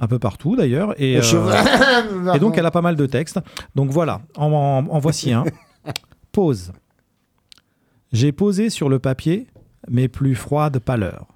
un 0.00 0.06
peu 0.08 0.18
partout 0.18 0.56
d'ailleurs. 0.56 0.94
Et, 1.00 1.22
cheval. 1.22 1.64
et 2.34 2.38
donc 2.40 2.58
elle 2.58 2.66
a 2.66 2.72
pas 2.72 2.82
mal 2.82 2.96
de 2.96 3.06
textes. 3.06 3.38
Donc 3.76 3.90
voilà, 3.90 4.20
en, 4.36 4.46
en- 4.50 4.86
en 4.92 4.98
voici 4.98 5.32
un. 5.32 5.44
Pause. 6.32 6.72
J'ai 8.12 8.32
posé 8.32 8.68
sur 8.70 8.88
le 8.88 8.98
papier 8.98 9.46
mes 9.88 10.08
plus 10.08 10.34
froides 10.34 10.78
pâleurs, 10.78 11.26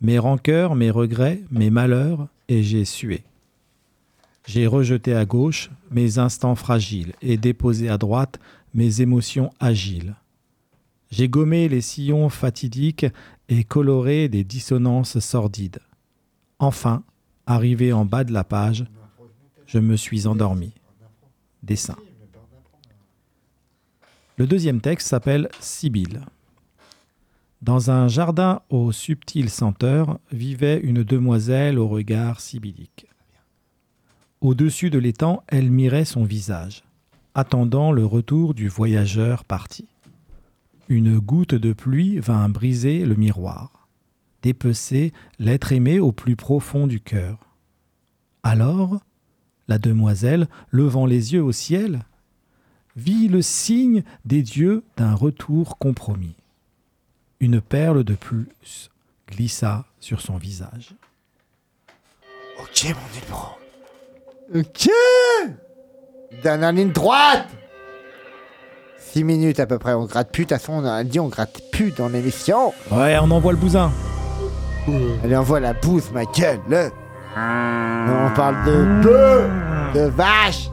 mes 0.00 0.18
rancœurs, 0.18 0.74
mes 0.74 0.90
regrets, 0.90 1.42
mes 1.50 1.70
malheurs, 1.70 2.28
et 2.48 2.62
j'ai 2.62 2.84
sué. 2.84 3.22
J'ai 4.46 4.66
rejeté 4.66 5.14
à 5.14 5.24
gauche 5.24 5.70
mes 5.90 6.18
instants 6.18 6.56
fragiles 6.56 7.12
et 7.22 7.36
déposé 7.36 7.88
à 7.88 7.98
droite 7.98 8.40
mes 8.74 9.00
émotions 9.00 9.50
agiles. 9.60 10.14
J'ai 11.10 11.28
gommé 11.28 11.68
les 11.68 11.80
sillons 11.80 12.28
fatidiques 12.28 13.06
et 13.48 13.64
coloré 13.64 14.28
des 14.28 14.44
dissonances 14.44 15.18
sordides. 15.18 15.80
Enfin, 16.58 17.02
arrivé 17.46 17.92
en 17.92 18.04
bas 18.04 18.24
de 18.24 18.32
la 18.32 18.44
page, 18.44 18.86
je 19.66 19.78
me 19.78 19.96
suis 19.96 20.26
endormi. 20.26 20.72
Dessin. 21.62 21.96
Le 24.36 24.46
deuxième 24.46 24.80
texte 24.80 25.08
s'appelle 25.08 25.48
Sibylle. 25.60 26.22
Dans 27.62 27.90
un 27.90 28.08
jardin 28.08 28.62
aux 28.70 28.90
subtiles 28.90 29.50
senteurs 29.50 30.18
vivait 30.32 30.80
une 30.80 31.02
demoiselle 31.02 31.78
au 31.78 31.88
regard 31.88 32.40
sibyllique. 32.40 33.06
Au-dessus 34.40 34.88
de 34.88 34.98
l'étang, 34.98 35.42
elle 35.46 35.70
mirait 35.70 36.06
son 36.06 36.24
visage, 36.24 36.84
attendant 37.34 37.92
le 37.92 38.06
retour 38.06 38.54
du 38.54 38.68
voyageur 38.68 39.44
parti. 39.44 39.86
Une 40.88 41.18
goutte 41.18 41.54
de 41.54 41.74
pluie 41.74 42.18
vint 42.18 42.48
briser 42.48 43.04
le 43.04 43.14
miroir, 43.14 43.88
dépecer 44.40 45.12
l'être 45.38 45.72
aimé 45.72 46.00
au 46.00 46.12
plus 46.12 46.36
profond 46.36 46.86
du 46.86 47.00
cœur. 47.00 47.38
Alors, 48.42 49.00
la 49.68 49.78
demoiselle, 49.78 50.48
levant 50.70 51.04
les 51.04 51.34
yeux 51.34 51.44
au 51.44 51.52
ciel, 51.52 52.06
vit 52.96 53.28
le 53.28 53.42
signe 53.42 54.02
des 54.24 54.42
dieux 54.42 54.82
d'un 54.96 55.14
retour 55.14 55.76
compromis. 55.76 56.39
Une 57.40 57.60
perle 57.62 58.04
de 58.04 58.14
plus 58.14 58.48
glissa 59.30 59.84
sur 59.98 60.20
son 60.20 60.36
visage. 60.36 60.90
Ok, 62.60 62.84
mon 62.84 63.20
numéro. 63.20 63.48
Ok 64.54 64.90
Dernière 66.42 66.72
ligne 66.72 66.92
droite 66.92 67.48
6 68.98 69.24
minutes 69.24 69.58
à 69.58 69.66
peu 69.66 69.78
près, 69.78 69.94
on 69.94 70.04
gratte 70.04 70.30
plus. 70.30 70.44
De 70.44 70.50
toute 70.50 70.58
façon, 70.58 70.74
on 70.74 70.84
a 70.84 71.02
dit 71.02 71.18
on 71.18 71.28
gratte 71.28 71.62
plus 71.72 71.90
dans 71.92 72.08
l'émission. 72.08 72.72
Ouais, 72.92 73.18
on 73.18 73.30
envoie 73.30 73.52
le 73.52 73.58
bousin. 73.58 73.90
Allez, 75.24 75.36
envoie 75.36 75.60
la 75.60 75.72
bouse, 75.72 76.10
ma 76.12 76.24
gueule. 76.26 76.60
On 77.36 78.30
parle 78.36 78.64
de 78.66 79.02
bœuf, 79.02 79.50
de 79.94 80.00
vache. 80.10 80.68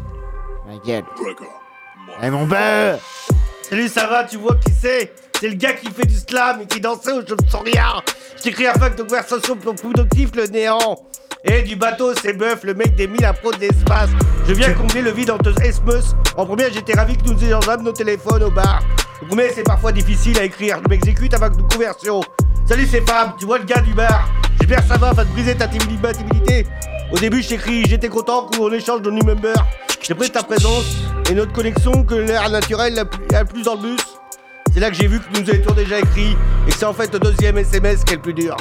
Ma 0.68 0.78
gueule. 0.86 1.04
Eh 2.22 2.30
mon 2.30 2.46
bœuf 2.46 3.32
Salut, 3.64 3.88
ça 3.88 4.08
va, 4.08 4.24
tu 4.24 4.38
vois 4.38 4.56
qui 4.56 4.72
c'est? 4.72 5.14
C'est 5.40 5.50
le 5.50 5.56
gars 5.56 5.74
qui 5.74 5.88
fait 5.92 6.08
du 6.08 6.16
slam 6.16 6.62
et 6.62 6.66
qui 6.66 6.82
dansait 6.82 7.12
au 7.12 7.22
Je 7.22 7.34
me 7.34 7.50
sens 7.50 7.62
rien. 7.64 8.02
J'écris 8.44 8.66
un 8.66 8.74
fac 8.74 8.96
de 8.96 9.04
conversation 9.04 9.56
productif, 9.56 10.32
le 10.36 10.48
néant. 10.48 10.98
Et 11.44 11.62
du 11.62 11.76
bateau, 11.76 12.14
c'est 12.20 12.34
Bœuf, 12.34 12.64
le 12.64 12.74
mec 12.74 12.96
des 12.96 13.08
1000 13.08 13.24
impros 13.24 13.54
de 13.54 13.60
l'espace. 13.60 14.10
Je 14.48 14.54
viens 14.54 14.74
combler 14.74 15.04
le 15.04 15.12
vide 15.12 15.30
entre 15.30 15.54
Esmus. 15.62 16.16
En 16.36 16.46
premier, 16.46 16.72
j'étais 16.74 16.94
ravi 16.94 17.16
que 17.16 17.30
nous 17.30 17.44
ayons 17.44 17.60
nos 17.84 17.92
téléphones 17.92 18.44
au 18.44 18.50
bar. 18.50 18.82
Premier, 19.28 19.50
c'est 19.54 19.64
parfois 19.64 19.92
difficile 19.92 20.40
à 20.40 20.44
écrire. 20.44 20.80
Je 20.84 20.90
m'exécute 20.90 21.34
avec 21.36 21.54
une 21.54 21.68
conversion. 21.68 22.22
Salut, 22.68 22.88
c'est 22.90 23.08
Fab, 23.08 23.38
tu 23.40 23.46
vois 23.46 23.60
le 23.60 23.66
gars 23.66 23.82
du 23.82 23.94
bar. 23.94 24.28
J'espère 24.60 24.82
que 24.82 24.88
ça 24.88 24.98
va, 24.98 25.14
va 25.14 25.24
te 25.24 25.30
briser 25.30 25.56
ta 25.56 25.68
timidité. 25.68 26.66
Au 27.12 27.18
début, 27.18 27.44
je 27.44 27.50
t'écris, 27.50 27.86
j'étais 27.86 28.10
content 28.10 28.48
qu'on 28.48 28.72
échange 28.72 29.04
de 29.04 29.12
number. 29.12 29.56
J'ai 30.02 30.16
pris 30.16 30.32
ta 30.32 30.42
présence 30.42 30.98
et 31.30 31.34
notre 31.34 31.54
connexion 31.54 32.04
que 32.04 32.16
l'air 32.16 32.50
naturel 32.50 32.96
la 32.96 33.06
plus, 33.46 33.64
le 33.64 33.82
bus. 33.82 34.17
C'est 34.78 34.82
là 34.82 34.92
que 34.92 34.96
j'ai 34.96 35.08
vu 35.08 35.20
que 35.20 35.40
nous 35.40 35.50
étions 35.50 35.74
déjà 35.74 35.98
écrit 35.98 36.38
et 36.68 36.70
que 36.70 36.78
c'est 36.78 36.86
en 36.86 36.94
fait 36.94 37.12
le 37.12 37.20
deuxième 37.20 37.58
SMS 37.58 38.04
qui 38.04 38.14
est 38.14 38.18
le 38.18 38.22
plus 38.22 38.36
dur. 38.36 38.56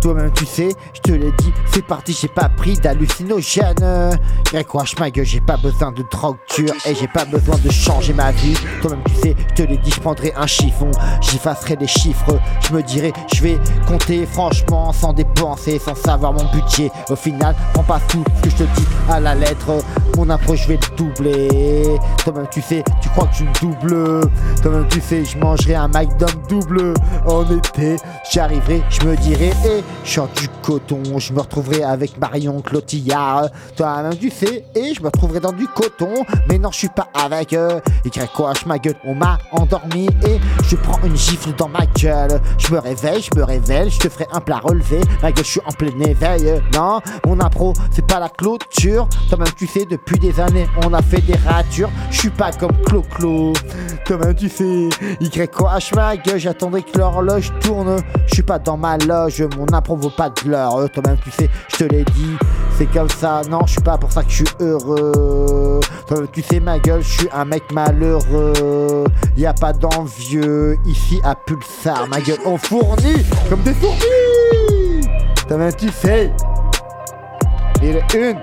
Toi-même, 0.00 0.32
tu 0.32 0.46
sais, 0.46 0.70
je 0.94 1.00
te 1.00 1.12
l'ai 1.12 1.30
dit, 1.32 1.52
c'est 1.72 1.84
parti, 1.84 2.16
j'ai 2.18 2.28
pas 2.28 2.48
pris 2.48 2.74
d'hallucinogène. 2.74 4.18
Grécoche 4.46 4.98
ma 4.98 5.10
gueule, 5.10 5.26
j'ai 5.26 5.40
pas 5.40 5.56
besoin 5.56 5.92
de 5.92 6.02
drogue 6.10 6.36
dure 6.56 6.72
et 6.86 6.94
j'ai 6.94 7.08
pas 7.08 7.24
besoin 7.24 7.56
de 7.58 7.70
changer 7.70 8.14
ma 8.14 8.30
vie. 8.30 8.54
Toi-même, 8.80 9.02
tu 9.06 9.14
sais, 9.14 9.36
je 9.50 9.62
te 9.62 9.68
l'ai 9.68 9.76
dit, 9.76 9.90
je 9.90 10.00
prendrai 10.00 10.32
un 10.36 10.46
chiffon, 10.46 10.90
j'effacerai 11.20 11.76
des 11.76 11.86
chiffres. 11.86 12.38
Je 12.66 12.74
me 12.74 12.82
dirais, 12.82 13.12
je 13.34 13.42
vais 13.42 13.58
compter 13.86 14.26
franchement, 14.26 14.92
sans 14.92 15.12
dépenser, 15.12 15.78
sans 15.78 15.94
savoir 15.94 16.32
mon 16.32 16.44
budget. 16.50 16.90
Au 17.10 17.16
final, 17.16 17.54
prends 17.74 17.84
pas 17.84 18.00
tout 18.08 18.24
ce 18.38 18.42
que 18.42 18.50
je 18.50 18.56
te 18.56 18.62
dis 18.62 18.86
à 19.08 19.20
la 19.20 19.34
lettre. 19.34 19.84
Mon 20.16 20.30
approche, 20.30 20.62
je 20.62 20.68
vais 20.68 20.78
le 20.78 20.96
doubler. 20.96 21.98
Toi-même, 22.24 22.46
tu 22.50 22.62
sais, 22.62 22.82
tu 23.02 23.08
crois 23.10 23.26
que 23.26 23.36
je 23.36 23.44
me 23.44 23.52
double. 23.60 24.30
Toi-même, 24.62 24.88
tu 24.88 25.00
sais, 25.00 25.24
je 25.24 25.36
mangerai 25.38 25.74
un 25.74 25.88
McDonald's 25.88 26.48
double. 26.48 26.94
En 27.26 27.44
été, 27.50 27.96
j'arriverai, 28.32 28.82
je 28.88 29.06
me 29.06 29.16
dirai, 29.16 29.48
et 29.48 29.80
je 29.80 29.89
sors 30.04 30.28
du 30.28 30.48
coton, 30.62 31.18
je 31.18 31.32
me 31.32 31.40
retrouverai 31.40 31.82
avec 31.82 32.18
Marion 32.18 32.60
Clotillard. 32.60 33.48
Toi-même 33.76 34.16
tu 34.16 34.30
sais, 34.30 34.64
et 34.74 34.94
je 34.94 35.00
me 35.00 35.06
retrouverai 35.06 35.40
dans 35.40 35.52
du 35.52 35.66
coton. 35.68 36.24
Mais 36.48 36.58
non, 36.58 36.70
je 36.72 36.78
suis 36.78 36.88
pas 36.88 37.08
avec 37.14 37.54
eux. 37.54 37.80
Y-H 38.04 38.66
ma 38.66 38.78
gueule, 38.78 38.96
on 39.04 39.14
m'a 39.14 39.38
endormi 39.52 40.06
et 40.26 40.40
je 40.64 40.76
prends 40.76 40.98
une 41.04 41.16
gifle 41.16 41.52
dans 41.56 41.68
ma 41.68 41.86
gueule. 41.86 42.40
Je 42.58 42.72
me 42.72 42.78
réveille, 42.78 43.22
je 43.22 43.38
me 43.38 43.44
révèle, 43.44 43.90
je 43.90 43.98
te 43.98 44.08
ferai 44.08 44.26
un 44.32 44.40
plat 44.40 44.58
relevé. 44.58 45.00
Ma 45.22 45.32
gueule, 45.32 45.44
je 45.44 45.50
suis 45.50 45.60
en 45.66 45.72
plein 45.72 45.98
éveil. 46.00 46.60
Non, 46.74 47.00
mon 47.26 47.40
impro, 47.40 47.72
c'est 47.90 48.06
pas 48.06 48.20
la 48.20 48.28
clôture. 48.28 49.08
Toi-même 49.28 49.52
tu 49.56 49.66
sais, 49.66 49.84
depuis 49.84 50.18
des 50.18 50.38
années, 50.40 50.66
on 50.84 50.92
a 50.92 51.02
fait 51.02 51.20
des 51.20 51.36
ratures. 51.46 51.90
Je 52.10 52.18
suis 52.18 52.30
pas 52.30 52.52
comme 52.52 52.72
Clo-Clo. 52.86 53.52
Toi-même 54.06 54.34
tu 54.34 54.48
sais, 54.48 54.88
Y-H 55.20 55.94
ma 55.94 56.16
gueule, 56.16 56.38
j'attendrai 56.38 56.82
que 56.82 56.98
l'horloge 56.98 57.52
tourne. 57.60 57.96
Je 58.26 58.34
suis 58.34 58.42
pas 58.42 58.58
dans 58.58 58.76
ma 58.76 58.96
loge, 58.98 59.42
mon 59.56 59.66
vaut 59.88 60.10
pas 60.10 60.30
de 60.30 60.50
l'heure. 60.50 60.90
Toi-même, 60.92 61.18
tu 61.18 61.30
sais, 61.30 61.50
je 61.68 61.76
te 61.76 61.84
l'ai 61.84 62.04
dit, 62.04 62.36
c'est 62.76 62.86
comme 62.86 63.08
ça. 63.08 63.42
Non, 63.50 63.60
je 63.66 63.72
suis 63.72 63.80
pas 63.80 63.98
pour 63.98 64.12
ça 64.12 64.22
que 64.22 64.30
je 64.30 64.36
suis 64.36 64.54
heureux. 64.60 65.80
Toi-même, 66.06 66.28
tu 66.28 66.42
sais, 66.42 66.60
ma 66.60 66.78
gueule, 66.78 67.02
je 67.02 67.18
suis 67.18 67.28
un 67.32 67.44
mec 67.44 67.64
malheureux. 67.72 69.04
Y 69.36 69.46
a 69.46 69.52
pas 69.52 69.72
d'envieux 69.72 70.76
ici 70.86 71.20
à 71.24 71.34
Pulsar. 71.34 72.06
Ma 72.08 72.20
gueule, 72.20 72.38
on 72.46 72.56
fournit 72.58 73.24
comme 73.48 73.62
des 73.62 73.74
fourmis. 73.74 75.08
Toi-même, 75.48 75.74
tu 75.74 75.88
sais. 75.88 76.32
Et 77.82 77.92
le 77.92 78.00
une. 78.14 78.40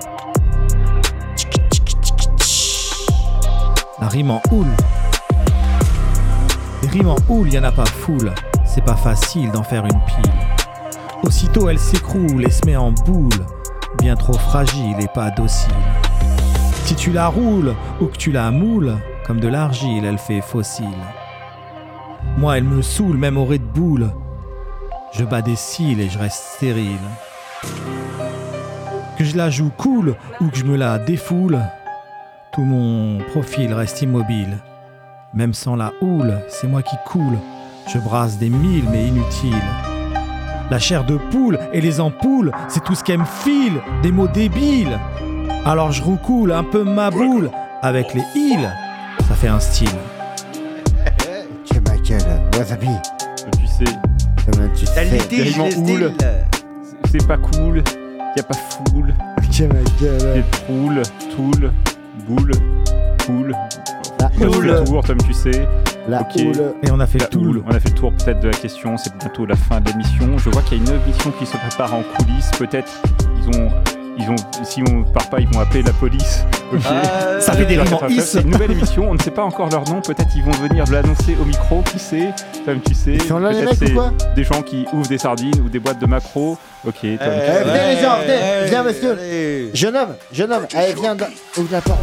La 4.00 4.08
rime 4.08 4.30
en 4.30 4.40
houle. 4.52 4.66
Les 6.82 6.88
rimes 6.88 7.08
en 7.08 7.16
houle, 7.28 7.52
y 7.52 7.58
en 7.58 7.64
a 7.64 7.72
pas 7.72 7.84
foule. 7.84 8.32
C'est 8.64 8.84
pas 8.84 8.96
facile 8.96 9.50
d'en 9.50 9.62
faire 9.62 9.84
une 9.84 10.00
pile. 10.06 10.47
Aussitôt 11.22 11.68
elle 11.68 11.78
s'écroule 11.78 12.44
et 12.44 12.50
se 12.50 12.64
met 12.64 12.76
en 12.76 12.92
boule, 12.92 13.28
bien 13.98 14.14
trop 14.14 14.34
fragile 14.34 14.96
et 15.00 15.08
pas 15.08 15.30
docile. 15.30 15.72
Si 16.84 16.94
tu 16.94 17.12
la 17.12 17.28
roules 17.28 17.74
ou 18.00 18.06
que 18.06 18.16
tu 18.16 18.30
la 18.32 18.50
moules, 18.50 18.96
comme 19.26 19.40
de 19.40 19.48
l'argile, 19.48 20.04
elle 20.04 20.18
fait 20.18 20.40
fossile. 20.40 20.86
Moi, 22.38 22.56
elle 22.56 22.64
me 22.64 22.82
saoule 22.82 23.16
même 23.16 23.36
au 23.36 23.44
Red 23.44 23.62
Bull. 23.62 24.10
Je 25.12 25.24
bats 25.24 25.42
des 25.42 25.56
cils 25.56 26.00
et 26.00 26.08
je 26.08 26.18
reste 26.18 26.42
stérile. 26.56 26.96
Que 29.18 29.24
je 29.24 29.36
la 29.36 29.50
joue 29.50 29.70
cool 29.76 30.14
ou 30.40 30.48
que 30.48 30.56
je 30.56 30.64
me 30.64 30.76
la 30.76 30.98
défoule, 30.98 31.58
tout 32.52 32.62
mon 32.62 33.18
profil 33.18 33.74
reste 33.74 34.02
immobile. 34.02 34.58
Même 35.34 35.52
sans 35.52 35.76
la 35.76 35.92
houle, 36.00 36.38
c'est 36.48 36.68
moi 36.68 36.82
qui 36.82 36.96
coule. 37.04 37.38
Je 37.92 37.98
brasse 37.98 38.38
des 38.38 38.50
mille 38.50 38.84
mais 38.90 39.08
inutiles. 39.08 39.52
La 40.70 40.78
chair 40.78 41.04
de 41.04 41.16
poule 41.16 41.58
et 41.72 41.80
les 41.80 42.00
ampoules, 42.00 42.52
c'est 42.68 42.84
tout 42.84 42.94
ce 42.94 43.02
qu'elle 43.02 43.18
me 43.20 43.24
file, 43.24 43.80
des 44.02 44.12
mots 44.12 44.28
débiles. 44.28 44.98
Alors 45.64 45.92
je 45.92 46.02
roucoule 46.02 46.52
un 46.52 46.64
peu 46.64 46.84
ma 46.84 47.10
boule 47.10 47.50
avec 47.82 48.12
les 48.14 48.24
îles, 48.34 48.70
ça 49.28 49.34
fait 49.34 49.48
un 49.48 49.60
style. 49.60 49.88
Tu 51.64 51.80
ma 51.80 51.96
gueule, 51.96 52.40
wasabi. 52.58 52.88
Tu 53.58 53.66
sais, 53.66 53.84
tu 54.76 54.86
sais. 54.86 55.60
en 55.60 55.64
houle, 55.82 56.12
c'est- 57.10 57.26
pas 57.26 57.36
cool, 57.38 57.82
y 58.36 58.40
a 58.40 58.42
pas 58.42 58.54
foule. 58.54 59.14
Tu 59.50 59.66
ma 59.66 59.74
gueule. 60.00 60.44
Toule, 60.66 61.70
boule, 62.28 62.50
poule. 63.26 63.54
La 64.20 64.26
On 64.26 64.26
a 64.26 64.30
fait 64.30 64.46
houle. 64.56 64.66
le 64.66 64.84
tour, 64.84 65.02
comme 65.04 65.18
tu 65.18 65.32
sais. 65.32 65.66
La 66.08 66.20
houle. 66.22 66.74
Et 66.82 66.90
on 66.90 67.00
a 67.00 67.06
fait 67.06 67.18
La 67.18 67.24
le 67.26 67.30
tour. 67.30 67.42
houle. 67.42 67.62
On 67.66 67.70
a 67.70 67.80
fait 67.80 67.90
le 67.90 67.94
tour 67.94 68.12
peut-être 68.12 68.40
de 68.40 68.48
la 68.48 68.54
question, 68.56 68.96
c'est 68.96 69.14
bientôt 69.18 69.44
la 69.46 69.56
fin 69.56 69.80
de 69.80 69.90
l'émission. 69.90 70.38
Je 70.38 70.48
vois 70.50 70.62
qu'il 70.62 70.78
y 70.78 70.80
a 70.80 70.84
une 70.94 71.00
émission 71.02 71.30
qui 71.38 71.44
se 71.46 71.56
prépare 71.56 71.94
en 71.94 72.02
coulisses. 72.02 72.50
Peut-être 72.58 72.90
ils 73.36 73.58
ont, 73.60 73.68
ils 74.18 74.30
ont, 74.30 74.36
si 74.64 74.82
on 74.90 75.02
part 75.04 75.28
pas, 75.28 75.38
ils 75.40 75.48
vont 75.48 75.60
appeler 75.60 75.82
la 75.82 75.92
police. 75.92 76.44
Ok. 76.72 76.80
Euh, 76.90 77.40
Ça 77.40 77.52
fait 77.52 77.66
des. 77.66 77.78
C'est 78.20 78.40
une 78.40 78.50
nouvelle 78.50 78.70
émission. 78.72 79.10
On 79.10 79.14
ne 79.14 79.18
sait 79.20 79.30
pas 79.30 79.44
encore 79.44 79.68
leur 79.68 79.84
nom. 79.88 80.00
Peut-être 80.00 80.30
ils 80.34 80.42
vont 80.42 80.50
venir 80.52 80.84
l'annoncer 80.90 81.36
au 81.40 81.44
micro. 81.44 81.82
Qui 81.82 81.98
sait? 81.98 82.30
Comme 82.64 82.80
tu 82.80 82.94
sais. 82.94 83.12
Ils 83.14 83.22
sont 83.22 83.38
là, 83.38 83.52
les 83.52 83.64
Peut-être 83.64 83.80
mecs, 83.80 83.82
ou 83.82 83.86
c'est 83.86 83.92
quoi? 83.94 84.12
Des 84.34 84.44
gens 84.44 84.62
qui 84.62 84.86
ouvrent 84.94 85.08
des 85.08 85.18
sardines 85.18 85.60
ou 85.64 85.68
des 85.68 85.78
boîtes 85.78 86.00
de 86.00 86.06
macro. 86.06 86.56
Ok. 86.86 86.94
Tom, 87.02 87.02
tu 87.02 87.18
Eh, 87.20 87.64
venez 87.64 87.94
les 87.96 88.02
gens, 88.02 88.16
venez, 88.22 88.68
viens 88.70 88.82
monsieur. 88.82 89.12
allez. 89.12 89.70
Jeune 89.74 89.96
homme, 89.96 90.14
jeune 90.32 90.52
homme, 90.52 90.66
allez 90.74 90.94
viens, 90.94 91.14
dans- 91.14 91.26
ouvre 91.58 91.68
la 91.72 91.80
porte. 91.82 91.98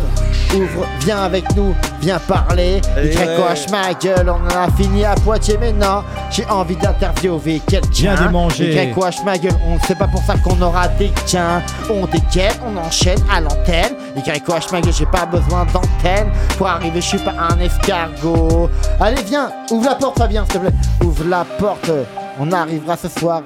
Ouvre, 0.55 0.85
viens 1.01 1.23
avec 1.23 1.53
nous, 1.55 1.75
viens 1.99 2.17
parler. 2.17 2.79
Allez, 2.95 3.13
Y-H 3.13 3.69
ma 3.71 3.93
gueule, 3.93 4.29
on 4.29 4.45
en 4.45 4.63
a 4.63 4.71
fini 4.71 5.03
à 5.03 5.13
Poitiers 5.15 5.57
maintenant. 5.57 6.03
J'ai 6.31 6.45
envie 6.45 6.77
d'interviewer 6.77 7.61
quelqu'un. 7.67 7.89
Viens 7.91 8.15
démanger. 8.15 8.73
Y-H 8.73 9.23
ma 9.25 9.37
gueule, 9.37 9.55
on 9.67 9.77
c'est 9.85 9.97
pas 9.97 10.07
pour 10.07 10.21
ça 10.21 10.35
qu'on 10.37 10.61
aura 10.61 10.87
des 10.87 11.11
gains. 11.31 11.61
On 11.89 12.05
dégaine, 12.05 12.53
on 12.65 12.77
enchaîne 12.77 13.19
à 13.29 13.41
l'antenne. 13.41 13.95
Y-H 14.15 14.71
ma 14.71 14.79
gueule, 14.79 14.93
j'ai 14.93 15.05
pas 15.05 15.25
besoin 15.25 15.65
d'antenne. 15.65 16.29
Pour 16.57 16.67
arriver, 16.67 17.01
je 17.01 17.07
suis 17.07 17.19
pas 17.19 17.33
un 17.37 17.59
escargot. 17.59 18.69
Allez, 19.01 19.23
viens, 19.23 19.51
ouvre 19.71 19.89
la 19.89 19.95
porte, 19.95 20.17
Fabien, 20.17 20.45
s'il 20.45 20.53
te 20.53 20.59
plaît. 20.59 20.75
Ouvre 21.03 21.25
la 21.27 21.43
porte, 21.43 21.91
on 22.39 22.49
arrivera 22.53 22.95
ce 22.95 23.09
soir. 23.09 23.41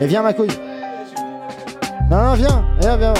Et 0.00 0.06
viens, 0.06 0.22
ma 0.22 0.32
couille. 0.32 0.48
Non, 2.10 2.22
non, 2.22 2.34
viens, 2.34 2.64
viens, 2.80 2.96
viens. 2.96 3.14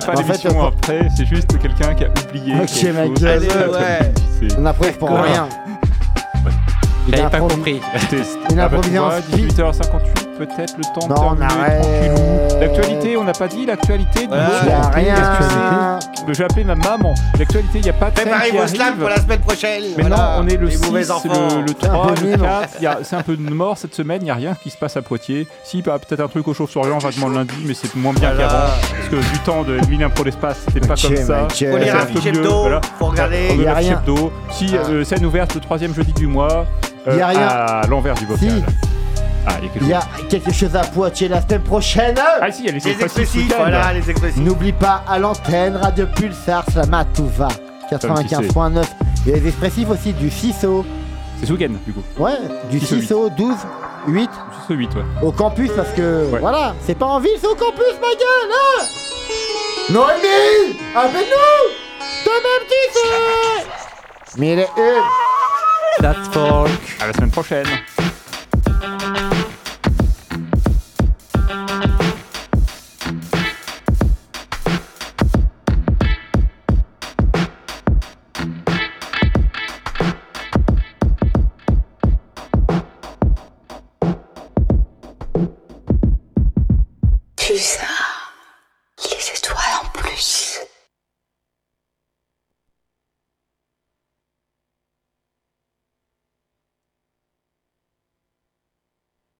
C'est 0.00 0.06
pas 0.06 0.12
En 0.12 0.20
l'émission 0.20 0.50
on- 0.56 0.66
après. 0.68 1.08
C'est 1.16 1.26
juste 1.26 1.58
quelqu'un 1.58 1.94
qui 1.94 2.04
a 2.04 2.08
oublié. 2.08 2.54
Ok, 2.54 2.94
ma 2.94 3.08
gueule. 3.08 3.28
Allez, 3.28 3.46
ouais. 3.48 4.12
tu 4.40 4.48
sais. 4.48 4.56
On 4.58 4.66
approuve 4.66 4.92
pour 4.98 5.08
D'accord. 5.10 5.24
rien. 5.24 5.48
J'avais 7.10 7.30
pas 7.30 7.38
compris. 7.38 7.80
Une 8.50 8.60
Ah 8.60 8.68
bah, 8.68 8.76
improvisation 8.76 9.02
vois, 9.08 9.22
speed. 9.22 9.52
18h58, 9.52 10.36
peut-être 10.38 10.74
le 10.76 10.84
temps 11.00 11.06
de 11.08 11.12
Non, 11.14 11.28
on 11.32 11.36
terminer. 11.36 12.60
L'actualité, 12.60 13.16
on 13.16 13.24
n'a 13.24 13.32
pas 13.32 13.48
dit 13.48 13.64
l'actualité. 13.64 14.20
du 14.20 14.26
Voilà. 14.28 14.90
Que 16.28 16.34
Je 16.34 16.38
vais 16.38 16.44
appeler 16.44 16.64
ma 16.64 16.74
maman. 16.74 17.14
L'actualité, 17.38 17.78
il 17.78 17.82
n'y 17.82 17.88
a 17.90 17.92
pas 17.92 18.10
de 18.10 18.14
Préparez 18.14 18.50
vos 18.52 18.66
slams 18.66 18.96
pour 18.96 19.08
la 19.08 19.20
semaine 19.20 19.40
prochaine. 19.40 19.82
Mais 19.96 20.02
Voilà. 20.02 20.16
non, 20.16 20.44
on 20.44 20.48
est 20.48 20.56
le 20.56 20.66
Les 20.66 20.76
6, 20.76 20.86
mauvais 20.86 21.10
enfants. 21.10 21.28
le, 21.56 21.60
le 21.62 21.66
C'est 21.80 21.86
un 21.88 21.92
3, 21.92 22.06
peu 22.14 22.20
le 22.22 22.26
mime. 22.30 22.40
4. 22.40 22.68
Il 22.78 22.82
y 22.82 22.86
a- 22.86 22.98
C'est 23.02 23.16
un 23.16 23.22
peu 23.22 23.36
de 23.36 23.50
mort 23.50 23.78
cette 23.78 23.94
semaine, 23.94 24.20
il 24.22 24.24
n'y 24.26 24.30
a 24.30 24.34
rien 24.34 24.54
qui 24.62 24.70
se 24.70 24.76
passe 24.76 24.96
à 24.96 25.02
Poitiers. 25.02 25.46
Si, 25.64 25.82
bah, 25.82 25.98
peut-être 25.98 26.20
un 26.20 26.28
truc 26.28 26.46
au 26.48 26.54
Chauve-sur-Orient 26.54 26.98
vaguement 26.98 27.28
lundi, 27.28 27.54
mais 27.64 27.74
c'est 27.74 27.94
moins 27.96 28.12
bien 28.12 28.32
Voilà. 28.32 28.48
qu'avant. 28.48 28.96
Parce 28.96 29.08
que 29.08 29.32
du 29.32 29.38
temps 29.40 29.62
de 29.64 29.78
Mille 29.88 30.02
Impro 30.02 30.24
l'espace, 30.24 30.58
c'était 30.66 30.86
pas 30.86 30.94
comme 30.96 31.16
ça. 31.16 31.48
Faut 31.48 31.76
lire 31.76 31.96
un 31.96 32.06
faut 32.98 33.06
regarder. 33.06 33.48
On 33.52 33.60
Y 33.62 33.66
a 33.66 33.74
rien. 33.74 34.02
Si, 34.50 34.66
Ah. 34.74 34.88
euh, 34.90 35.04
scène 35.04 35.24
ouverte 35.24 35.54
le 35.54 35.60
troisième 35.60 35.94
jeudi 35.94 36.12
du 36.12 36.26
mois. 36.26 36.66
euh, 37.06 37.16
Y 37.16 37.20
a 37.22 37.26
rien. 37.28 37.46
À 37.48 37.86
l'envers 37.88 38.14
du 38.14 38.26
bocal. 38.26 38.62
Ah, 39.46 39.56
il 39.60 39.64
y 39.64 39.68
a 39.68 39.70
quelque 39.72 39.84
Il 39.84 39.88
y 39.88 39.94
a 39.94 40.02
quelque 40.28 40.52
chose 40.52 40.76
à 40.76 40.80
Poitiers 40.80 41.28
la 41.28 41.40
semaine 41.40 41.62
prochaine. 41.62 42.16
Ah 42.18 42.50
si, 42.50 42.62
il 42.62 42.66
y 42.66 42.68
a 42.68 42.72
les, 42.72 42.80
Les 42.80 43.02
expressifs 43.02 43.54
voilà, 43.56 43.92
les 43.92 44.10
expressifs. 44.10 44.42
N'oublie 44.42 44.72
pas 44.72 45.04
à 45.08 45.18
l'antenne, 45.18 45.76
Radio 45.76 46.06
Pulsar, 46.06 46.64
Slamatouva, 46.70 47.48
95.9. 47.90 48.84
Il 49.26 49.30
y 49.30 49.34
a 49.34 49.36
les 49.38 49.48
expressifs 49.48 49.88
aussi 49.90 50.12
du 50.12 50.30
CISO. 50.30 50.84
C'est 51.40 51.46
ce 51.46 51.52
week-end, 51.52 51.72
du 51.86 51.92
coup. 51.92 52.02
Ouais, 52.18 52.32
du 52.70 52.80
CISO 52.80 53.00
CISO 53.00 53.30
12, 53.30 53.54
8. 54.08 54.30
Ce 54.68 54.72
8, 54.74 54.94
ouais. 54.96 55.02
Au 55.22 55.32
campus 55.32 55.70
parce 55.74 55.90
que 55.90 56.26
Ouais. 56.30 56.40
voilà, 56.40 56.74
c'est 56.84 56.96
pas 56.96 57.06
en 57.06 57.20
ville, 57.20 57.32
c'est 57.40 57.46
au 57.46 57.54
campus, 57.54 57.84
ma 58.00 58.08
gueule, 58.08 58.52
hein 58.52 58.84
Noémie 59.90 60.78
Appelle-nous 60.94 61.88
tu 62.68 62.98
sais 62.98 64.38
Mille 64.38 64.58
et 64.60 64.66
une 64.76 66.02
That's 66.02 66.28
folk. 66.32 66.70
À 67.00 67.06
la 67.08 67.12
semaine 67.12 67.30
prochaine. 67.30 67.66